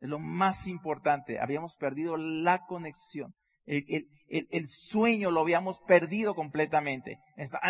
Es 0.00 0.08
lo 0.08 0.18
más 0.18 0.66
importante. 0.66 1.40
Habíamos 1.40 1.76
perdido 1.76 2.16
la 2.16 2.64
conexión. 2.66 3.34
El, 3.66 4.68
sueño 4.68 5.30
lo 5.30 5.40
habíamos 5.40 5.80
perdido 5.80 6.34
completamente. 6.34 7.18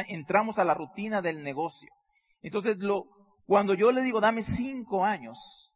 entramos 0.09 0.59
a 0.59 0.65
la 0.65 0.75
rutina 0.75 1.23
del 1.23 1.43
negocio. 1.43 1.91
Entonces, 2.43 2.77
cuando 3.47 3.75
yo 3.75 3.93
le 3.93 4.03
digo, 4.03 4.21
dame 4.21 4.43
cinco 4.43 5.05
años, 5.05 5.75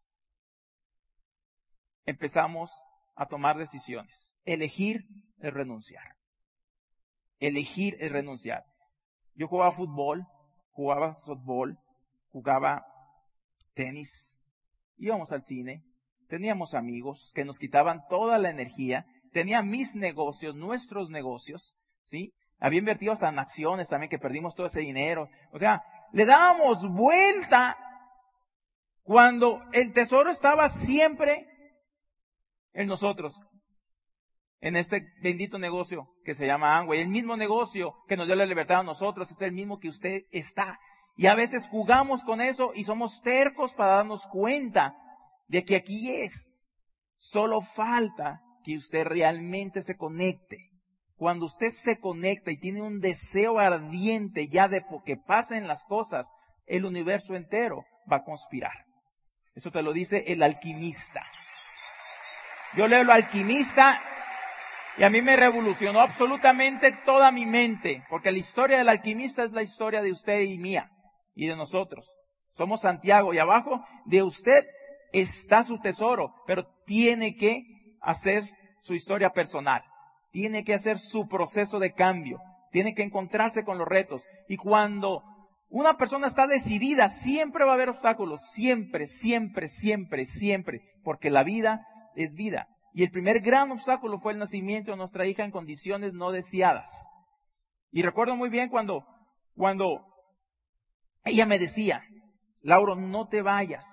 empezamos 2.05 2.71
a 3.15 3.27
tomar 3.27 3.57
decisiones. 3.57 4.35
Elegir 4.45 5.05
es 5.39 5.53
renunciar. 5.53 6.17
Elegir 7.39 7.97
es 8.01 8.11
renunciar. 8.11 8.65
Yo 9.35 9.47
jugaba 9.47 9.71
fútbol, 9.71 10.27
jugaba 10.79 11.13
softball, 11.15 11.77
jugaba 12.31 12.87
tenis, 13.75 14.39
íbamos 14.97 15.33
al 15.33 15.43
cine, 15.43 15.83
teníamos 16.29 16.75
amigos 16.75 17.33
que 17.35 17.45
nos 17.45 17.59
quitaban 17.59 18.07
toda 18.09 18.39
la 18.39 18.51
energía, 18.51 19.05
tenía 19.33 19.61
mis 19.61 19.97
negocios, 19.97 20.55
nuestros 20.55 21.11
negocios, 21.11 21.75
¿sí? 22.05 22.33
Había 22.61 22.79
invertido 22.79 23.13
hasta 23.13 23.29
en 23.29 23.41
acciones 23.41 23.89
también 23.89 24.09
que 24.09 24.21
perdimos 24.21 24.55
todo 24.55 24.69
ese 24.69 24.79
dinero. 24.79 25.29
O 25.51 25.59
sea, 25.59 25.83
le 26.13 26.25
dábamos 26.25 26.89
vuelta 26.89 27.77
cuando 29.03 29.61
el 29.73 29.93
tesoro 29.93 30.31
estaba 30.31 30.69
siempre 30.69 31.45
en 32.73 32.87
nosotros 32.87 33.35
en 34.61 34.77
este 34.77 35.13
bendito 35.23 35.59
negocio 35.59 36.09
que 36.25 36.35
se 36.35 36.47
llama 36.47 36.79
Amway. 36.79 37.01
El 37.01 37.09
mismo 37.09 37.37
negocio 37.37 37.95
que 38.09 38.17
nos 38.17 38.27
dio 38.27 38.37
la 38.37 38.47
libertad 38.47 38.81
a 38.81 38.83
nosotros 38.83 39.31
es 39.31 39.41
el 39.43 39.53
mismo 39.53 39.79
que 39.79 39.89
usted 39.89 40.23
está. 40.31 40.79
Y 41.17 41.27
a 41.27 41.35
veces 41.35 41.69
jugamos 41.69 42.23
con 42.25 42.41
eso 42.41 42.73
y 42.75 42.85
somos 42.85 43.23
tercos 43.23 43.75
para 43.75 43.97
darnos 43.97 44.27
cuenta 44.27 44.95
de 45.49 45.65
que 45.65 45.77
aquí 45.77 46.11
es. 46.11 46.51
Solo 47.17 47.61
falta 47.61 48.41
que 48.65 48.77
usted 48.77 49.05
realmente 49.05 49.83
se 49.83 49.97
conecte. 49.97 50.71
Cuando 51.17 51.47
usted 51.47 51.71
se 51.71 51.99
conecta 51.99 52.53
y 52.53 52.59
tiene 52.59 52.83
un 52.83 53.01
deseo 53.01 53.59
ardiente 53.59 54.49
ya 54.49 54.69
de 54.69 54.85
que 55.05 55.17
pasen 55.17 55.67
las 55.67 55.85
cosas, 55.85 56.33
el 56.67 56.85
universo 56.85 57.35
entero 57.35 57.85
va 58.11 58.19
a 58.19 58.25
conspirar. 58.25 58.87
Eso 59.55 59.73
te 59.73 59.83
lo 59.83 59.93
dice 59.93 60.25
el 60.29 60.43
alquimista. 60.43 61.25
Yo 62.77 62.87
leo 62.87 63.01
el 63.01 63.11
alquimista 63.11 64.01
y 64.99 65.05
a 65.05 65.11
mí 65.11 65.23
me 65.23 65.37
revolucionó 65.37 66.01
absolutamente 66.01 66.91
toda 67.05 67.31
mi 67.31 67.47
mente, 67.47 68.03
porque 68.11 68.33
la 68.33 68.39
historia 68.39 68.79
del 68.79 68.89
alquimista 68.89 69.45
es 69.45 69.53
la 69.53 69.63
historia 69.63 70.01
de 70.01 70.11
usted 70.11 70.41
y 70.41 70.59
mía, 70.59 70.91
y 71.37 71.47
de 71.47 71.57
nosotros. 71.57 72.17
Somos 72.55 72.81
Santiago, 72.81 73.33
y 73.33 73.39
abajo 73.39 73.85
de 74.07 74.25
usted 74.25 74.67
está 75.13 75.63
su 75.63 75.79
tesoro, 75.79 76.35
pero 76.47 76.67
tiene 76.85 77.37
que 77.37 77.63
hacer 78.01 78.43
su 78.83 78.95
historia 78.95 79.31
personal, 79.31 79.85
tiene 80.33 80.65
que 80.65 80.75
hacer 80.75 80.99
su 80.99 81.29
proceso 81.29 81.79
de 81.79 81.95
cambio, 81.95 82.41
tiene 82.73 82.95
que 82.95 83.05
encontrarse 83.05 83.65
con 83.65 83.79
los 83.79 83.87
retos. 83.87 84.25
Y 84.49 84.57
cuando 84.57 85.23
una 85.69 85.97
persona 85.97 86.27
está 86.27 86.49
decidida, 86.49 87.07
siempre 87.07 87.65
va 87.65 87.71
a 87.73 87.75
haber 87.75 87.91
obstáculos, 87.91 88.41
siempre, 88.53 89.07
siempre, 89.07 89.69
siempre, 89.69 90.25
siempre, 90.25 90.81
porque 91.05 91.31
la 91.31 91.45
vida 91.45 91.87
es 92.17 92.35
vida. 92.35 92.67
Y 92.99 93.05
el 93.05 93.13
primer 93.13 93.39
gran 93.39 93.71
obstáculo 93.71 94.19
fue 94.19 94.33
el 94.33 94.41
nacimiento 94.41 94.91
de 94.91 94.97
nuestra 94.97 95.25
hija 95.25 95.45
en 95.45 95.53
condiciones 95.53 96.15
no 96.15 96.33
deseadas. 96.33 96.91
Y 97.93 98.03
recuerdo 98.03 98.35
muy 98.35 98.49
bien 98.49 98.71
cuando, 98.71 99.07
cuando 99.55 100.05
ella 101.23 101.47
me 101.47 101.61
decía, 101.61 102.03
Lauro, 102.61 102.97
no 102.97 103.29
te 103.29 103.41
vayas, 103.41 103.87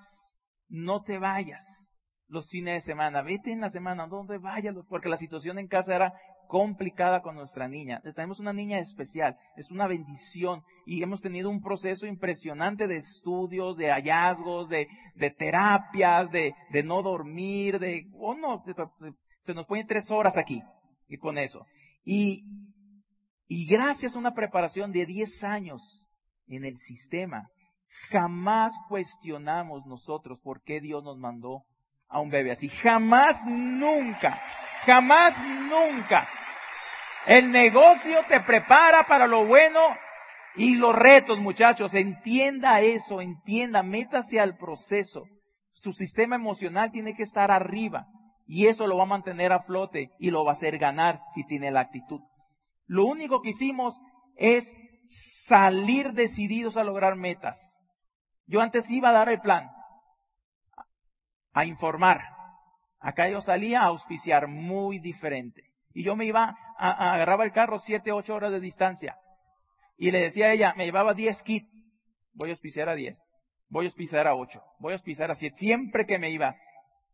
no 0.66 1.04
te 1.04 1.18
vayas 1.18 1.94
los 2.26 2.48
fines 2.50 2.74
de 2.74 2.80
semana, 2.80 3.22
vete 3.22 3.52
en 3.52 3.60
la 3.60 3.70
semana, 3.70 4.08
donde 4.08 4.38
vayas, 4.38 4.74
porque 4.88 5.08
la 5.08 5.16
situación 5.16 5.60
en 5.60 5.68
casa 5.68 5.94
era 5.94 6.12
complicada 6.46 7.22
con 7.22 7.34
nuestra 7.34 7.68
niña. 7.68 8.00
Tenemos 8.14 8.40
una 8.40 8.52
niña 8.52 8.78
especial, 8.78 9.36
es 9.56 9.70
una 9.70 9.86
bendición 9.86 10.62
y 10.84 11.02
hemos 11.02 11.20
tenido 11.20 11.50
un 11.50 11.62
proceso 11.62 12.06
impresionante 12.06 12.86
de 12.86 12.96
estudios, 12.96 13.76
de 13.76 13.90
hallazgos, 13.90 14.68
de, 14.68 14.88
terapias, 15.36 16.30
de, 16.30 16.54
de, 16.70 16.82
no 16.82 17.02
dormir, 17.02 17.78
de, 17.78 18.08
oh 18.18 18.34
no, 18.34 18.62
se 19.42 19.54
nos 19.54 19.66
pone 19.66 19.84
tres 19.84 20.10
horas 20.10 20.36
aquí 20.36 20.62
y 21.08 21.18
con 21.18 21.38
eso. 21.38 21.66
Y, 22.04 22.44
y 23.48 23.66
gracias 23.66 24.16
a 24.16 24.18
una 24.18 24.34
preparación 24.34 24.92
de 24.92 25.06
10 25.06 25.44
años 25.44 26.06
en 26.48 26.64
el 26.64 26.76
sistema, 26.76 27.48
jamás 28.10 28.72
cuestionamos 28.88 29.86
nosotros 29.86 30.40
por 30.40 30.62
qué 30.62 30.80
Dios 30.80 31.02
nos 31.02 31.18
mandó 31.18 31.64
a 32.08 32.20
un 32.20 32.30
bebé 32.30 32.52
así. 32.52 32.68
Jamás, 32.68 33.44
nunca 33.46 34.40
Jamás, 34.86 35.36
nunca. 35.68 36.28
El 37.26 37.50
negocio 37.50 38.20
te 38.28 38.38
prepara 38.40 39.04
para 39.04 39.26
lo 39.26 39.44
bueno 39.44 39.80
y 40.54 40.76
los 40.76 40.94
retos, 40.94 41.38
muchachos. 41.38 41.92
Entienda 41.94 42.80
eso, 42.80 43.20
entienda, 43.20 43.82
métase 43.82 44.38
al 44.38 44.56
proceso. 44.56 45.24
Su 45.72 45.92
sistema 45.92 46.36
emocional 46.36 46.92
tiene 46.92 47.14
que 47.14 47.24
estar 47.24 47.50
arriba 47.50 48.06
y 48.46 48.68
eso 48.68 48.86
lo 48.86 48.96
va 48.96 49.02
a 49.02 49.06
mantener 49.06 49.52
a 49.52 49.60
flote 49.60 50.12
y 50.20 50.30
lo 50.30 50.44
va 50.44 50.52
a 50.52 50.54
hacer 50.54 50.78
ganar 50.78 51.20
si 51.34 51.44
tiene 51.44 51.72
la 51.72 51.80
actitud. 51.80 52.20
Lo 52.86 53.06
único 53.06 53.42
que 53.42 53.50
hicimos 53.50 53.98
es 54.36 54.72
salir 55.04 56.12
decididos 56.12 56.76
a 56.76 56.84
lograr 56.84 57.16
metas. 57.16 57.82
Yo 58.46 58.60
antes 58.60 58.88
iba 58.92 59.08
a 59.08 59.12
dar 59.12 59.28
el 59.30 59.40
plan, 59.40 59.68
a 61.52 61.64
informar. 61.64 62.35
Acá 63.00 63.28
yo 63.28 63.40
salía 63.40 63.82
a 63.82 63.86
auspiciar 63.86 64.48
muy 64.48 64.98
diferente. 64.98 65.62
Y 65.92 66.04
yo 66.04 66.16
me 66.16 66.26
iba, 66.26 66.56
a, 66.78 67.14
agarraba 67.14 67.44
el 67.44 67.52
carro 67.52 67.78
siete, 67.78 68.12
ocho 68.12 68.34
horas 68.34 68.52
de 68.52 68.60
distancia. 68.60 69.18
Y 69.96 70.10
le 70.10 70.20
decía 70.20 70.46
a 70.46 70.52
ella, 70.52 70.74
me 70.76 70.84
llevaba 70.84 71.14
diez 71.14 71.42
kits. 71.42 71.70
Voy 72.34 72.50
a 72.50 72.52
auspiciar 72.52 72.88
a 72.88 72.94
diez. 72.94 73.24
Voy 73.68 73.86
a 73.86 73.88
auspiciar 73.88 74.26
a 74.26 74.34
ocho. 74.34 74.62
Voy 74.78 74.92
a 74.92 74.96
auspiciar 74.96 75.30
a 75.30 75.34
siete. 75.34 75.56
Siempre 75.56 76.06
que 76.06 76.18
me 76.18 76.30
iba. 76.30 76.56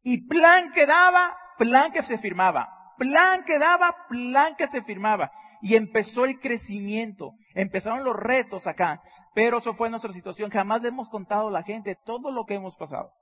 Y 0.03 0.27
plan 0.27 0.73
que 0.73 0.87
daba, 0.87 1.37
plan 1.59 1.93
que 1.93 2.03
se 2.03 2.19
firmaba. 2.19 2.69
Plan 2.99 3.45
que 3.45 3.59
daba, 3.59 3.95
plan 4.09 4.55
que 4.57 4.67
se 4.67 4.83
firmaba. 4.83 5.31
Y 5.61 5.77
empezó 5.77 6.25
el 6.25 6.41
crecimiento. 6.41 7.35
Empezaron 7.55 8.05
los 8.05 8.17
retos 8.17 8.67
acá. 8.67 9.01
Pero 9.35 9.59
eso 9.59 9.75
fue 9.75 9.91
nuestra 9.91 10.13
situación. 10.13 10.51
Jamás 10.51 10.83
le 10.83 10.89
hemos 10.89 11.09
contado 11.09 11.49
a 11.49 11.53
la 11.53 11.63
gente 11.63 11.97
todo 12.05 12.33
lo 12.33 12.45
que 12.45 12.55
hemos 12.55 12.77
pasado. 12.77 13.13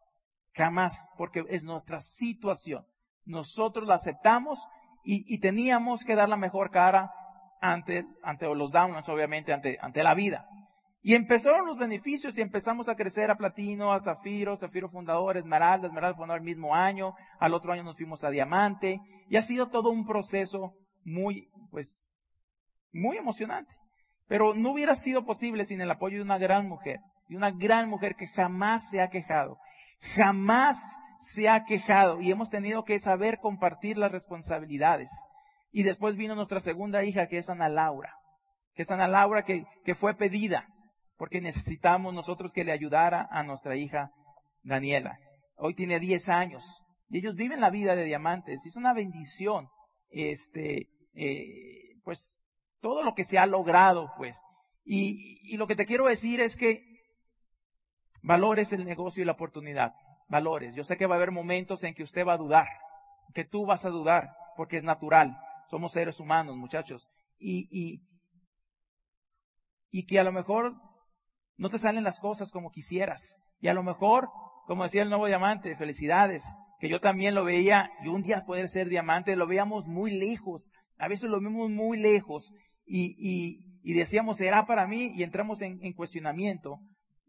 Jamás. 0.55 1.11
Porque 1.17 1.45
es 1.49 1.63
nuestra 1.63 2.01
situación. 2.01 2.85
Nosotros 3.25 3.87
la 3.87 3.95
aceptamos 3.95 4.61
y, 5.05 5.39
teníamos 5.41 6.05
que 6.05 6.15
dar 6.15 6.29
la 6.29 6.37
mejor 6.37 6.71
cara 6.71 7.13
ante, 7.61 8.05
los 8.41 8.71
downloads, 8.71 9.09
obviamente, 9.09 9.53
ante, 9.53 9.79
ante 9.81 10.03
la 10.03 10.15
vida. 10.15 10.47
Y 11.03 11.15
empezaron 11.15 11.67
los 11.67 11.79
beneficios 11.79 12.37
y 12.37 12.43
empezamos 12.43 12.89
a 12.89 12.95
crecer 12.95 13.31
a 13.31 13.37
platino, 13.37 13.93
a 13.93 14.01
zafiro, 14.01 14.57
zafiro 14.57 14.91
fundador, 14.91 15.39
esmeralda, 15.39 15.87
esmeralda 15.87 16.17
fundador 16.17 16.41
el 16.41 16.47
mismo 16.47 16.75
año, 16.75 17.15
al 17.39 17.55
otro 17.55 17.73
año 17.73 17.83
nos 17.83 17.97
fuimos 17.97 18.23
a 18.23 18.31
diamante, 18.31 19.01
y 19.29 19.37
ha 19.37 19.43
sido 19.43 19.69
todo 19.71 19.91
un 19.91 20.05
proceso 20.07 20.75
muy, 21.03 21.49
pues, 21.71 22.05
muy 22.93 23.17
emocionante. 23.17 23.75
Pero 24.27 24.55
no 24.55 24.73
hubiera 24.73 24.95
sido 24.95 25.25
posible 25.25 25.65
sin 25.65 25.81
el 25.81 25.91
apoyo 25.91 26.19
de 26.19 26.23
una 26.23 26.39
gran 26.39 26.69
mujer, 26.69 27.01
de 27.29 27.37
una 27.37 27.51
gran 27.51 27.89
mujer 27.89 28.15
que 28.15 28.29
jamás 28.29 28.91
se 28.91 29.01
ha 29.01 29.09
quejado, 29.09 29.59
jamás 30.01 31.01
se 31.21 31.49
ha 31.49 31.65
quejado 31.65 32.21
y 32.21 32.31
hemos 32.31 32.49
tenido 32.51 32.85
que 32.85 32.99
saber 32.99 33.39
compartir 33.39 33.99
las 33.99 34.11
responsabilidades. 34.11 35.11
Y 35.71 35.83
después 35.83 36.17
vino 36.17 36.35
nuestra 36.35 36.61
segunda 36.61 37.05
hija, 37.05 37.29
que 37.29 37.39
es 37.39 37.49
Ana 37.51 37.69
Laura, 37.69 38.15
que 38.75 38.83
es 38.83 38.91
Ana 38.91 39.07
Laura 39.07 39.45
que, 39.45 39.65
que 39.85 39.95
fue 39.95 40.17
pedida, 40.17 40.67
porque 41.17 41.41
necesitamos 41.41 42.15
nosotros 42.15 42.53
que 42.53 42.65
le 42.65 42.73
ayudara 42.73 43.29
a 43.31 43.43
nuestra 43.43 43.77
hija 43.77 44.11
Daniela. 44.63 45.19
Hoy 45.57 45.75
tiene 45.75 46.01
10 46.01 46.29
años 46.31 46.83
y 47.09 47.19
ellos 47.19 47.35
viven 47.35 47.61
la 47.61 47.71
vida 47.71 47.95
de 47.95 48.05
diamantes. 48.05 48.67
Es 48.67 48.77
una 48.77 48.95
bendición, 48.95 49.69
este, 50.09 50.89
eh, 51.15 51.99
pues, 52.03 52.41
todo 52.81 53.03
lo 53.03 53.15
que 53.15 53.25
se 53.25 53.39
ha 53.39 53.47
logrado, 53.47 54.11
pues. 54.17 54.41
Y, 54.85 55.39
y 55.43 55.57
lo 55.59 55.67
que 55.67 55.77
te 55.77 55.87
quiero 55.87 56.07
decir 56.07 56.41
es 56.41 56.57
que 56.57 56.83
valores 58.23 58.73
el 58.73 58.85
negocio 58.85 59.23
y 59.23 59.27
la 59.27 59.33
oportunidad 59.33 59.95
valores. 60.31 60.75
Yo 60.75 60.85
sé 60.85 60.97
que 60.97 61.07
va 61.07 61.17
a 61.17 61.19
haber 61.19 61.33
momentos 61.33 61.85
en 61.85 61.93
que 61.93 62.05
usted 62.05 62.25
va 62.25 62.35
a 62.35 62.39
dudar, 62.39 62.69
que 63.35 63.45
tú 63.45 63.67
vas 63.67 63.85
a 63.85 63.91
dudar, 63.91 64.31
porque 64.57 64.79
es 64.79 64.85
natural. 64.85 65.37
Somos 65.69 65.93
seres 65.93 66.21
humanos, 66.21 66.57
muchachos. 66.57 67.09
Y, 67.39 67.69
y, 67.71 68.03
y 69.91 70.07
que 70.07 70.19
a 70.21 70.25
lo 70.25 70.33
mejor 70.33 70.75
no 71.57 71.69
te 71.69 71.79
salen 71.79 72.05
las 72.05 72.21
cosas 72.21 72.51
como 72.51 72.71
quisieras. 72.71 73.39
Y 73.61 73.69
a 73.69 73.75
lo 73.75 73.83
mejor, 73.83 74.31
como 74.67 74.85
decía 74.85 75.03
el 75.03 75.11
nuevo 75.11 75.27
diamante, 75.27 75.77
felicidades, 75.77 76.45
que 76.79 76.89
yo 76.89 77.01
también 77.01 77.35
lo 77.35 77.45
veía, 77.45 77.91
y 78.03 78.09
un 78.09 78.23
día 78.23 78.45
poder 78.47 78.69
ser 78.69 78.89
diamante, 78.89 79.37
lo 79.37 79.47
veíamos 79.47 79.87
muy 79.87 80.13
lejos. 80.13 80.71
A 80.99 81.09
veces 81.09 81.29
lo 81.29 81.41
vemos 81.41 81.71
muy 81.71 81.99
lejos 81.99 82.53
y, 82.87 83.17
y, 83.19 83.81
y 83.83 83.95
decíamos, 83.95 84.39
será 84.39 84.65
para 84.65 84.87
mí, 84.87 85.11
y 85.15 85.23
entramos 85.23 85.61
en, 85.61 85.85
en 85.85 85.93
cuestionamiento 85.93 86.79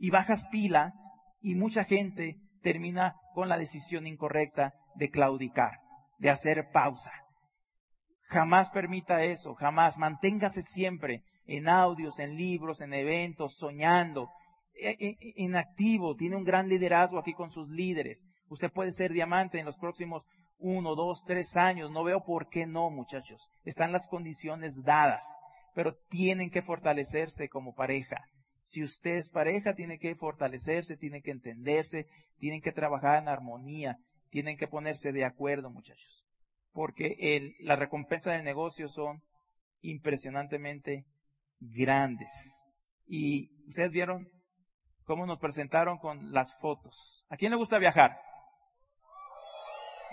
y 0.02 0.10
bajas 0.10 0.48
pila 0.48 0.96
y 1.42 1.54
mucha 1.54 1.84
gente 1.84 2.38
termina 2.64 3.16
con 3.36 3.48
la 3.48 3.58
decisión 3.58 4.08
incorrecta 4.08 4.74
de 4.96 5.12
claudicar, 5.12 5.80
de 6.18 6.32
hacer 6.32 6.72
pausa. 6.74 7.12
Jamás 8.24 8.72
permita 8.72 9.24
eso, 9.24 9.54
jamás. 9.54 10.00
Manténgase 10.00 10.64
siempre 10.64 11.24
en 11.46 11.70
audios, 11.70 12.18
en 12.18 12.36
libros, 12.36 12.82
en 12.82 12.96
eventos, 12.96 13.58
soñando, 13.58 14.30
e, 14.74 14.90
e, 15.00 15.18
en 15.36 15.56
activo. 15.56 16.16
Tiene 16.16 16.36
un 16.36 16.44
gran 16.44 16.68
liderazgo 16.68 17.20
aquí 17.20 17.34
con 17.34 17.52
sus 17.52 17.70
líderes. 17.70 18.26
Usted 18.50 18.72
puede 18.72 18.92
ser 18.92 19.12
diamante 19.12 19.60
en 19.60 19.68
los 19.68 19.78
próximos 19.78 20.24
uno, 20.58 20.96
dos, 20.96 21.24
tres 21.26 21.56
años. 21.58 21.92
No 21.92 22.04
veo 22.04 22.24
por 22.24 22.50
qué 22.50 22.66
no, 22.66 22.90
muchachos. 22.90 23.52
Están 23.66 23.92
las 23.92 24.08
condiciones 24.08 24.82
dadas, 24.84 25.26
pero 25.76 25.96
tienen 26.10 26.50
que 26.50 26.64
fortalecerse 26.64 27.50
como 27.50 27.76
pareja. 27.76 28.26
Si 28.72 28.82
usted 28.82 29.16
es 29.16 29.30
pareja, 29.30 29.74
tiene 29.74 30.00
que 30.00 30.16
fortalecerse, 30.16 30.96
tiene 30.96 31.22
que 31.22 31.32
entenderse, 31.32 32.08
tienen 32.38 32.62
que 32.62 32.72
trabajar 32.72 33.22
en 33.22 33.28
armonía, 33.28 33.98
tienen 34.30 34.56
que 34.56 34.66
ponerse 34.66 35.12
de 35.12 35.26
acuerdo, 35.26 35.70
muchachos. 35.70 36.26
Porque 36.72 37.18
el, 37.20 37.54
las 37.60 37.78
recompensas 37.78 38.32
del 38.32 38.46
negocio 38.46 38.88
son 38.88 39.22
impresionantemente 39.82 41.04
grandes. 41.60 42.32
Y 43.06 43.52
ustedes 43.68 43.92
vieron 43.92 44.30
cómo 45.04 45.26
nos 45.26 45.40
presentaron 45.40 45.98
con 45.98 46.32
las 46.32 46.58
fotos. 46.62 47.26
¿A 47.28 47.36
quién 47.36 47.52
le 47.52 47.58
gusta 47.58 47.78
viajar? 47.78 48.22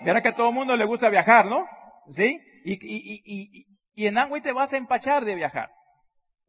Verá 0.05 0.21
que 0.21 0.31
a 0.31 0.35
todo 0.35 0.49
el 0.49 0.55
mundo 0.57 0.77
le 0.77 0.85
gusta 0.85 1.11
viajar, 1.11 1.47
¿no? 1.47 1.65
¿Sí? 2.09 2.41
Y, 2.65 2.73
y, 2.73 3.23
y, 3.25 3.67
y, 3.95 4.07
en 4.09 4.19
Angüe 4.19 4.41
te 4.41 4.53
vas 4.53 4.73
a 4.73 4.79
empachar 4.79 5.25
de 5.25 5.37
viajar. 5.37 5.71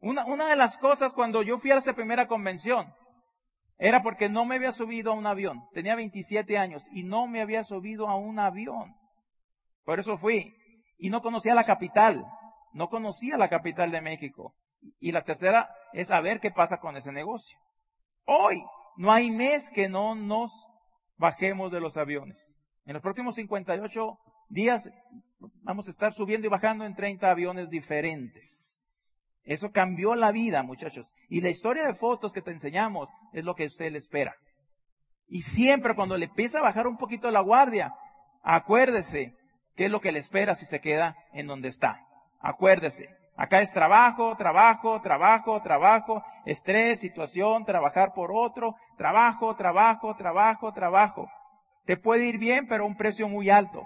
Una, 0.00 0.24
una 0.24 0.48
de 0.48 0.56
las 0.56 0.76
cosas 0.78 1.12
cuando 1.12 1.42
yo 1.42 1.58
fui 1.58 1.70
a 1.70 1.78
esa 1.78 1.92
primera 1.92 2.26
convención 2.26 2.92
era 3.78 4.02
porque 4.02 4.28
no 4.28 4.44
me 4.44 4.56
había 4.56 4.72
subido 4.72 5.12
a 5.12 5.14
un 5.14 5.26
avión. 5.26 5.66
Tenía 5.72 5.94
27 5.94 6.58
años 6.58 6.86
y 6.92 7.02
no 7.02 7.26
me 7.26 7.40
había 7.40 7.64
subido 7.64 8.08
a 8.08 8.16
un 8.16 8.38
avión. 8.38 8.94
Por 9.84 9.98
eso 9.98 10.18
fui. 10.18 10.54
Y 10.98 11.08
no 11.08 11.22
conocía 11.22 11.54
la 11.54 11.64
capital. 11.64 12.24
No 12.74 12.88
conocía 12.88 13.38
la 13.38 13.48
capital 13.48 13.90
de 13.90 14.02
México. 14.02 14.54
Y 14.98 15.12
la 15.12 15.24
tercera 15.24 15.70
es 15.94 16.08
saber 16.08 16.40
qué 16.40 16.50
pasa 16.50 16.78
con 16.78 16.96
ese 16.96 17.10
negocio. 17.10 17.58
Hoy 18.26 18.62
no 18.96 19.12
hay 19.12 19.30
mes 19.30 19.70
que 19.70 19.88
no 19.88 20.14
nos 20.14 20.68
bajemos 21.16 21.72
de 21.72 21.80
los 21.80 21.96
aviones. 21.96 22.58
En 22.84 22.94
los 22.94 23.02
próximos 23.02 23.34
58 23.36 24.18
días 24.50 24.90
vamos 25.62 25.88
a 25.88 25.90
estar 25.90 26.12
subiendo 26.12 26.46
y 26.46 26.50
bajando 26.50 26.84
en 26.84 26.94
30 26.94 27.30
aviones 27.30 27.70
diferentes. 27.70 28.79
Eso 29.44 29.72
cambió 29.72 30.14
la 30.14 30.32
vida, 30.32 30.62
muchachos. 30.62 31.14
Y 31.28 31.40
la 31.40 31.48
historia 31.48 31.86
de 31.86 31.94
fotos 31.94 32.32
que 32.32 32.42
te 32.42 32.50
enseñamos 32.50 33.08
es 33.32 33.44
lo 33.44 33.54
que 33.54 33.66
usted 33.66 33.90
le 33.90 33.98
espera. 33.98 34.34
Y 35.28 35.42
siempre 35.42 35.94
cuando 35.94 36.16
le 36.16 36.26
empieza 36.26 36.58
a 36.58 36.62
bajar 36.62 36.86
un 36.86 36.96
poquito 36.96 37.30
la 37.30 37.40
guardia, 37.40 37.94
acuérdese 38.42 39.34
qué 39.76 39.86
es 39.86 39.90
lo 39.90 40.00
que 40.00 40.12
le 40.12 40.18
espera 40.18 40.54
si 40.54 40.66
se 40.66 40.80
queda 40.80 41.16
en 41.32 41.46
donde 41.46 41.68
está. 41.68 42.00
Acuérdese. 42.40 43.08
Acá 43.36 43.60
es 43.60 43.72
trabajo, 43.72 44.36
trabajo, 44.36 45.00
trabajo, 45.00 45.62
trabajo, 45.62 46.22
estrés, 46.44 47.00
situación, 47.00 47.64
trabajar 47.64 48.12
por 48.12 48.32
otro, 48.34 48.74
trabajo, 48.98 49.56
trabajo, 49.56 50.14
trabajo, 50.14 50.72
trabajo. 50.72 51.30
Te 51.86 51.96
puede 51.96 52.26
ir 52.26 52.38
bien, 52.38 52.66
pero 52.68 52.84
a 52.84 52.86
un 52.86 52.96
precio 52.96 53.28
muy 53.28 53.48
alto. 53.48 53.82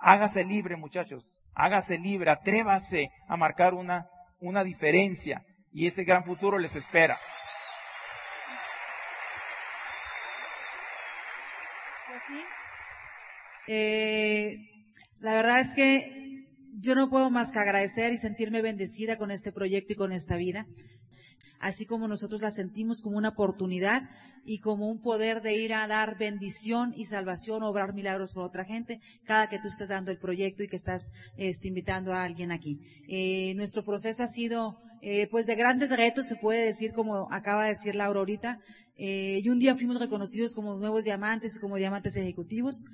Hágase 0.00 0.44
libre, 0.44 0.76
muchachos. 0.76 1.38
Hágase 1.54 1.98
libre. 1.98 2.30
Atrévase 2.30 3.10
a 3.28 3.36
marcar 3.36 3.74
una 3.74 4.08
una 4.40 4.64
diferencia 4.64 5.44
y 5.72 5.86
ese 5.86 6.04
gran 6.04 6.24
futuro 6.24 6.58
les 6.58 6.74
espera. 6.76 7.18
Pues 12.08 12.22
eh, 13.68 14.56
la 15.18 15.34
verdad 15.34 15.60
es 15.60 15.74
que 15.74 16.46
yo 16.82 16.94
no 16.94 17.10
puedo 17.10 17.30
más 17.30 17.52
que 17.52 17.58
agradecer 17.58 18.12
y 18.12 18.18
sentirme 18.18 18.62
bendecida 18.62 19.16
con 19.16 19.30
este 19.30 19.52
proyecto 19.52 19.92
y 19.92 19.96
con 19.96 20.12
esta 20.12 20.36
vida 20.36 20.66
así 21.60 21.86
como 21.86 22.08
nosotros 22.08 22.40
la 22.40 22.50
sentimos 22.50 23.02
como 23.02 23.18
una 23.18 23.28
oportunidad 23.28 24.02
y 24.44 24.58
como 24.58 24.88
un 24.90 25.00
poder 25.00 25.42
de 25.42 25.54
ir 25.54 25.74
a 25.74 25.86
dar 25.86 26.16
bendición 26.18 26.92
y 26.96 27.04
salvación, 27.04 27.62
obrar 27.62 27.94
milagros 27.94 28.32
por 28.34 28.44
otra 28.44 28.64
gente, 28.64 28.98
cada 29.24 29.48
que 29.48 29.58
tú 29.58 29.68
estés 29.68 29.88
dando 29.88 30.10
el 30.10 30.18
proyecto 30.18 30.62
y 30.62 30.68
que 30.68 30.76
estás 30.76 31.10
este, 31.36 31.68
invitando 31.68 32.12
a 32.12 32.24
alguien 32.24 32.50
aquí. 32.50 32.80
Eh, 33.08 33.54
nuestro 33.54 33.84
proceso 33.84 34.22
ha 34.22 34.26
sido 34.26 34.76
eh, 35.02 35.28
pues 35.30 35.46
de 35.46 35.54
grandes 35.54 35.90
retos, 35.90 36.26
se 36.26 36.36
puede 36.36 36.64
decir, 36.64 36.92
como 36.92 37.28
acaba 37.30 37.64
de 37.64 37.70
decir 37.70 37.94
Laura 37.94 38.18
ahorita, 38.18 38.58
eh, 38.96 39.40
y 39.42 39.48
un 39.48 39.58
día 39.58 39.74
fuimos 39.74 39.98
reconocidos 39.98 40.54
como 40.54 40.76
nuevos 40.76 41.04
diamantes 41.04 41.56
y 41.56 41.60
como 41.60 41.76
diamantes 41.76 42.16
ejecutivos, 42.16 42.84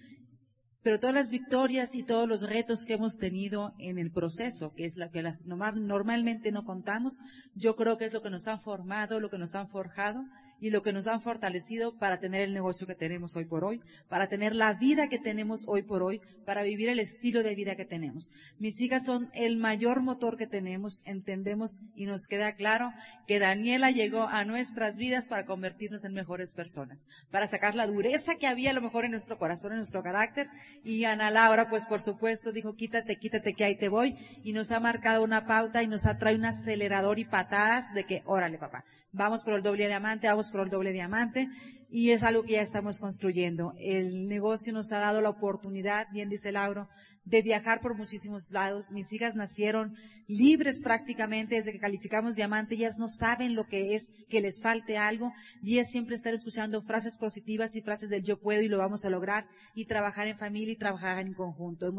pero 0.86 1.00
todas 1.00 1.16
las 1.16 1.30
victorias 1.32 1.96
y 1.96 2.04
todos 2.04 2.28
los 2.28 2.48
retos 2.48 2.86
que 2.86 2.94
hemos 2.94 3.18
tenido 3.18 3.74
en 3.80 3.98
el 3.98 4.12
proceso, 4.12 4.72
que 4.72 4.84
es 4.84 4.96
lo 4.96 5.10
que 5.10 5.20
normalmente 5.44 6.52
no 6.52 6.64
contamos, 6.64 7.18
yo 7.56 7.74
creo 7.74 7.98
que 7.98 8.04
es 8.04 8.12
lo 8.12 8.22
que 8.22 8.30
nos 8.30 8.46
han 8.46 8.60
formado, 8.60 9.18
lo 9.18 9.28
que 9.28 9.36
nos 9.36 9.56
han 9.56 9.66
forjado 9.66 10.24
y 10.60 10.70
lo 10.70 10.82
que 10.82 10.92
nos 10.92 11.06
han 11.06 11.20
fortalecido 11.20 11.98
para 11.98 12.18
tener 12.18 12.42
el 12.42 12.52
negocio 12.52 12.86
que 12.86 12.94
tenemos 12.94 13.36
hoy 13.36 13.44
por 13.44 13.64
hoy, 13.64 13.80
para 14.08 14.28
tener 14.28 14.54
la 14.54 14.72
vida 14.74 15.08
que 15.08 15.18
tenemos 15.18 15.64
hoy 15.66 15.82
por 15.82 16.02
hoy, 16.02 16.20
para 16.44 16.62
vivir 16.62 16.88
el 16.88 17.00
estilo 17.00 17.42
de 17.42 17.54
vida 17.54 17.76
que 17.76 17.84
tenemos. 17.84 18.30
Mis 18.58 18.80
hijas 18.80 19.04
son 19.04 19.28
el 19.34 19.56
mayor 19.56 20.02
motor 20.02 20.36
que 20.36 20.46
tenemos, 20.46 21.02
entendemos 21.06 21.80
y 21.94 22.06
nos 22.06 22.26
queda 22.26 22.52
claro 22.52 22.92
que 23.26 23.38
Daniela 23.38 23.90
llegó 23.90 24.22
a 24.28 24.44
nuestras 24.44 24.96
vidas 24.96 25.28
para 25.28 25.46
convertirnos 25.46 26.04
en 26.04 26.14
mejores 26.14 26.54
personas, 26.54 27.04
para 27.30 27.46
sacar 27.46 27.74
la 27.74 27.86
dureza 27.86 28.36
que 28.36 28.46
había 28.46 28.70
a 28.70 28.74
lo 28.74 28.80
mejor 28.80 29.04
en 29.04 29.10
nuestro 29.12 29.38
corazón, 29.38 29.72
en 29.72 29.78
nuestro 29.78 30.02
carácter. 30.02 30.48
Y 30.84 31.04
Ana 31.04 31.30
Laura, 31.30 31.68
pues 31.68 31.86
por 31.86 32.00
supuesto, 32.00 32.52
dijo, 32.52 32.74
quítate, 32.74 33.16
quítate 33.16 33.54
que 33.54 33.64
ahí 33.64 33.76
te 33.76 33.88
voy, 33.88 34.16
y 34.42 34.52
nos 34.52 34.70
ha 34.72 34.80
marcado 34.80 35.22
una 35.22 35.46
pauta 35.46 35.82
y 35.82 35.86
nos 35.86 36.06
ha 36.06 36.18
traído 36.18 36.40
un 36.40 36.46
acelerador 36.46 37.18
y 37.18 37.24
patadas 37.24 37.94
de 37.94 38.04
que, 38.04 38.22
órale 38.26 38.58
papá, 38.58 38.84
vamos 39.12 39.42
por 39.42 39.54
el 39.54 39.62
doble 39.62 39.86
diamante, 39.86 40.26
vamos 40.26 40.45
por 40.50 40.62
el 40.62 40.70
doble 40.70 40.92
diamante 40.92 41.48
y 41.88 42.10
es 42.10 42.22
algo 42.22 42.42
que 42.42 42.52
ya 42.52 42.60
estamos 42.60 43.00
construyendo. 43.00 43.72
El 43.78 44.26
negocio 44.28 44.72
nos 44.72 44.92
ha 44.92 44.98
dado 44.98 45.20
la 45.20 45.30
oportunidad, 45.30 46.06
bien 46.12 46.28
dice 46.28 46.52
Lauro, 46.52 46.88
de 47.24 47.42
viajar 47.42 47.80
por 47.80 47.96
muchísimos 47.96 48.50
lados. 48.50 48.90
Mis 48.92 49.12
hijas 49.12 49.34
nacieron 49.34 49.94
libres 50.26 50.80
prácticamente 50.80 51.56
desde 51.56 51.72
que 51.72 51.78
calificamos 51.78 52.34
diamante. 52.34 52.74
Ellas 52.74 52.98
no 52.98 53.08
saben 53.08 53.54
lo 53.54 53.66
que 53.66 53.94
es 53.94 54.10
que 54.28 54.40
les 54.40 54.60
falte 54.60 54.96
algo 54.96 55.32
y 55.62 55.74
ellas 55.74 55.90
siempre 55.90 56.16
están 56.16 56.34
escuchando 56.34 56.80
frases 56.82 57.16
positivas 57.18 57.74
y 57.76 57.82
frases 57.82 58.10
del 58.10 58.22
yo 58.22 58.38
puedo 58.38 58.62
y 58.62 58.68
lo 58.68 58.78
vamos 58.78 59.04
a 59.04 59.10
lograr 59.10 59.46
y 59.74 59.86
trabajar 59.86 60.28
en 60.28 60.36
familia 60.36 60.72
y 60.72 60.78
trabajar 60.78 61.18
en 61.18 61.34
conjunto. 61.34 61.92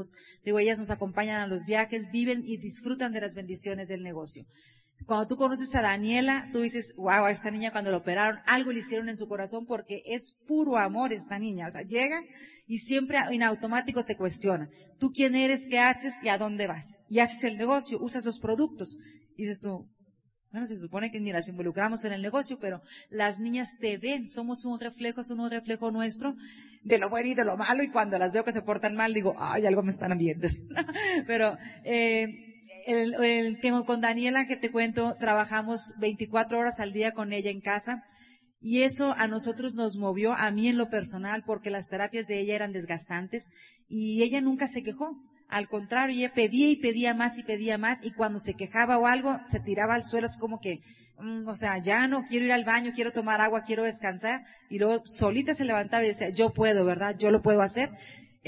Digo, 0.43 0.59
ellas 0.59 0.79
nos 0.79 0.89
acompañan 0.89 1.41
a 1.41 1.47
los 1.47 1.65
viajes, 1.65 2.11
viven 2.11 2.43
y 2.45 2.57
disfrutan 2.57 3.13
de 3.13 3.21
las 3.21 3.35
bendiciones 3.35 3.87
del 3.87 4.03
negocio. 4.03 4.45
Cuando 5.05 5.27
tú 5.27 5.37
conoces 5.37 5.73
a 5.75 5.81
Daniela, 5.81 6.49
tú 6.51 6.61
dices, 6.61 6.93
wow, 6.97 7.25
a 7.25 7.31
esta 7.31 7.51
niña 7.51 7.71
cuando 7.71 7.91
la 7.91 7.97
operaron, 7.97 8.41
algo 8.45 8.71
le 8.71 8.79
hicieron 8.79 9.09
en 9.09 9.15
su 9.15 9.27
corazón 9.27 9.65
porque 9.65 10.03
es 10.05 10.37
puro 10.47 10.77
amor 10.77 11.13
esta 11.13 11.39
niña. 11.39 11.67
O 11.67 11.71
sea, 11.71 11.83
llega 11.83 12.21
y 12.67 12.79
siempre 12.79 13.17
en 13.31 13.43
automático 13.43 14.03
te 14.03 14.17
cuestiona. 14.17 14.67
Tú 14.99 15.11
quién 15.11 15.35
eres, 15.35 15.67
qué 15.69 15.79
haces 15.79 16.15
y 16.23 16.29
a 16.29 16.37
dónde 16.37 16.67
vas. 16.67 16.99
Y 17.09 17.19
haces 17.19 17.43
el 17.43 17.57
negocio, 17.57 17.99
usas 18.01 18.25
los 18.25 18.39
productos. 18.39 18.97
Y 19.37 19.43
dices 19.43 19.61
tú, 19.61 19.87
bueno, 20.51 20.65
se 20.65 20.77
supone 20.77 21.11
que 21.11 21.19
ni 21.19 21.31
las 21.31 21.49
involucramos 21.49 22.03
en 22.05 22.13
el 22.13 22.21
negocio, 22.21 22.57
pero 22.59 22.81
las 23.09 23.39
niñas 23.39 23.77
te 23.79 23.97
ven, 23.97 24.29
somos 24.29 24.65
un 24.65 24.79
reflejo, 24.79 25.23
son 25.23 25.39
un 25.39 25.51
reflejo 25.51 25.91
nuestro 25.91 26.35
de 26.83 26.97
lo 26.97 27.09
bueno 27.09 27.29
y 27.29 27.35
de 27.35 27.43
lo 27.43 27.57
malo, 27.57 27.83
y 27.83 27.89
cuando 27.89 28.17
las 28.17 28.31
veo 28.31 28.45
que 28.45 28.53
se 28.53 28.61
portan 28.61 28.95
mal, 28.95 29.13
digo, 29.13 29.35
ay, 29.37 29.65
algo 29.65 29.83
me 29.83 29.91
están 29.91 30.17
viendo. 30.17 30.47
pero, 31.27 31.57
eh, 31.83 32.46
el, 32.87 33.13
el, 33.23 33.59
tengo 33.59 33.85
con 33.85 33.99
Daniela 33.99 34.47
que 34.47 34.55
te 34.55 34.71
cuento, 34.71 35.15
trabajamos 35.19 35.95
24 35.99 36.57
horas 36.57 36.79
al 36.79 36.93
día 36.93 37.11
con 37.11 37.33
ella 37.33 37.51
en 37.51 37.59
casa 37.59 38.03
y 38.61 38.83
eso 38.83 39.13
a 39.17 39.27
nosotros 39.27 39.75
nos 39.75 39.97
movió, 39.97 40.33
a 40.33 40.49
mí 40.51 40.69
en 40.69 40.77
lo 40.77 40.89
personal, 40.89 41.43
porque 41.45 41.69
las 41.69 41.89
terapias 41.89 42.27
de 42.27 42.39
ella 42.39 42.55
eran 42.55 42.71
desgastantes 42.71 43.51
y 43.87 44.23
ella 44.23 44.41
nunca 44.41 44.67
se 44.67 44.83
quejó. 44.83 45.19
Al 45.49 45.67
contrario, 45.67 46.15
ella 46.17 46.33
pedía 46.33 46.69
y 46.69 46.77
pedía 46.77 47.13
más 47.13 47.37
y 47.37 47.43
pedía 47.43 47.77
más 47.77 48.03
y 48.03 48.11
cuando 48.11 48.39
se 48.39 48.53
quejaba 48.53 48.97
o 48.97 49.05
algo, 49.05 49.37
se 49.49 49.59
tiraba 49.59 49.93
al 49.93 50.03
suelo, 50.03 50.27
es 50.27 50.37
como 50.37 50.59
que, 50.59 50.79
mm, 51.19 51.47
o 51.47 51.55
sea, 51.55 51.77
ya 51.77 52.07
no 52.07 52.23
quiero 52.23 52.45
ir 52.45 52.53
al 52.53 52.65
baño, 52.65 52.93
quiero 52.95 53.11
tomar 53.11 53.41
agua, 53.41 53.63
quiero 53.63 53.83
descansar 53.83 54.41
y 54.69 54.79
luego 54.79 55.05
solita 55.05 55.53
se 55.53 55.65
levantaba 55.65 56.03
y 56.03 56.09
decía, 56.09 56.29
yo 56.29 56.49
puedo, 56.51 56.85
¿verdad? 56.85 57.15
Yo 57.17 57.31
lo 57.31 57.41
puedo 57.41 57.61
hacer 57.61 57.89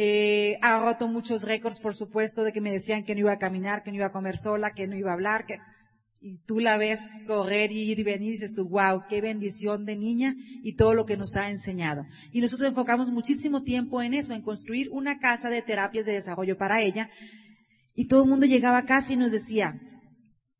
eh, 0.01 0.57
ha 0.61 0.79
roto 0.79 1.09
muchos 1.09 1.43
récords, 1.43 1.81
por 1.81 1.93
supuesto, 1.93 2.45
de 2.45 2.53
que 2.53 2.61
me 2.61 2.71
decían 2.71 3.03
que 3.03 3.13
no 3.15 3.19
iba 3.19 3.33
a 3.33 3.37
caminar, 3.37 3.83
que 3.83 3.91
no 3.91 3.97
iba 3.97 4.05
a 4.05 4.13
comer 4.13 4.37
sola, 4.37 4.71
que 4.71 4.87
no 4.87 4.95
iba 4.95 5.11
a 5.11 5.13
hablar, 5.13 5.45
que... 5.45 5.59
y 6.21 6.37
tú 6.45 6.61
la 6.61 6.77
ves 6.77 7.01
correr 7.27 7.73
y 7.73 7.91
ir 7.91 7.99
y 7.99 8.03
venir 8.03 8.29
y 8.29 8.31
dices 8.31 8.53
tú, 8.53 8.69
wow, 8.69 9.03
qué 9.09 9.19
bendición 9.19 9.83
de 9.83 9.97
niña 9.97 10.33
y 10.63 10.77
todo 10.77 10.93
lo 10.93 11.05
que 11.05 11.17
nos 11.17 11.35
ha 11.35 11.49
enseñado. 11.49 12.05
Y 12.31 12.39
nosotros 12.39 12.69
enfocamos 12.69 13.09
muchísimo 13.09 13.61
tiempo 13.61 14.01
en 14.01 14.13
eso, 14.13 14.33
en 14.33 14.41
construir 14.41 14.87
una 14.89 15.19
casa 15.19 15.49
de 15.49 15.61
terapias 15.61 16.05
de 16.05 16.13
desarrollo 16.13 16.55
para 16.55 16.81
ella. 16.81 17.09
Y 17.93 18.07
todo 18.07 18.23
el 18.23 18.29
mundo 18.29 18.45
llegaba 18.45 18.77
a 18.77 18.85
casa 18.85 19.11
y 19.11 19.17
nos 19.17 19.33
decía, 19.33 19.81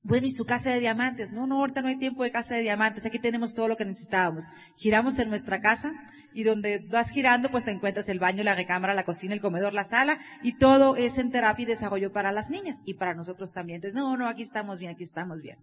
bueno, 0.01 0.27
¿y 0.27 0.31
su 0.31 0.43
casa 0.43 0.71
de 0.71 0.81
diamantes? 0.81 1.31
No, 1.31 1.47
no, 1.47 1.59
ahorita 1.59 1.81
no 1.81 1.87
hay 1.87 1.97
tiempo 1.97 2.23
de 2.23 2.31
casa 2.31 2.55
de 2.55 2.63
diamantes. 2.63 3.05
Aquí 3.05 3.19
tenemos 3.19 3.55
todo 3.55 3.69
lo 3.69 3.77
que 3.77 3.85
necesitábamos. 3.85 4.43
Giramos 4.75 5.17
en 5.17 5.29
nuestra 5.29 5.61
casa 5.61 5.93
y 6.33 6.43
donde 6.43 6.79
vas 6.89 7.09
girando, 7.09 7.49
pues 7.49 7.65
te 7.65 7.71
encuentras 7.71 8.09
el 8.09 8.19
baño, 8.19 8.43
la 8.43 8.55
recámara, 8.55 8.93
la 8.93 9.05
cocina, 9.05 9.33
el 9.33 9.41
comedor, 9.41 9.73
la 9.73 9.83
sala 9.83 10.17
y 10.43 10.57
todo 10.57 10.95
es 10.95 11.17
en 11.17 11.31
terapia 11.31 11.63
y 11.63 11.65
desarrollo 11.65 12.11
para 12.11 12.31
las 12.31 12.49
niñas 12.49 12.77
y 12.85 12.95
para 12.95 13.13
nosotros 13.13 13.51
también. 13.53 13.77
Entonces, 13.77 13.99
no, 13.99 14.17
no, 14.17 14.27
aquí 14.27 14.43
estamos 14.43 14.79
bien, 14.79 14.91
aquí 14.91 15.03
estamos 15.03 15.41
bien. 15.41 15.57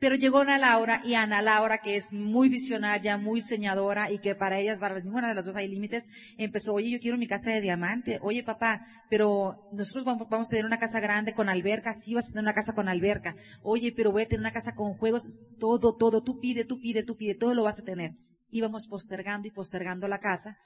Pero 0.00 0.14
llegó 0.14 0.38
Ana 0.38 0.58
Laura 0.58 1.02
y 1.04 1.14
Ana 1.14 1.42
Laura, 1.42 1.78
que 1.78 1.96
es 1.96 2.12
muy 2.12 2.48
visionaria, 2.48 3.16
muy 3.16 3.40
señadora 3.40 4.12
y 4.12 4.18
que 4.18 4.36
para 4.36 4.60
ellas, 4.60 4.78
para 4.78 5.00
ninguna 5.00 5.28
de 5.28 5.34
las 5.34 5.44
dos 5.44 5.56
hay 5.56 5.66
límites, 5.66 6.06
empezó, 6.38 6.74
oye, 6.74 6.90
yo 6.90 7.00
quiero 7.00 7.18
mi 7.18 7.26
casa 7.26 7.50
de 7.50 7.60
diamante. 7.60 8.20
Oye, 8.22 8.44
papá, 8.44 8.80
pero 9.10 9.56
nosotros 9.72 10.04
vamos, 10.04 10.48
a 10.48 10.50
tener 10.50 10.66
una 10.66 10.78
casa 10.78 11.00
grande 11.00 11.34
con 11.34 11.48
alberca. 11.48 11.94
Sí, 11.94 12.14
vas 12.14 12.26
a 12.26 12.28
tener 12.28 12.44
una 12.44 12.54
casa 12.54 12.74
con 12.74 12.88
alberca. 12.88 13.34
Oye, 13.62 13.92
pero 13.96 14.12
voy 14.12 14.22
a 14.22 14.28
tener 14.28 14.40
una 14.40 14.52
casa 14.52 14.72
con 14.72 14.94
juegos. 14.94 15.40
Todo, 15.58 15.96
todo. 15.96 16.22
Tú 16.22 16.38
pide, 16.38 16.64
tú 16.64 16.78
pide, 16.80 17.02
tú 17.02 17.16
pide. 17.16 17.34
Todo 17.34 17.54
lo 17.54 17.64
vas 17.64 17.80
a 17.80 17.84
tener. 17.84 18.12
Íbamos 18.50 18.86
postergando 18.86 19.48
y 19.48 19.50
postergando 19.50 20.08
la 20.08 20.18
casa 20.18 20.58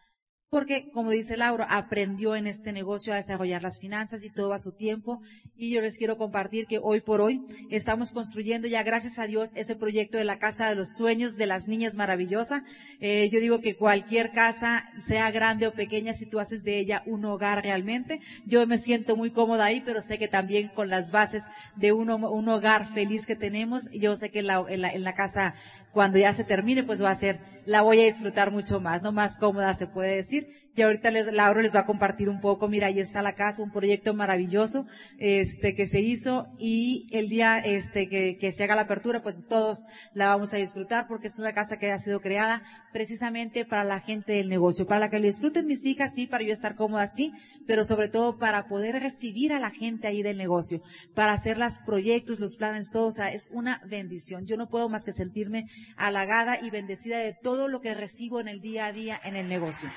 porque, 0.52 0.90
como 0.92 1.10
dice 1.10 1.38
Laura, 1.38 1.64
aprendió 1.64 2.36
en 2.36 2.46
este 2.46 2.74
negocio 2.74 3.14
a 3.14 3.16
desarrollar 3.16 3.62
las 3.62 3.80
finanzas 3.80 4.22
y 4.22 4.28
todo 4.28 4.52
a 4.52 4.58
su 4.58 4.72
tiempo. 4.72 5.22
Y 5.56 5.70
yo 5.72 5.80
les 5.80 5.96
quiero 5.96 6.18
compartir 6.18 6.66
que 6.66 6.78
hoy 6.78 7.00
por 7.00 7.22
hoy 7.22 7.40
estamos 7.70 8.10
construyendo 8.10 8.68
ya, 8.68 8.82
gracias 8.82 9.18
a 9.18 9.26
Dios, 9.26 9.52
ese 9.54 9.76
proyecto 9.76 10.18
de 10.18 10.24
la 10.24 10.38
Casa 10.38 10.68
de 10.68 10.74
los 10.74 10.94
Sueños 10.94 11.38
de 11.38 11.46
las 11.46 11.68
Niñas 11.68 11.94
Maravillosa. 11.94 12.62
Eh, 13.00 13.30
yo 13.32 13.40
digo 13.40 13.62
que 13.62 13.78
cualquier 13.78 14.30
casa, 14.32 14.84
sea 14.98 15.30
grande 15.30 15.66
o 15.66 15.72
pequeña, 15.72 16.12
si 16.12 16.28
tú 16.28 16.38
haces 16.38 16.64
de 16.64 16.78
ella 16.78 17.02
un 17.06 17.24
hogar 17.24 17.62
realmente, 17.62 18.20
yo 18.44 18.66
me 18.66 18.76
siento 18.76 19.16
muy 19.16 19.30
cómoda 19.30 19.64
ahí, 19.64 19.82
pero 19.86 20.02
sé 20.02 20.18
que 20.18 20.28
también 20.28 20.68
con 20.68 20.90
las 20.90 21.12
bases 21.12 21.44
de 21.76 21.92
un, 21.92 22.10
hogar 22.10 22.86
feliz 22.86 23.26
que 23.26 23.36
tenemos, 23.36 23.90
yo 23.90 24.16
sé 24.16 24.28
que 24.30 24.40
en 24.40 25.02
la 25.02 25.14
casa 25.14 25.54
cuando 25.92 26.18
ya 26.18 26.32
se 26.32 26.44
termine, 26.44 26.82
pues 26.82 27.02
va 27.02 27.10
a 27.10 27.16
ser, 27.16 27.38
la 27.66 27.82
voy 27.82 28.00
a 28.00 28.04
disfrutar 28.04 28.50
mucho 28.50 28.80
más, 28.80 29.02
¿no? 29.02 29.12
Más 29.12 29.36
cómoda 29.38 29.74
se 29.74 29.86
puede 29.86 30.16
decir. 30.16 30.46
Y 30.74 30.80
ahorita 30.80 31.10
les, 31.10 31.30
Laura 31.30 31.60
les 31.60 31.74
va 31.74 31.80
a 31.80 31.86
compartir 31.86 32.30
un 32.30 32.40
poco, 32.40 32.66
mira, 32.66 32.86
ahí 32.86 32.98
está 32.98 33.20
la 33.20 33.34
casa, 33.34 33.62
un 33.62 33.70
proyecto 33.70 34.14
maravilloso, 34.14 34.86
este, 35.18 35.74
que 35.74 35.84
se 35.84 36.00
hizo 36.00 36.46
y 36.58 37.06
el 37.12 37.28
día, 37.28 37.58
este, 37.58 38.08
que, 38.08 38.38
que 38.38 38.52
se 38.52 38.64
haga 38.64 38.74
la 38.74 38.82
apertura, 38.82 39.22
pues 39.22 39.46
todos 39.46 39.84
la 40.14 40.28
vamos 40.28 40.54
a 40.54 40.56
disfrutar 40.56 41.08
porque 41.08 41.26
es 41.26 41.38
una 41.38 41.52
casa 41.52 41.78
que 41.78 41.92
ha 41.92 41.98
sido 41.98 42.20
creada 42.20 42.62
precisamente 42.90 43.66
para 43.66 43.84
la 43.84 44.00
gente 44.00 44.32
del 44.32 44.48
negocio, 44.48 44.86
para 44.86 45.00
la 45.00 45.10
que 45.10 45.18
le 45.18 45.28
disfruten 45.28 45.66
mis 45.66 45.84
hijas, 45.84 46.14
sí, 46.14 46.26
para 46.26 46.42
yo 46.42 46.54
estar 46.54 46.74
cómoda, 46.74 47.06
sí, 47.06 47.34
pero 47.66 47.84
sobre 47.84 48.08
todo 48.08 48.38
para 48.38 48.66
poder 48.66 48.94
recibir 48.94 49.52
a 49.52 49.60
la 49.60 49.70
gente 49.70 50.06
ahí 50.06 50.22
del 50.22 50.38
negocio, 50.38 50.80
para 51.14 51.32
hacer 51.32 51.58
los 51.58 51.78
proyectos, 51.84 52.40
los 52.40 52.56
planes, 52.56 52.90
todo, 52.90 53.08
o 53.08 53.12
sea, 53.12 53.30
es 53.30 53.50
una 53.50 53.82
bendición. 53.86 54.46
Yo 54.46 54.56
no 54.56 54.70
puedo 54.70 54.88
más 54.88 55.04
que 55.04 55.12
sentirme 55.12 55.66
halagada 55.96 56.60
y 56.60 56.70
bendecida 56.70 57.18
de 57.18 57.34
todo 57.34 57.68
lo 57.68 57.82
que 57.82 57.92
recibo 57.92 58.40
en 58.40 58.48
el 58.48 58.62
día 58.62 58.86
a 58.86 58.92
día 58.92 59.20
en 59.22 59.36
el 59.36 59.48
negocio. 59.48 59.90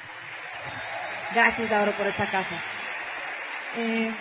Gracias, 1.33 1.69
Laura, 1.69 1.91
por 1.91 2.07
esta 2.07 2.25
casa. 2.29 2.55
Eh, 3.77 4.11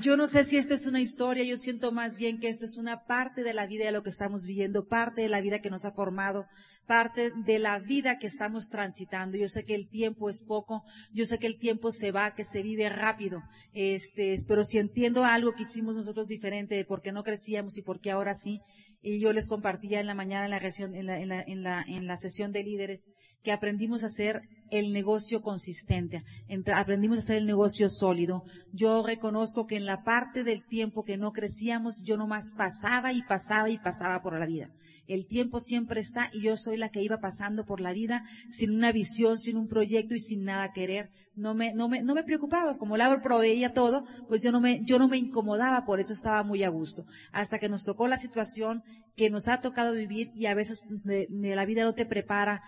yo 0.00 0.16
no 0.16 0.26
sé 0.26 0.44
si 0.44 0.58
esta 0.58 0.74
es 0.74 0.86
una 0.86 1.00
historia, 1.00 1.44
yo 1.44 1.56
siento 1.56 1.92
más 1.92 2.16
bien 2.18 2.38
que 2.38 2.48
esto 2.48 2.66
es 2.66 2.76
una 2.76 3.04
parte 3.04 3.42
de 3.42 3.54
la 3.54 3.66
vida 3.66 3.86
de 3.86 3.92
lo 3.92 4.02
que 4.02 4.10
estamos 4.10 4.44
viviendo, 4.44 4.86
parte 4.86 5.22
de 5.22 5.28
la 5.30 5.40
vida 5.40 5.60
que 5.60 5.70
nos 5.70 5.86
ha 5.86 5.90
formado, 5.90 6.46
parte 6.86 7.30
de 7.46 7.58
la 7.58 7.78
vida 7.78 8.18
que 8.18 8.26
estamos 8.26 8.68
transitando. 8.68 9.38
Yo 9.38 9.48
sé 9.48 9.64
que 9.64 9.74
el 9.74 9.88
tiempo 9.88 10.28
es 10.28 10.42
poco, 10.42 10.84
yo 11.12 11.24
sé 11.24 11.38
que 11.38 11.46
el 11.46 11.58
tiempo 11.58 11.90
se 11.90 12.10
va, 12.10 12.34
que 12.34 12.44
se 12.44 12.62
vive 12.62 12.88
rápido, 12.90 13.42
este, 13.72 14.36
pero 14.46 14.62
si 14.62 14.78
entiendo 14.78 15.24
algo 15.24 15.54
que 15.54 15.62
hicimos 15.62 15.96
nosotros 15.96 16.28
diferente 16.28 16.74
de 16.74 16.84
por 16.84 17.00
qué 17.00 17.12
no 17.12 17.22
crecíamos 17.22 17.78
y 17.78 17.82
por 17.82 18.00
qué 18.00 18.10
ahora 18.10 18.34
sí, 18.34 18.60
y 19.00 19.20
yo 19.20 19.32
les 19.32 19.48
compartía 19.48 20.00
en 20.00 20.06
la 20.06 20.14
mañana 20.14 20.44
en 20.46 20.50
la, 20.50 20.58
en 20.58 21.06
la, 21.06 21.42
en 21.42 21.62
la, 21.62 21.84
en 21.86 22.06
la, 22.06 22.16
sesión 22.16 22.52
de 22.52 22.64
líderes 22.64 23.10
que 23.42 23.52
aprendimos 23.52 24.02
a 24.02 24.06
hacer 24.06 24.40
el 24.70 24.92
negocio 24.92 25.42
consistente, 25.42 26.24
aprendimos 26.74 27.18
a 27.18 27.22
hacer 27.22 27.36
el 27.36 27.46
negocio 27.46 27.88
sólido. 27.88 28.44
Yo 28.72 29.04
reconozco 29.04 29.66
que 29.66 29.76
en 29.76 29.86
la 29.86 30.04
parte 30.04 30.44
del 30.44 30.66
tiempo 30.66 31.04
que 31.04 31.16
no 31.16 31.32
crecíamos, 31.32 32.02
yo 32.04 32.16
nomás 32.16 32.54
pasaba 32.54 33.12
y 33.12 33.22
pasaba 33.22 33.70
y 33.70 33.78
pasaba 33.78 34.22
por 34.22 34.38
la 34.38 34.46
vida. 34.46 34.66
El 35.06 35.26
tiempo 35.26 35.58
siempre 35.58 36.00
está 36.00 36.28
y 36.32 36.42
yo 36.42 36.56
soy 36.56 36.76
la 36.76 36.90
que 36.90 37.02
iba 37.02 37.18
pasando 37.18 37.64
por 37.64 37.80
la 37.80 37.92
vida 37.92 38.24
sin 38.50 38.74
una 38.74 38.92
visión, 38.92 39.38
sin 39.38 39.56
un 39.56 39.68
proyecto 39.68 40.14
y 40.14 40.18
sin 40.18 40.44
nada 40.44 40.72
querer. 40.72 41.10
No 41.34 41.54
me, 41.54 41.72
no 41.72 41.88
me, 41.88 42.02
no 42.02 42.14
me 42.14 42.24
preocupaba, 42.24 42.76
como 42.76 42.96
Laura 42.96 43.22
proveía 43.22 43.72
todo, 43.72 44.04
pues 44.28 44.42
yo 44.42 44.52
no 44.52 44.60
me, 44.60 44.84
yo 44.84 44.98
no 44.98 45.08
me 45.08 45.16
incomodaba, 45.16 45.84
por 45.84 46.00
eso 46.00 46.12
estaba 46.12 46.42
muy 46.42 46.62
a 46.62 46.68
gusto. 46.68 47.06
Hasta 47.32 47.58
que 47.58 47.68
nos 47.68 47.84
tocó 47.84 48.08
la 48.08 48.18
situación 48.18 48.82
que 49.18 49.30
nos 49.30 49.48
ha 49.48 49.60
tocado 49.60 49.94
vivir 49.94 50.30
y 50.36 50.46
a 50.46 50.54
veces 50.54 50.84
la 51.28 51.64
vida 51.64 51.82
no 51.82 51.92
te 51.92 52.06
prepara, 52.06 52.62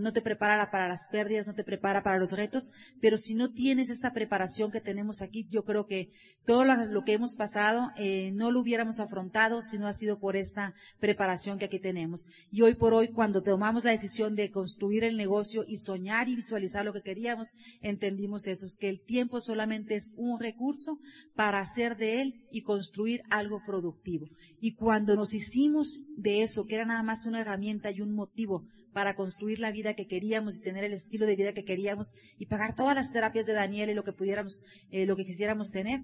no 0.00 0.14
te 0.14 0.22
prepara 0.22 0.70
para 0.70 0.88
las 0.88 1.08
pérdidas, 1.08 1.46
no 1.46 1.54
te 1.54 1.62
prepara 1.62 2.02
para 2.02 2.18
los 2.18 2.32
retos, 2.32 2.72
pero 3.02 3.18
si 3.18 3.34
no 3.34 3.50
tienes 3.50 3.90
esta 3.90 4.14
preparación 4.14 4.72
que 4.72 4.80
tenemos 4.80 5.20
aquí, 5.20 5.46
yo 5.50 5.62
creo 5.62 5.86
que 5.86 6.10
todo 6.46 6.64
lo, 6.64 7.04
que 7.04 7.12
hemos 7.12 7.36
pasado 7.36 7.92
eh, 7.98 8.30
no 8.32 8.50
lo 8.50 8.60
hubiéramos 8.60 8.98
afrontado 8.98 9.60
si 9.60 9.78
no 9.78 9.86
ha 9.86 9.92
sido 9.92 10.18
por 10.18 10.36
esta 10.36 10.74
preparación 11.00 11.58
que 11.58 11.66
aquí 11.66 11.78
tenemos. 11.78 12.28
Y 12.50 12.62
hoy 12.62 12.74
por 12.74 12.94
hoy, 12.94 13.08
cuando 13.08 13.42
tomamos 13.42 13.84
la 13.84 13.90
decisión 13.90 14.34
de 14.36 14.50
construir 14.50 15.04
el 15.04 15.18
negocio 15.18 15.66
y 15.68 15.76
soñar 15.76 16.30
y 16.30 16.34
visualizar 16.34 16.82
lo 16.82 16.94
que 16.94 17.02
queríamos, 17.02 17.52
entendimos 17.82 18.46
eso, 18.46 18.64
es 18.64 18.76
que 18.76 18.88
el 18.88 19.04
tiempo 19.04 19.38
solamente 19.38 19.96
es 19.96 20.14
un 20.16 20.40
recurso 20.40 20.98
para 21.34 21.60
hacer 21.60 21.98
de 21.98 22.22
él 22.22 22.48
y 22.50 22.62
construir 22.62 23.20
algo 23.28 23.62
productivo. 23.66 24.26
Y 24.62 24.74
cuando 24.74 25.14
nos 25.14 25.34
hicimos 25.34 25.89
de 26.16 26.42
eso, 26.42 26.66
que 26.66 26.74
era 26.74 26.84
nada 26.84 27.02
más 27.02 27.26
una 27.26 27.40
herramienta 27.40 27.90
y 27.90 28.00
un 28.00 28.12
motivo 28.12 28.64
para 28.92 29.14
construir 29.14 29.60
la 29.60 29.70
vida 29.70 29.94
que 29.94 30.06
queríamos 30.06 30.58
y 30.58 30.62
tener 30.62 30.84
el 30.84 30.92
estilo 30.92 31.26
de 31.26 31.36
vida 31.36 31.52
que 31.52 31.64
queríamos 31.64 32.14
y 32.38 32.46
pagar 32.46 32.74
todas 32.74 32.96
las 32.96 33.12
terapias 33.12 33.46
de 33.46 33.52
Daniel 33.52 33.90
y 33.90 33.94
lo 33.94 34.04
que 34.04 34.12
pudiéramos, 34.12 34.62
eh, 34.90 35.06
lo 35.06 35.16
que 35.16 35.24
quisiéramos 35.24 35.70
tener, 35.70 36.00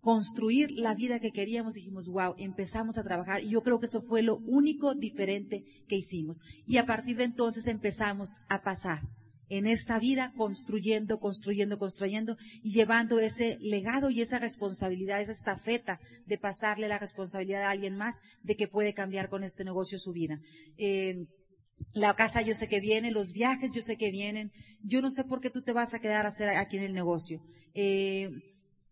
construir 0.00 0.70
la 0.70 0.94
vida 0.94 1.20
que 1.20 1.32
queríamos, 1.32 1.74
dijimos, 1.74 2.08
wow, 2.08 2.34
empezamos 2.38 2.98
a 2.98 3.04
trabajar 3.04 3.42
y 3.42 3.50
yo 3.50 3.62
creo 3.62 3.80
que 3.80 3.86
eso 3.86 4.00
fue 4.00 4.22
lo 4.22 4.36
único 4.36 4.94
diferente 4.94 5.64
que 5.88 5.96
hicimos. 5.96 6.42
Y 6.66 6.76
a 6.76 6.86
partir 6.86 7.16
de 7.16 7.24
entonces 7.24 7.66
empezamos 7.66 8.42
a 8.48 8.62
pasar 8.62 9.02
en 9.48 9.66
esta 9.66 9.98
vida 9.98 10.32
construyendo, 10.36 11.18
construyendo, 11.18 11.78
construyendo 11.78 12.36
y 12.62 12.72
llevando 12.72 13.18
ese 13.20 13.58
legado 13.60 14.10
y 14.10 14.20
esa 14.20 14.38
responsabilidad, 14.38 15.20
esa 15.20 15.32
estafeta 15.32 16.00
de 16.26 16.38
pasarle 16.38 16.88
la 16.88 16.98
responsabilidad 16.98 17.62
a 17.62 17.70
alguien 17.70 17.96
más 17.96 18.20
de 18.42 18.56
que 18.56 18.68
puede 18.68 18.94
cambiar 18.94 19.28
con 19.28 19.44
este 19.44 19.64
negocio 19.64 19.98
su 19.98 20.12
vida. 20.12 20.40
Eh, 20.76 21.26
la 21.92 22.14
casa 22.14 22.42
yo 22.42 22.54
sé 22.54 22.68
que 22.68 22.80
viene, 22.80 23.10
los 23.10 23.32
viajes 23.32 23.72
yo 23.74 23.82
sé 23.82 23.96
que 23.96 24.10
vienen. 24.10 24.50
Yo 24.82 25.00
no 25.00 25.10
sé 25.10 25.24
por 25.24 25.40
qué 25.40 25.50
tú 25.50 25.62
te 25.62 25.72
vas 25.72 25.94
a 25.94 26.00
quedar 26.00 26.26
a 26.26 26.28
hacer 26.28 26.48
aquí 26.50 26.76
en 26.76 26.84
el 26.84 26.92
negocio. 26.92 27.40
Eh, 27.74 28.30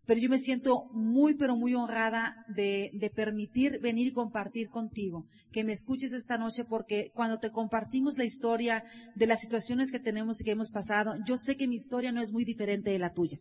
pero 0.07 0.21
yo 0.21 0.29
me 0.29 0.39
siento 0.39 0.85
muy, 0.93 1.35
pero 1.35 1.57
muy 1.57 1.75
honrada 1.75 2.45
de, 2.47 2.89
de, 2.93 3.09
permitir 3.09 3.79
venir 3.81 4.07
y 4.07 4.13
compartir 4.13 4.69
contigo, 4.69 5.25
que 5.51 5.65
me 5.65 5.73
escuches 5.73 6.13
esta 6.13 6.37
noche, 6.37 6.63
porque 6.63 7.11
cuando 7.13 7.39
te 7.39 7.51
compartimos 7.51 8.17
la 8.17 8.23
historia 8.23 8.83
de 9.15 9.27
las 9.27 9.41
situaciones 9.41 9.91
que 9.91 9.99
tenemos 9.99 10.39
y 10.39 10.45
que 10.45 10.51
hemos 10.51 10.71
pasado, 10.71 11.15
yo 11.27 11.35
sé 11.35 11.57
que 11.57 11.67
mi 11.67 11.75
historia 11.75 12.13
no 12.13 12.21
es 12.21 12.31
muy 12.31 12.45
diferente 12.45 12.89
de 12.89 12.99
la 12.99 13.13
tuya. 13.13 13.37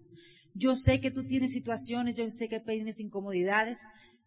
Yo 0.55 0.75
sé 0.75 1.01
que 1.01 1.11
tú 1.11 1.25
tienes 1.25 1.53
situaciones, 1.53 2.17
yo 2.17 2.29
sé 2.31 2.49
que 2.49 2.59
tienes 2.59 2.99
incomodidades, 2.99 3.79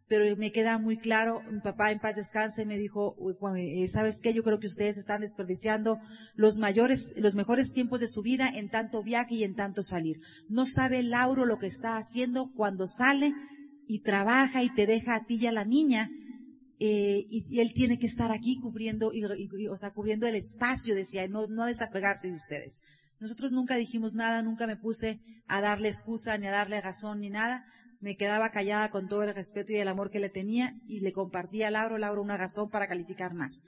pero 0.09 0.35
me 0.37 0.51
queda 0.51 0.79
muy 0.79 0.97
claro, 0.97 1.43
mi 1.51 1.61
papá 1.61 1.91
en 1.91 1.99
paz 1.99 2.15
descanse 2.15 2.65
me 2.65 2.79
dijo, 2.79 3.15
eh, 3.55 3.87
¿sabes 3.87 4.19
qué? 4.21 4.33
Yo 4.33 4.43
creo 4.43 4.59
que 4.59 4.65
ustedes 4.65 4.97
están 4.97 5.21
desperdiciando 5.21 5.99
los 6.33 6.57
mayores, 6.57 7.13
los 7.17 7.35
mejores 7.35 7.73
tiempos 7.73 7.99
de 7.99 8.07
su 8.07 8.23
vida 8.23 8.49
en 8.49 8.69
tanto 8.69 9.03
viaje 9.03 9.35
y 9.35 9.43
en 9.43 9.53
tanto 9.53 9.83
salir. 9.83 10.17
No 10.49 10.65
sabe 10.65 11.03
Lauro 11.03 11.45
lo 11.45 11.59
que 11.59 11.67
está 11.67 11.97
haciendo 11.97 12.51
cuando 12.55 12.87
sale 12.87 13.31
y 13.87 13.99
trabaja 13.99 14.63
y 14.63 14.73
te 14.73 14.87
deja 14.87 15.13
a 15.13 15.25
ti 15.25 15.35
y 15.35 15.45
a 15.45 15.51
la 15.51 15.63
niña, 15.63 16.09
eh, 16.79 17.27
y, 17.29 17.59
él 17.59 17.71
tiene 17.73 17.99
que 17.99 18.07
estar 18.07 18.31
aquí 18.31 18.59
cubriendo, 18.59 19.11
o 19.69 19.77
sea, 19.77 19.91
cubriendo 19.91 20.25
el 20.25 20.35
espacio, 20.35 20.95
decía, 20.95 21.27
no, 21.27 21.45
no 21.45 21.65
desapegarse 21.65 22.29
de 22.29 22.33
ustedes. 22.33 22.81
Nosotros 23.19 23.51
nunca 23.51 23.75
dijimos 23.75 24.15
nada, 24.15 24.41
nunca 24.41 24.65
me 24.65 24.75
puse 24.75 25.19
a 25.47 25.61
darle 25.61 25.89
excusa, 25.89 26.35
ni 26.39 26.47
a 26.47 26.51
darle 26.51 26.81
razón, 26.81 27.19
ni 27.19 27.29
nada 27.29 27.63
me 27.99 28.15
quedaba 28.15 28.51
callada 28.51 28.89
con 28.89 29.07
todo 29.07 29.23
el 29.23 29.35
respeto 29.35 29.73
y 29.73 29.77
el 29.77 29.87
amor 29.87 30.09
que 30.09 30.19
le 30.19 30.29
tenía 30.29 30.73
y 30.87 31.01
le 31.01 31.11
compartía 31.11 31.67
a 31.67 31.71
Lauro, 31.71 31.97
Lauro 31.97 32.21
una 32.21 32.37
razón 32.37 32.69
para 32.69 32.87
calificar 32.87 33.33
más. 33.33 33.61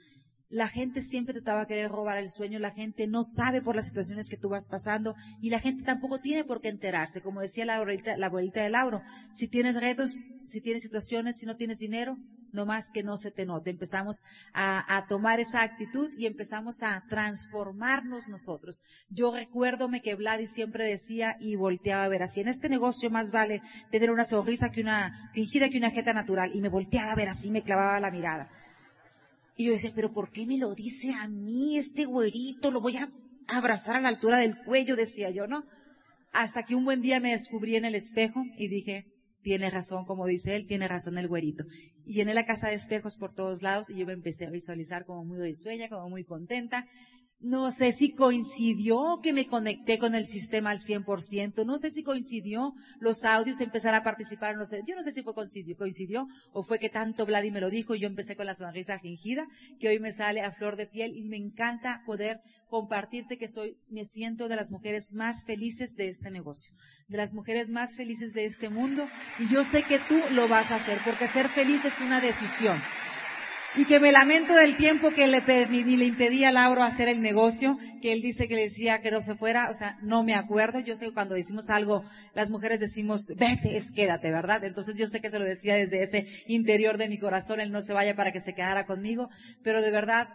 La 0.52 0.68
gente 0.68 1.02
siempre 1.02 1.40
te 1.40 1.50
va 1.50 1.62
a 1.62 1.66
querer 1.66 1.90
robar 1.90 2.18
el 2.18 2.28
sueño, 2.28 2.58
la 2.58 2.70
gente 2.70 3.06
no 3.06 3.24
sabe 3.24 3.62
por 3.62 3.74
las 3.74 3.86
situaciones 3.86 4.28
que 4.28 4.36
tú 4.36 4.50
vas 4.50 4.68
pasando 4.68 5.16
y 5.40 5.48
la 5.48 5.58
gente 5.58 5.82
tampoco 5.82 6.18
tiene 6.18 6.44
por 6.44 6.60
qué 6.60 6.68
enterarse. 6.68 7.22
Como 7.22 7.40
decía 7.40 7.64
la 7.64 7.76
abuelita, 7.76 8.18
la 8.18 8.26
abuelita 8.26 8.62
de 8.62 8.68
Lauro, 8.68 9.00
si 9.32 9.48
tienes 9.48 9.80
retos, 9.80 10.20
si 10.46 10.60
tienes 10.60 10.82
situaciones, 10.82 11.38
si 11.38 11.46
no 11.46 11.56
tienes 11.56 11.78
dinero, 11.78 12.18
no 12.52 12.66
más 12.66 12.90
que 12.90 13.02
no 13.02 13.16
se 13.16 13.30
te 13.30 13.46
note. 13.46 13.70
Empezamos 13.70 14.22
a, 14.52 15.06
tomar 15.08 15.40
esa 15.40 15.62
actitud 15.62 16.10
y 16.18 16.26
empezamos 16.26 16.82
a 16.82 17.02
transformarnos 17.08 18.28
nosotros. 18.28 18.82
Yo 19.08 19.32
recuérdome 19.32 20.02
que 20.02 20.16
Vladi 20.16 20.46
siempre 20.46 20.84
decía 20.84 21.34
y 21.40 21.56
volteaba 21.56 22.04
a 22.04 22.08
ver 22.08 22.24
así, 22.24 22.42
en 22.42 22.48
este 22.48 22.68
negocio 22.68 23.08
más 23.08 23.32
vale 23.32 23.62
tener 23.90 24.10
una 24.10 24.26
sonrisa 24.26 24.70
que 24.70 24.82
una 24.82 25.30
fingida 25.32 25.70
que 25.70 25.78
una 25.78 25.90
jeta 25.90 26.12
natural. 26.12 26.50
Y 26.52 26.60
me 26.60 26.68
volteaba 26.68 27.12
a 27.12 27.16
ver 27.16 27.30
así, 27.30 27.50
me 27.50 27.62
clavaba 27.62 27.98
la 28.00 28.10
mirada. 28.10 28.50
Y 29.62 29.66
yo 29.66 29.72
decía, 29.74 29.92
pero 29.94 30.12
¿por 30.12 30.32
qué 30.32 30.44
me 30.44 30.58
lo 30.58 30.74
dice 30.74 31.12
a 31.14 31.28
mí 31.28 31.78
este 31.78 32.04
güerito? 32.04 32.72
Lo 32.72 32.80
voy 32.80 32.96
a 32.96 33.08
abrazar 33.46 33.94
a 33.94 34.00
la 34.00 34.08
altura 34.08 34.38
del 34.38 34.56
cuello, 34.64 34.96
decía 34.96 35.30
yo, 35.30 35.46
¿no? 35.46 35.62
Hasta 36.32 36.64
que 36.64 36.74
un 36.74 36.84
buen 36.84 37.00
día 37.00 37.20
me 37.20 37.30
descubrí 37.30 37.76
en 37.76 37.84
el 37.84 37.94
espejo 37.94 38.42
y 38.58 38.66
dije, 38.66 39.06
tiene 39.40 39.70
razón, 39.70 40.04
como 40.04 40.26
dice 40.26 40.56
él, 40.56 40.66
tiene 40.66 40.88
razón 40.88 41.16
el 41.16 41.28
güerito. 41.28 41.64
Y 42.04 42.14
llené 42.14 42.34
la 42.34 42.44
casa 42.44 42.70
de 42.70 42.74
espejos 42.74 43.16
por 43.16 43.34
todos 43.34 43.62
lados 43.62 43.88
y 43.88 43.98
yo 43.98 44.04
me 44.04 44.14
empecé 44.14 44.46
a 44.46 44.50
visualizar 44.50 45.04
como 45.04 45.24
muy 45.24 45.38
risueña, 45.38 45.88
como 45.88 46.10
muy 46.10 46.24
contenta. 46.24 46.84
No 47.42 47.72
sé 47.72 47.90
si 47.90 48.14
coincidió 48.14 49.18
que 49.20 49.32
me 49.32 49.48
conecté 49.48 49.98
con 49.98 50.14
el 50.14 50.26
sistema 50.26 50.70
al 50.70 50.78
100%, 50.78 51.66
no 51.66 51.76
sé 51.76 51.90
si 51.90 52.04
coincidió 52.04 52.72
los 53.00 53.24
audios 53.24 53.60
empezar 53.60 53.96
a 53.96 54.04
participar, 54.04 54.56
no 54.56 54.64
sé, 54.64 54.80
yo 54.86 54.94
no 54.94 55.02
sé 55.02 55.10
si 55.10 55.24
fue 55.24 55.34
coincidió, 55.34 55.76
coincidió 55.76 56.28
o 56.52 56.62
fue 56.62 56.78
que 56.78 56.88
tanto 56.88 57.26
Vladi 57.26 57.50
me 57.50 57.60
lo 57.60 57.68
dijo 57.68 57.96
y 57.96 58.00
yo 58.00 58.06
empecé 58.06 58.36
con 58.36 58.46
la 58.46 58.54
sonrisa 58.54 59.00
fingida 59.00 59.44
que 59.80 59.88
hoy 59.88 59.98
me 59.98 60.12
sale 60.12 60.40
a 60.40 60.52
flor 60.52 60.76
de 60.76 60.86
piel 60.86 61.16
y 61.16 61.24
me 61.24 61.36
encanta 61.36 62.04
poder 62.06 62.40
compartirte 62.70 63.36
que 63.36 63.48
soy, 63.48 63.76
me 63.90 64.04
siento 64.04 64.46
de 64.46 64.54
las 64.54 64.70
mujeres 64.70 65.12
más 65.12 65.44
felices 65.44 65.96
de 65.96 66.06
este 66.06 66.30
negocio, 66.30 66.72
de 67.08 67.16
las 67.16 67.34
mujeres 67.34 67.70
más 67.70 67.96
felices 67.96 68.34
de 68.34 68.44
este 68.44 68.68
mundo 68.68 69.04
y 69.40 69.48
yo 69.48 69.64
sé 69.64 69.82
que 69.82 69.98
tú 69.98 70.16
lo 70.30 70.46
vas 70.46 70.70
a 70.70 70.76
hacer 70.76 70.98
porque 71.04 71.26
ser 71.26 71.48
feliz 71.48 71.84
es 71.84 72.00
una 72.00 72.20
decisión 72.20 72.80
y 73.76 73.86
que 73.86 74.00
me 74.00 74.12
lamento 74.12 74.54
del 74.54 74.76
tiempo 74.76 75.10
que 75.12 75.26
le, 75.26 75.40
le 75.40 76.04
impedía 76.04 76.48
a 76.48 76.52
Lauro 76.52 76.82
hacer 76.82 77.08
el 77.08 77.22
negocio, 77.22 77.78
que 78.02 78.12
él 78.12 78.20
dice 78.20 78.48
que 78.48 78.54
le 78.54 78.62
decía 78.62 79.00
que 79.00 79.10
no 79.10 79.22
se 79.22 79.34
fuera, 79.34 79.70
o 79.70 79.74
sea, 79.74 79.98
no 80.02 80.22
me 80.22 80.34
acuerdo, 80.34 80.80
yo 80.80 80.94
sé 80.94 81.06
que 81.06 81.14
cuando 81.14 81.34
decimos 81.34 81.70
algo, 81.70 82.04
las 82.34 82.50
mujeres 82.50 82.80
decimos, 82.80 83.32
vete, 83.36 83.76
es 83.76 83.92
quédate, 83.92 84.30
¿verdad? 84.30 84.64
Entonces 84.64 84.98
yo 84.98 85.06
sé 85.06 85.20
que 85.20 85.30
se 85.30 85.38
lo 85.38 85.44
decía 85.44 85.74
desde 85.74 86.02
ese 86.02 86.26
interior 86.46 86.98
de 86.98 87.08
mi 87.08 87.18
corazón, 87.18 87.60
él 87.60 87.72
no 87.72 87.80
se 87.80 87.94
vaya 87.94 88.14
para 88.14 88.32
que 88.32 88.40
se 88.40 88.54
quedara 88.54 88.84
conmigo, 88.84 89.30
pero 89.62 89.80
de 89.80 89.90
verdad, 89.90 90.28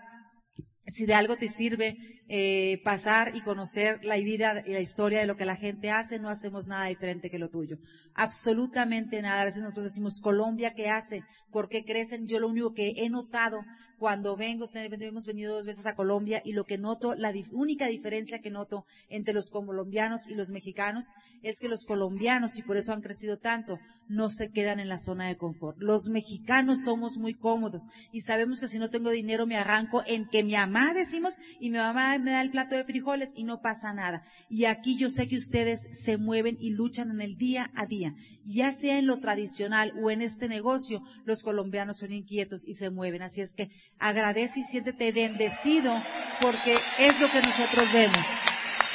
si 0.88 1.06
de 1.06 1.14
algo 1.14 1.38
te 1.38 1.48
sirve 1.48 1.98
eh, 2.30 2.82
pasar 2.84 3.36
y 3.36 3.42
conocer 3.42 4.04
la 4.04 4.18
vida 4.18 4.62
y 4.66 4.72
la 4.72 4.82
historia 4.82 5.20
de 5.20 5.28
lo 5.28 5.38
que 5.38 5.46
la 5.46 5.56
gente 5.56 5.92
hace, 5.92 6.20
no 6.20 6.30
hacemos 6.30 6.68
nada 6.68 6.86
diferente 6.86 7.30
que 7.30 7.40
lo 7.40 7.50
tuyo. 7.50 7.78
Absolutamente 8.16 9.22
nada. 9.22 9.42
A 9.42 9.46
veces 9.46 9.62
nosotros 9.62 9.86
decimos, 9.86 10.20
Colombia, 10.20 10.74
¿qué 10.76 10.90
hace? 10.90 11.24
¿Por 11.52 11.70
qué 11.70 11.84
crecen? 11.86 12.28
Yo 12.28 12.40
lo 12.40 12.50
único 12.50 12.74
que 12.74 12.94
he 12.98 13.10
notado 13.10 13.64
cuando 13.98 14.36
vengo, 14.36 14.70
hemos 14.74 15.26
venido 15.26 15.56
dos 15.56 15.66
veces 15.66 15.86
a 15.86 15.96
Colombia 15.96 16.42
y 16.46 16.52
lo 16.52 16.66
que 16.66 16.78
noto, 16.78 17.16
la 17.16 17.34
única 17.52 17.88
diferencia 17.88 18.40
que 18.40 18.52
noto 18.52 18.86
entre 19.10 19.34
los 19.34 19.50
colombianos 19.50 20.28
y 20.28 20.36
los 20.36 20.50
mexicanos 20.50 21.14
es 21.42 21.60
que 21.60 21.70
los 21.70 21.84
colombianos, 21.86 22.58
y 22.60 22.62
por 22.62 22.78
eso 22.78 22.94
han 22.94 23.02
crecido 23.02 23.38
tanto, 23.38 23.80
no 24.08 24.30
se 24.30 24.52
quedan 24.52 24.80
en 24.80 24.88
la 24.88 24.98
zona 24.98 25.28
de 25.28 25.36
confort. 25.36 25.78
Los 25.80 26.10
mexicanos 26.10 26.84
somos 26.84 27.18
muy 27.18 27.34
cómodos 27.34 27.90
y 28.12 28.22
sabemos 28.22 28.60
que 28.60 28.68
si 28.68 28.80
no 28.80 28.90
tengo 28.90 29.10
dinero 29.10 29.46
me 29.46 29.58
arranco 29.58 30.04
en 30.06 30.28
que 30.28 30.44
mi 30.44 30.54
mamá 30.54 30.77
decimos 30.94 31.36
y 31.60 31.70
mi 31.70 31.78
mamá 31.78 32.18
me 32.20 32.32
da 32.32 32.42
el 32.42 32.52
plato 32.52 32.76
de 32.76 32.84
frijoles 32.84 33.34
y 33.36 33.44
no 33.44 33.62
pasa 33.62 33.94
nada. 33.94 34.24
Y 34.50 34.66
aquí 34.66 34.98
yo 34.98 35.10
sé 35.10 35.28
que 35.28 35.38
ustedes 35.38 35.88
se 35.92 36.18
mueven 36.18 36.58
y 36.60 36.72
luchan 36.72 37.12
en 37.12 37.22
el 37.22 37.38
día 37.38 37.72
a 37.76 37.86
día. 37.86 38.14
Ya 38.44 38.72
sea 38.72 38.98
en 38.98 39.08
lo 39.08 39.20
tradicional 39.20 39.94
o 40.02 40.12
en 40.12 40.22
este 40.22 40.48
negocio, 40.48 41.02
los 41.26 41.44
colombianos 41.44 41.98
son 41.98 42.12
inquietos 42.12 42.68
y 42.68 42.74
se 42.74 42.90
mueven. 42.90 43.22
Así 43.22 43.42
es 43.42 43.54
que 43.54 43.70
agradece 44.00 44.62
y 44.62 44.64
siéntete 44.64 45.12
bendecido 45.12 45.94
porque 46.42 46.78
es 47.00 47.20
lo 47.20 47.30
que 47.32 47.42
nosotros 47.42 47.92
vemos. 47.94 48.26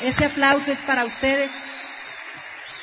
Ese 0.03 0.25
aplauso 0.25 0.73
es 0.73 0.83
para 0.83 1.05
ustedes 1.05 1.51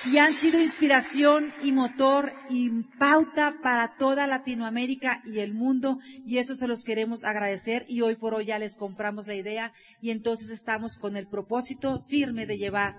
y 0.06 0.18
han 0.18 0.34
sido 0.34 0.60
inspiración 0.60 1.54
y 1.62 1.72
motor 1.72 2.32
y 2.50 2.70
pauta 2.98 3.56
para 3.62 3.90
toda 3.98 4.28
Latinoamérica 4.28 5.22
y 5.26 5.40
el 5.40 5.54
mundo 5.54 6.00
y 6.26 6.38
eso 6.38 6.56
se 6.56 6.68
los 6.68 6.84
queremos 6.84 7.24
agradecer 7.24 7.86
y 7.90 8.02
hoy 8.02 8.16
por 8.16 8.34
hoy 8.34 8.46
ya 8.46 8.60
les 8.60 8.78
compramos 8.78 9.28
la 9.28 9.36
idea 9.36 9.74
y 10.02 10.12
entonces 10.12 10.50
estamos 10.52 10.98
con 10.98 11.18
el 11.18 11.28
propósito 11.28 12.00
firme 12.00 12.46
de 12.46 12.58
llevar 12.58 12.96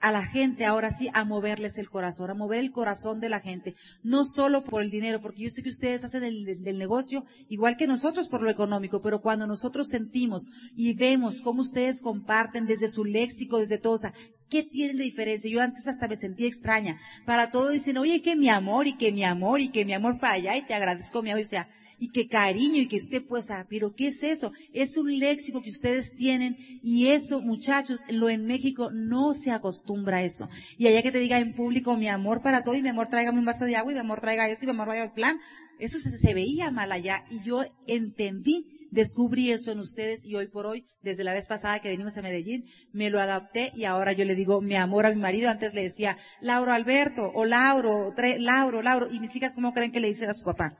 a 0.00 0.12
la 0.12 0.24
gente 0.24 0.64
ahora 0.64 0.90
sí 0.90 1.08
a 1.12 1.24
moverles 1.24 1.78
el 1.78 1.88
corazón, 1.88 2.30
a 2.30 2.34
mover 2.34 2.60
el 2.60 2.70
corazón 2.70 3.20
de 3.20 3.28
la 3.28 3.40
gente, 3.40 3.74
no 4.02 4.24
solo 4.24 4.62
por 4.62 4.82
el 4.82 4.90
dinero, 4.90 5.20
porque 5.20 5.42
yo 5.42 5.50
sé 5.50 5.62
que 5.62 5.68
ustedes 5.68 6.04
hacen 6.04 6.22
el, 6.22 6.44
del 6.62 6.78
negocio 6.78 7.24
igual 7.48 7.76
que 7.76 7.86
nosotros 7.86 8.28
por 8.28 8.42
lo 8.42 8.50
económico, 8.50 9.00
pero 9.00 9.20
cuando 9.20 9.46
nosotros 9.46 9.88
sentimos 9.88 10.48
y 10.76 10.94
vemos 10.94 11.42
cómo 11.42 11.62
ustedes 11.62 12.00
comparten 12.00 12.66
desde 12.66 12.88
su 12.88 13.04
léxico, 13.04 13.58
desde 13.58 13.78
todo, 13.78 13.94
o 13.94 13.98
sea, 13.98 14.12
¿qué 14.48 14.62
tienen 14.62 14.98
de 14.98 15.04
diferencia? 15.04 15.50
Yo 15.50 15.60
antes 15.60 15.88
hasta 15.88 16.08
me 16.08 16.16
sentía 16.16 16.46
extraña. 16.46 16.98
Para 17.26 17.50
todo 17.50 17.70
dicen, 17.70 17.98
oye, 17.98 18.22
que 18.22 18.36
mi 18.36 18.48
amor 18.48 18.86
y 18.86 18.96
que 18.96 19.12
mi 19.12 19.24
amor 19.24 19.60
y 19.60 19.70
que 19.70 19.84
mi 19.84 19.94
amor 19.94 20.20
para 20.20 20.34
allá 20.34 20.56
y 20.56 20.62
te 20.62 20.74
agradezco 20.74 21.22
mi 21.22 21.30
amor, 21.30 21.44
o 21.44 21.48
sea, 21.48 21.68
y 21.98 22.10
que 22.10 22.28
cariño 22.28 22.80
y 22.80 22.88
que 22.88 22.96
usted 22.96 23.22
pues, 23.26 23.50
ah, 23.50 23.66
pero 23.68 23.94
¿qué 23.94 24.08
es 24.08 24.22
eso? 24.22 24.52
Es 24.72 24.96
un 24.96 25.18
léxico 25.18 25.62
que 25.62 25.70
ustedes 25.70 26.14
tienen 26.14 26.56
y 26.82 27.08
eso, 27.08 27.40
muchachos, 27.40 28.00
lo 28.08 28.28
en 28.28 28.46
México 28.46 28.90
no 28.92 29.32
se 29.32 29.50
acostumbra 29.50 30.18
a 30.18 30.24
eso. 30.24 30.48
Y 30.76 30.86
allá 30.86 31.02
que 31.02 31.12
te 31.12 31.18
diga 31.18 31.38
en 31.38 31.54
público 31.54 31.96
mi 31.96 32.08
amor 32.08 32.42
para 32.42 32.62
todo 32.62 32.74
y 32.74 32.82
mi 32.82 32.88
amor 32.88 33.08
tráigame 33.08 33.38
un 33.38 33.44
vaso 33.44 33.64
de 33.64 33.76
agua 33.76 33.92
y 33.92 33.94
mi 33.94 34.00
amor 34.00 34.20
traiga 34.20 34.48
esto 34.48 34.64
y 34.64 34.66
mi 34.66 34.72
amor 34.72 34.88
vaya 34.88 35.02
al 35.02 35.12
plan, 35.12 35.38
eso 35.78 35.98
se, 35.98 36.34
veía 36.34 36.70
mal 36.70 36.92
allá 36.92 37.24
y 37.30 37.40
yo 37.42 37.64
entendí 37.86 38.64
descubrí 38.90 39.52
eso 39.52 39.70
en 39.70 39.80
ustedes 39.80 40.24
y 40.24 40.34
hoy 40.34 40.48
por 40.48 40.64
hoy, 40.64 40.84
desde 41.02 41.22
la 41.22 41.34
vez 41.34 41.46
pasada 41.46 41.80
que 41.80 41.90
venimos 41.90 42.16
a 42.16 42.22
Medellín, 42.22 42.64
me 42.92 43.10
lo 43.10 43.20
adapté 43.20 43.70
y 43.74 43.84
ahora 43.84 44.12
yo 44.12 44.24
le 44.24 44.34
digo 44.34 44.62
mi 44.62 44.76
amor 44.76 45.04
a 45.04 45.10
mi 45.10 45.20
marido. 45.20 45.50
Antes 45.50 45.74
le 45.74 45.82
decía 45.82 46.16
Lauro 46.40 46.72
Alberto 46.72 47.30
o 47.34 47.44
Lauro, 47.44 48.14
Lauro, 48.38 48.82
Lauro. 48.82 49.12
Y 49.12 49.20
mis 49.20 49.36
hijas, 49.36 49.54
¿cómo 49.54 49.74
creen 49.74 49.92
que 49.92 50.00
le 50.00 50.08
dicen 50.08 50.30
a 50.30 50.34
su 50.34 50.44
papá? 50.44 50.76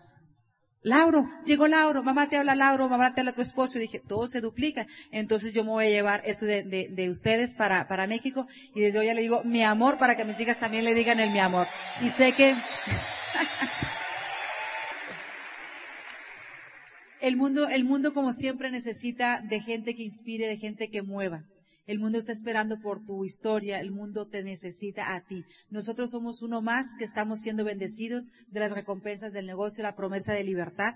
Lauro, 0.82 1.28
llegó 1.44 1.66
Lauro, 1.66 2.02
mamá 2.02 2.28
te 2.28 2.36
habla 2.36 2.54
Lauro, 2.54 2.88
mamá 2.88 3.12
te 3.14 3.20
habla 3.20 3.32
tu 3.32 3.42
esposo. 3.42 3.78
Y 3.78 3.82
dije, 3.82 3.98
todo 3.98 4.26
se 4.26 4.40
duplica. 4.40 4.86
Entonces 5.10 5.54
yo 5.54 5.64
me 5.64 5.70
voy 5.70 5.86
a 5.86 5.90
llevar 5.90 6.22
eso 6.24 6.46
de, 6.46 6.62
de, 6.62 6.88
de, 6.88 7.08
ustedes 7.10 7.54
para, 7.54 7.88
para 7.88 8.06
México. 8.06 8.46
Y 8.74 8.80
desde 8.80 8.98
hoy 8.98 9.06
ya 9.06 9.14
le 9.14 9.22
digo 9.22 9.42
mi 9.44 9.62
amor 9.62 9.98
para 9.98 10.16
que 10.16 10.24
mis 10.24 10.38
hijas 10.40 10.58
también 10.58 10.84
le 10.84 10.94
digan 10.94 11.20
el 11.20 11.30
mi 11.30 11.40
amor. 11.40 11.66
Y 12.00 12.08
sé 12.08 12.32
que, 12.32 12.54
El 17.20 17.36
mundo, 17.36 17.68
el 17.68 17.84
mundo 17.84 18.14
como 18.14 18.32
siempre 18.32 18.70
necesita 18.70 19.40
de 19.42 19.60
gente 19.60 19.96
que 19.96 20.04
inspire, 20.04 20.46
de 20.46 20.56
gente 20.56 20.88
que 20.88 21.02
mueva. 21.02 21.44
El 21.88 22.00
mundo 22.00 22.18
está 22.18 22.32
esperando 22.32 22.78
por 22.80 23.02
tu 23.02 23.24
historia, 23.24 23.80
el 23.80 23.92
mundo 23.92 24.26
te 24.26 24.42
necesita 24.42 25.14
a 25.14 25.22
ti. 25.22 25.46
Nosotros 25.70 26.10
somos 26.10 26.42
uno 26.42 26.60
más 26.60 26.84
que 26.98 27.04
estamos 27.04 27.40
siendo 27.40 27.64
bendecidos 27.64 28.28
de 28.50 28.60
las 28.60 28.72
recompensas 28.72 29.32
del 29.32 29.46
negocio, 29.46 29.82
la 29.82 29.94
promesa 29.94 30.34
de 30.34 30.44
libertad. 30.44 30.94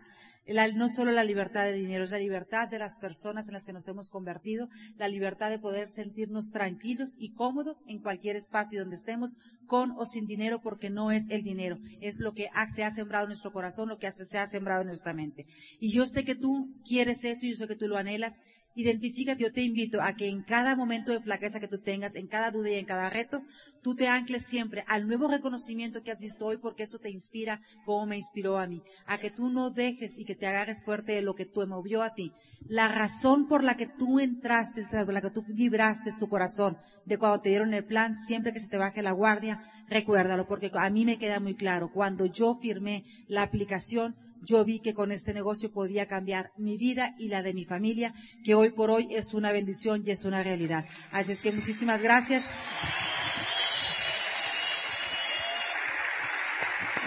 no 0.74 0.88
solo 0.90 1.12
la 1.12 1.24
libertad 1.24 1.64
de 1.64 1.72
dinero, 1.72 2.04
es 2.04 2.10
la 2.10 2.18
libertad 2.18 2.68
de 2.68 2.78
las 2.78 2.98
personas 2.98 3.48
en 3.48 3.54
las 3.54 3.64
que 3.64 3.72
nos 3.72 3.88
hemos 3.88 4.10
convertido, 4.10 4.68
la 4.98 5.08
libertad 5.08 5.48
de 5.48 5.58
poder 5.58 5.88
sentirnos 5.88 6.50
tranquilos 6.50 7.16
y 7.16 7.32
cómodos 7.32 7.84
en 7.86 8.02
cualquier 8.02 8.36
espacio 8.36 8.80
donde 8.80 8.96
estemos, 8.96 9.38
con 9.66 9.92
o 9.92 10.04
sin 10.04 10.26
dinero, 10.26 10.60
porque 10.60 10.90
no 10.90 11.10
es 11.10 11.30
el 11.30 11.42
dinero, 11.42 11.78
es 12.02 12.18
lo 12.18 12.34
que 12.34 12.50
se 12.68 12.84
ha 12.84 12.90
sembrado 12.90 13.24
en 13.24 13.30
nuestro 13.30 13.50
corazón, 13.50 13.88
lo 13.88 13.96
que 13.96 14.12
se 14.12 14.36
ha 14.36 14.46
sembrado 14.46 14.82
en 14.82 14.88
nuestra 14.88 15.14
mente. 15.14 15.46
Y 15.80 15.90
yo 15.90 16.04
sé 16.04 16.22
que 16.26 16.34
tú 16.34 16.68
quieres 16.86 17.24
eso, 17.24 17.46
y 17.46 17.52
yo 17.52 17.56
sé 17.56 17.66
que 17.66 17.76
tú 17.76 17.88
lo 17.88 17.96
anhelas, 17.96 18.42
Identifícate, 18.74 19.42
yo 19.42 19.52
te 19.52 19.62
invito 19.62 20.00
a 20.00 20.14
que 20.14 20.28
en 20.28 20.42
cada 20.42 20.76
momento 20.76 21.12
de 21.12 21.20
flaqueza 21.20 21.60
que 21.60 21.68
tú 21.68 21.78
tengas, 21.78 22.14
en 22.14 22.26
cada 22.26 22.50
duda 22.50 22.70
y 22.70 22.74
en 22.74 22.86
cada 22.86 23.10
reto, 23.10 23.42
tú 23.82 23.94
te 23.94 24.08
ancles 24.08 24.46
siempre 24.46 24.82
al 24.86 25.06
nuevo 25.06 25.28
reconocimiento 25.28 26.00
que 26.02 26.10
has 26.10 26.20
visto 26.20 26.46
hoy 26.46 26.56
porque 26.56 26.84
eso 26.84 26.98
te 26.98 27.10
inspira 27.10 27.60
como 27.84 28.06
me 28.06 28.16
inspiró 28.16 28.58
a 28.58 28.66
mí. 28.66 28.82
A 29.04 29.18
que 29.18 29.30
tú 29.30 29.50
no 29.50 29.70
dejes 29.70 30.18
y 30.18 30.24
que 30.24 30.34
te 30.34 30.46
agarres 30.46 30.82
fuerte 30.82 31.12
de 31.12 31.20
lo 31.20 31.34
que 31.34 31.44
tú 31.44 31.66
movió 31.66 32.02
a 32.02 32.14
ti. 32.14 32.32
La 32.66 32.88
razón 32.88 33.46
por 33.46 33.62
la 33.62 33.74
que 33.74 33.88
tú 33.98 34.20
entraste, 34.20 34.82
por 35.04 35.12
la 35.12 35.20
que 35.20 35.30
tú 35.30 35.42
vibraste 35.48 36.12
tu 36.18 36.26
corazón 36.26 36.76
de 37.04 37.18
cuando 37.18 37.40
te 37.40 37.50
dieron 37.50 37.74
el 37.74 37.84
plan, 37.84 38.16
siempre 38.16 38.52
que 38.54 38.60
se 38.60 38.68
te 38.68 38.78
baje 38.78 39.02
la 39.02 39.12
guardia, 39.12 39.58
recuérdalo 39.88 40.46
porque 40.46 40.70
a 40.72 40.88
mí 40.88 41.04
me 41.04 41.18
queda 41.18 41.40
muy 41.40 41.54
claro. 41.54 41.90
Cuando 41.90 42.24
yo 42.24 42.54
firmé 42.54 43.04
la 43.26 43.42
aplicación, 43.42 44.14
yo 44.42 44.64
vi 44.64 44.80
que 44.80 44.94
con 44.94 45.12
este 45.12 45.32
negocio 45.34 45.72
podía 45.72 46.06
cambiar 46.06 46.50
mi 46.56 46.76
vida 46.76 47.14
y 47.18 47.28
la 47.28 47.42
de 47.42 47.54
mi 47.54 47.64
familia, 47.64 48.12
que 48.44 48.54
hoy 48.54 48.70
por 48.70 48.90
hoy 48.90 49.08
es 49.14 49.34
una 49.34 49.52
bendición 49.52 50.02
y 50.04 50.10
es 50.10 50.24
una 50.24 50.42
realidad. 50.42 50.84
Así 51.10 51.32
es 51.32 51.40
que 51.40 51.52
muchísimas 51.52 52.02
gracias. 52.02 52.48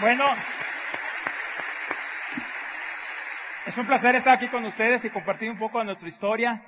Bueno, 0.00 0.24
es 3.66 3.78
un 3.78 3.86
placer 3.86 4.14
estar 4.14 4.34
aquí 4.34 4.48
con 4.48 4.64
ustedes 4.64 5.04
y 5.04 5.10
compartir 5.10 5.50
un 5.50 5.58
poco 5.58 5.78
de 5.78 5.86
nuestra 5.86 6.08
historia. 6.08 6.62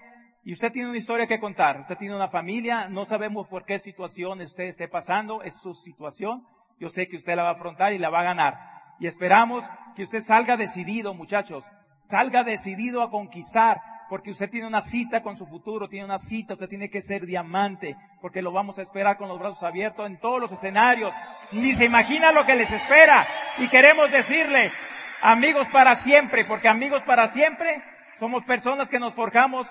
Y 0.45 0.53
usted 0.55 0.73
tiene 0.73 0.89
una 0.89 0.99
historia 0.99 1.27
que 1.27 1.39
contar. 1.39 1.81
Usted 1.81 1.99
tiene 1.99 2.17
una 2.17 2.29
familia. 2.29 2.89
No 2.89 3.05
sabemos 3.05 3.47
por 3.49 3.65
qué 3.67 3.79
situación 3.79 4.41
usted 4.41 4.65
esté 4.65 4.89
pasando. 4.89 5.43
Es 5.43 5.55
su 5.61 5.75
situación. 5.75 6.47
Yo 6.81 6.89
sé 6.89 7.07
que 7.07 7.17
usted 7.17 7.37
la 7.37 7.43
va 7.43 7.51
a 7.51 7.53
afrontar 7.53 7.93
y 7.93 7.99
la 7.99 8.09
va 8.09 8.21
a 8.21 8.25
ganar. 8.25 8.78
Y 8.99 9.07
esperamos 9.07 9.65
que 9.95 10.03
usted 10.03 10.23
salga 10.23 10.57
decidido, 10.57 11.15
muchachos. 11.15 11.65
Salga 12.09 12.43
decidido 12.43 13.03
a 13.03 13.11
conquistar, 13.11 13.81
porque 14.09 14.31
usted 14.31 14.49
tiene 14.49 14.67
una 14.67 14.81
cita 14.81 15.23
con 15.23 15.37
su 15.37 15.47
futuro, 15.47 15.89
tiene 15.89 16.07
una 16.07 16.19
cita, 16.19 16.55
usted 16.55 16.69
tiene 16.69 16.89
que 16.89 17.03
ser 17.03 17.27
diamante, 17.27 17.97
porque 18.21 18.43
lo 18.43 18.53
vamos 18.53 18.79
a 18.79 18.83
esperar 18.83 19.19
con 19.19 19.29
los 19.29 19.39
brazos 19.39 19.63
abiertos 19.63 20.07
en 20.07 20.19
todos 20.19 20.41
los 20.41 20.51
escenarios. 20.51 21.13
Ni 21.53 21.73
se 21.73 21.85
imagina 21.85 22.33
lo 22.33 22.47
que 22.47 22.57
les 22.57 22.71
espera. 22.71 23.27
Y 23.59 23.69
queremos 23.69 24.11
decirle, 24.11 24.73
amigos 25.21 25.69
para 25.69 25.95
siempre, 25.97 26.45
porque 26.45 26.69
amigos 26.69 27.03
para 27.03 27.27
siempre 27.27 27.83
somos 28.19 28.45
personas 28.45 28.89
que 28.89 28.99
nos 28.99 29.15
forjamos 29.15 29.69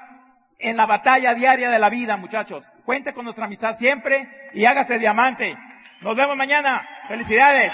en 0.60 0.78
la 0.78 0.86
batalla 0.86 1.34
diaria 1.34 1.70
de 1.70 1.80
la 1.80 1.90
vida, 1.90 2.18
muchachos. 2.18 2.66
Cuente 2.86 3.14
con 3.14 3.26
nuestra 3.26 3.46
amistad 3.46 3.76
siempre 3.76 4.50
y 4.54 4.66
hágase 4.66 5.00
diamante. 5.00 5.58
Nos 6.02 6.16
vemos 6.16 6.38
mañana. 6.38 6.88
Felicidades. 7.08 7.74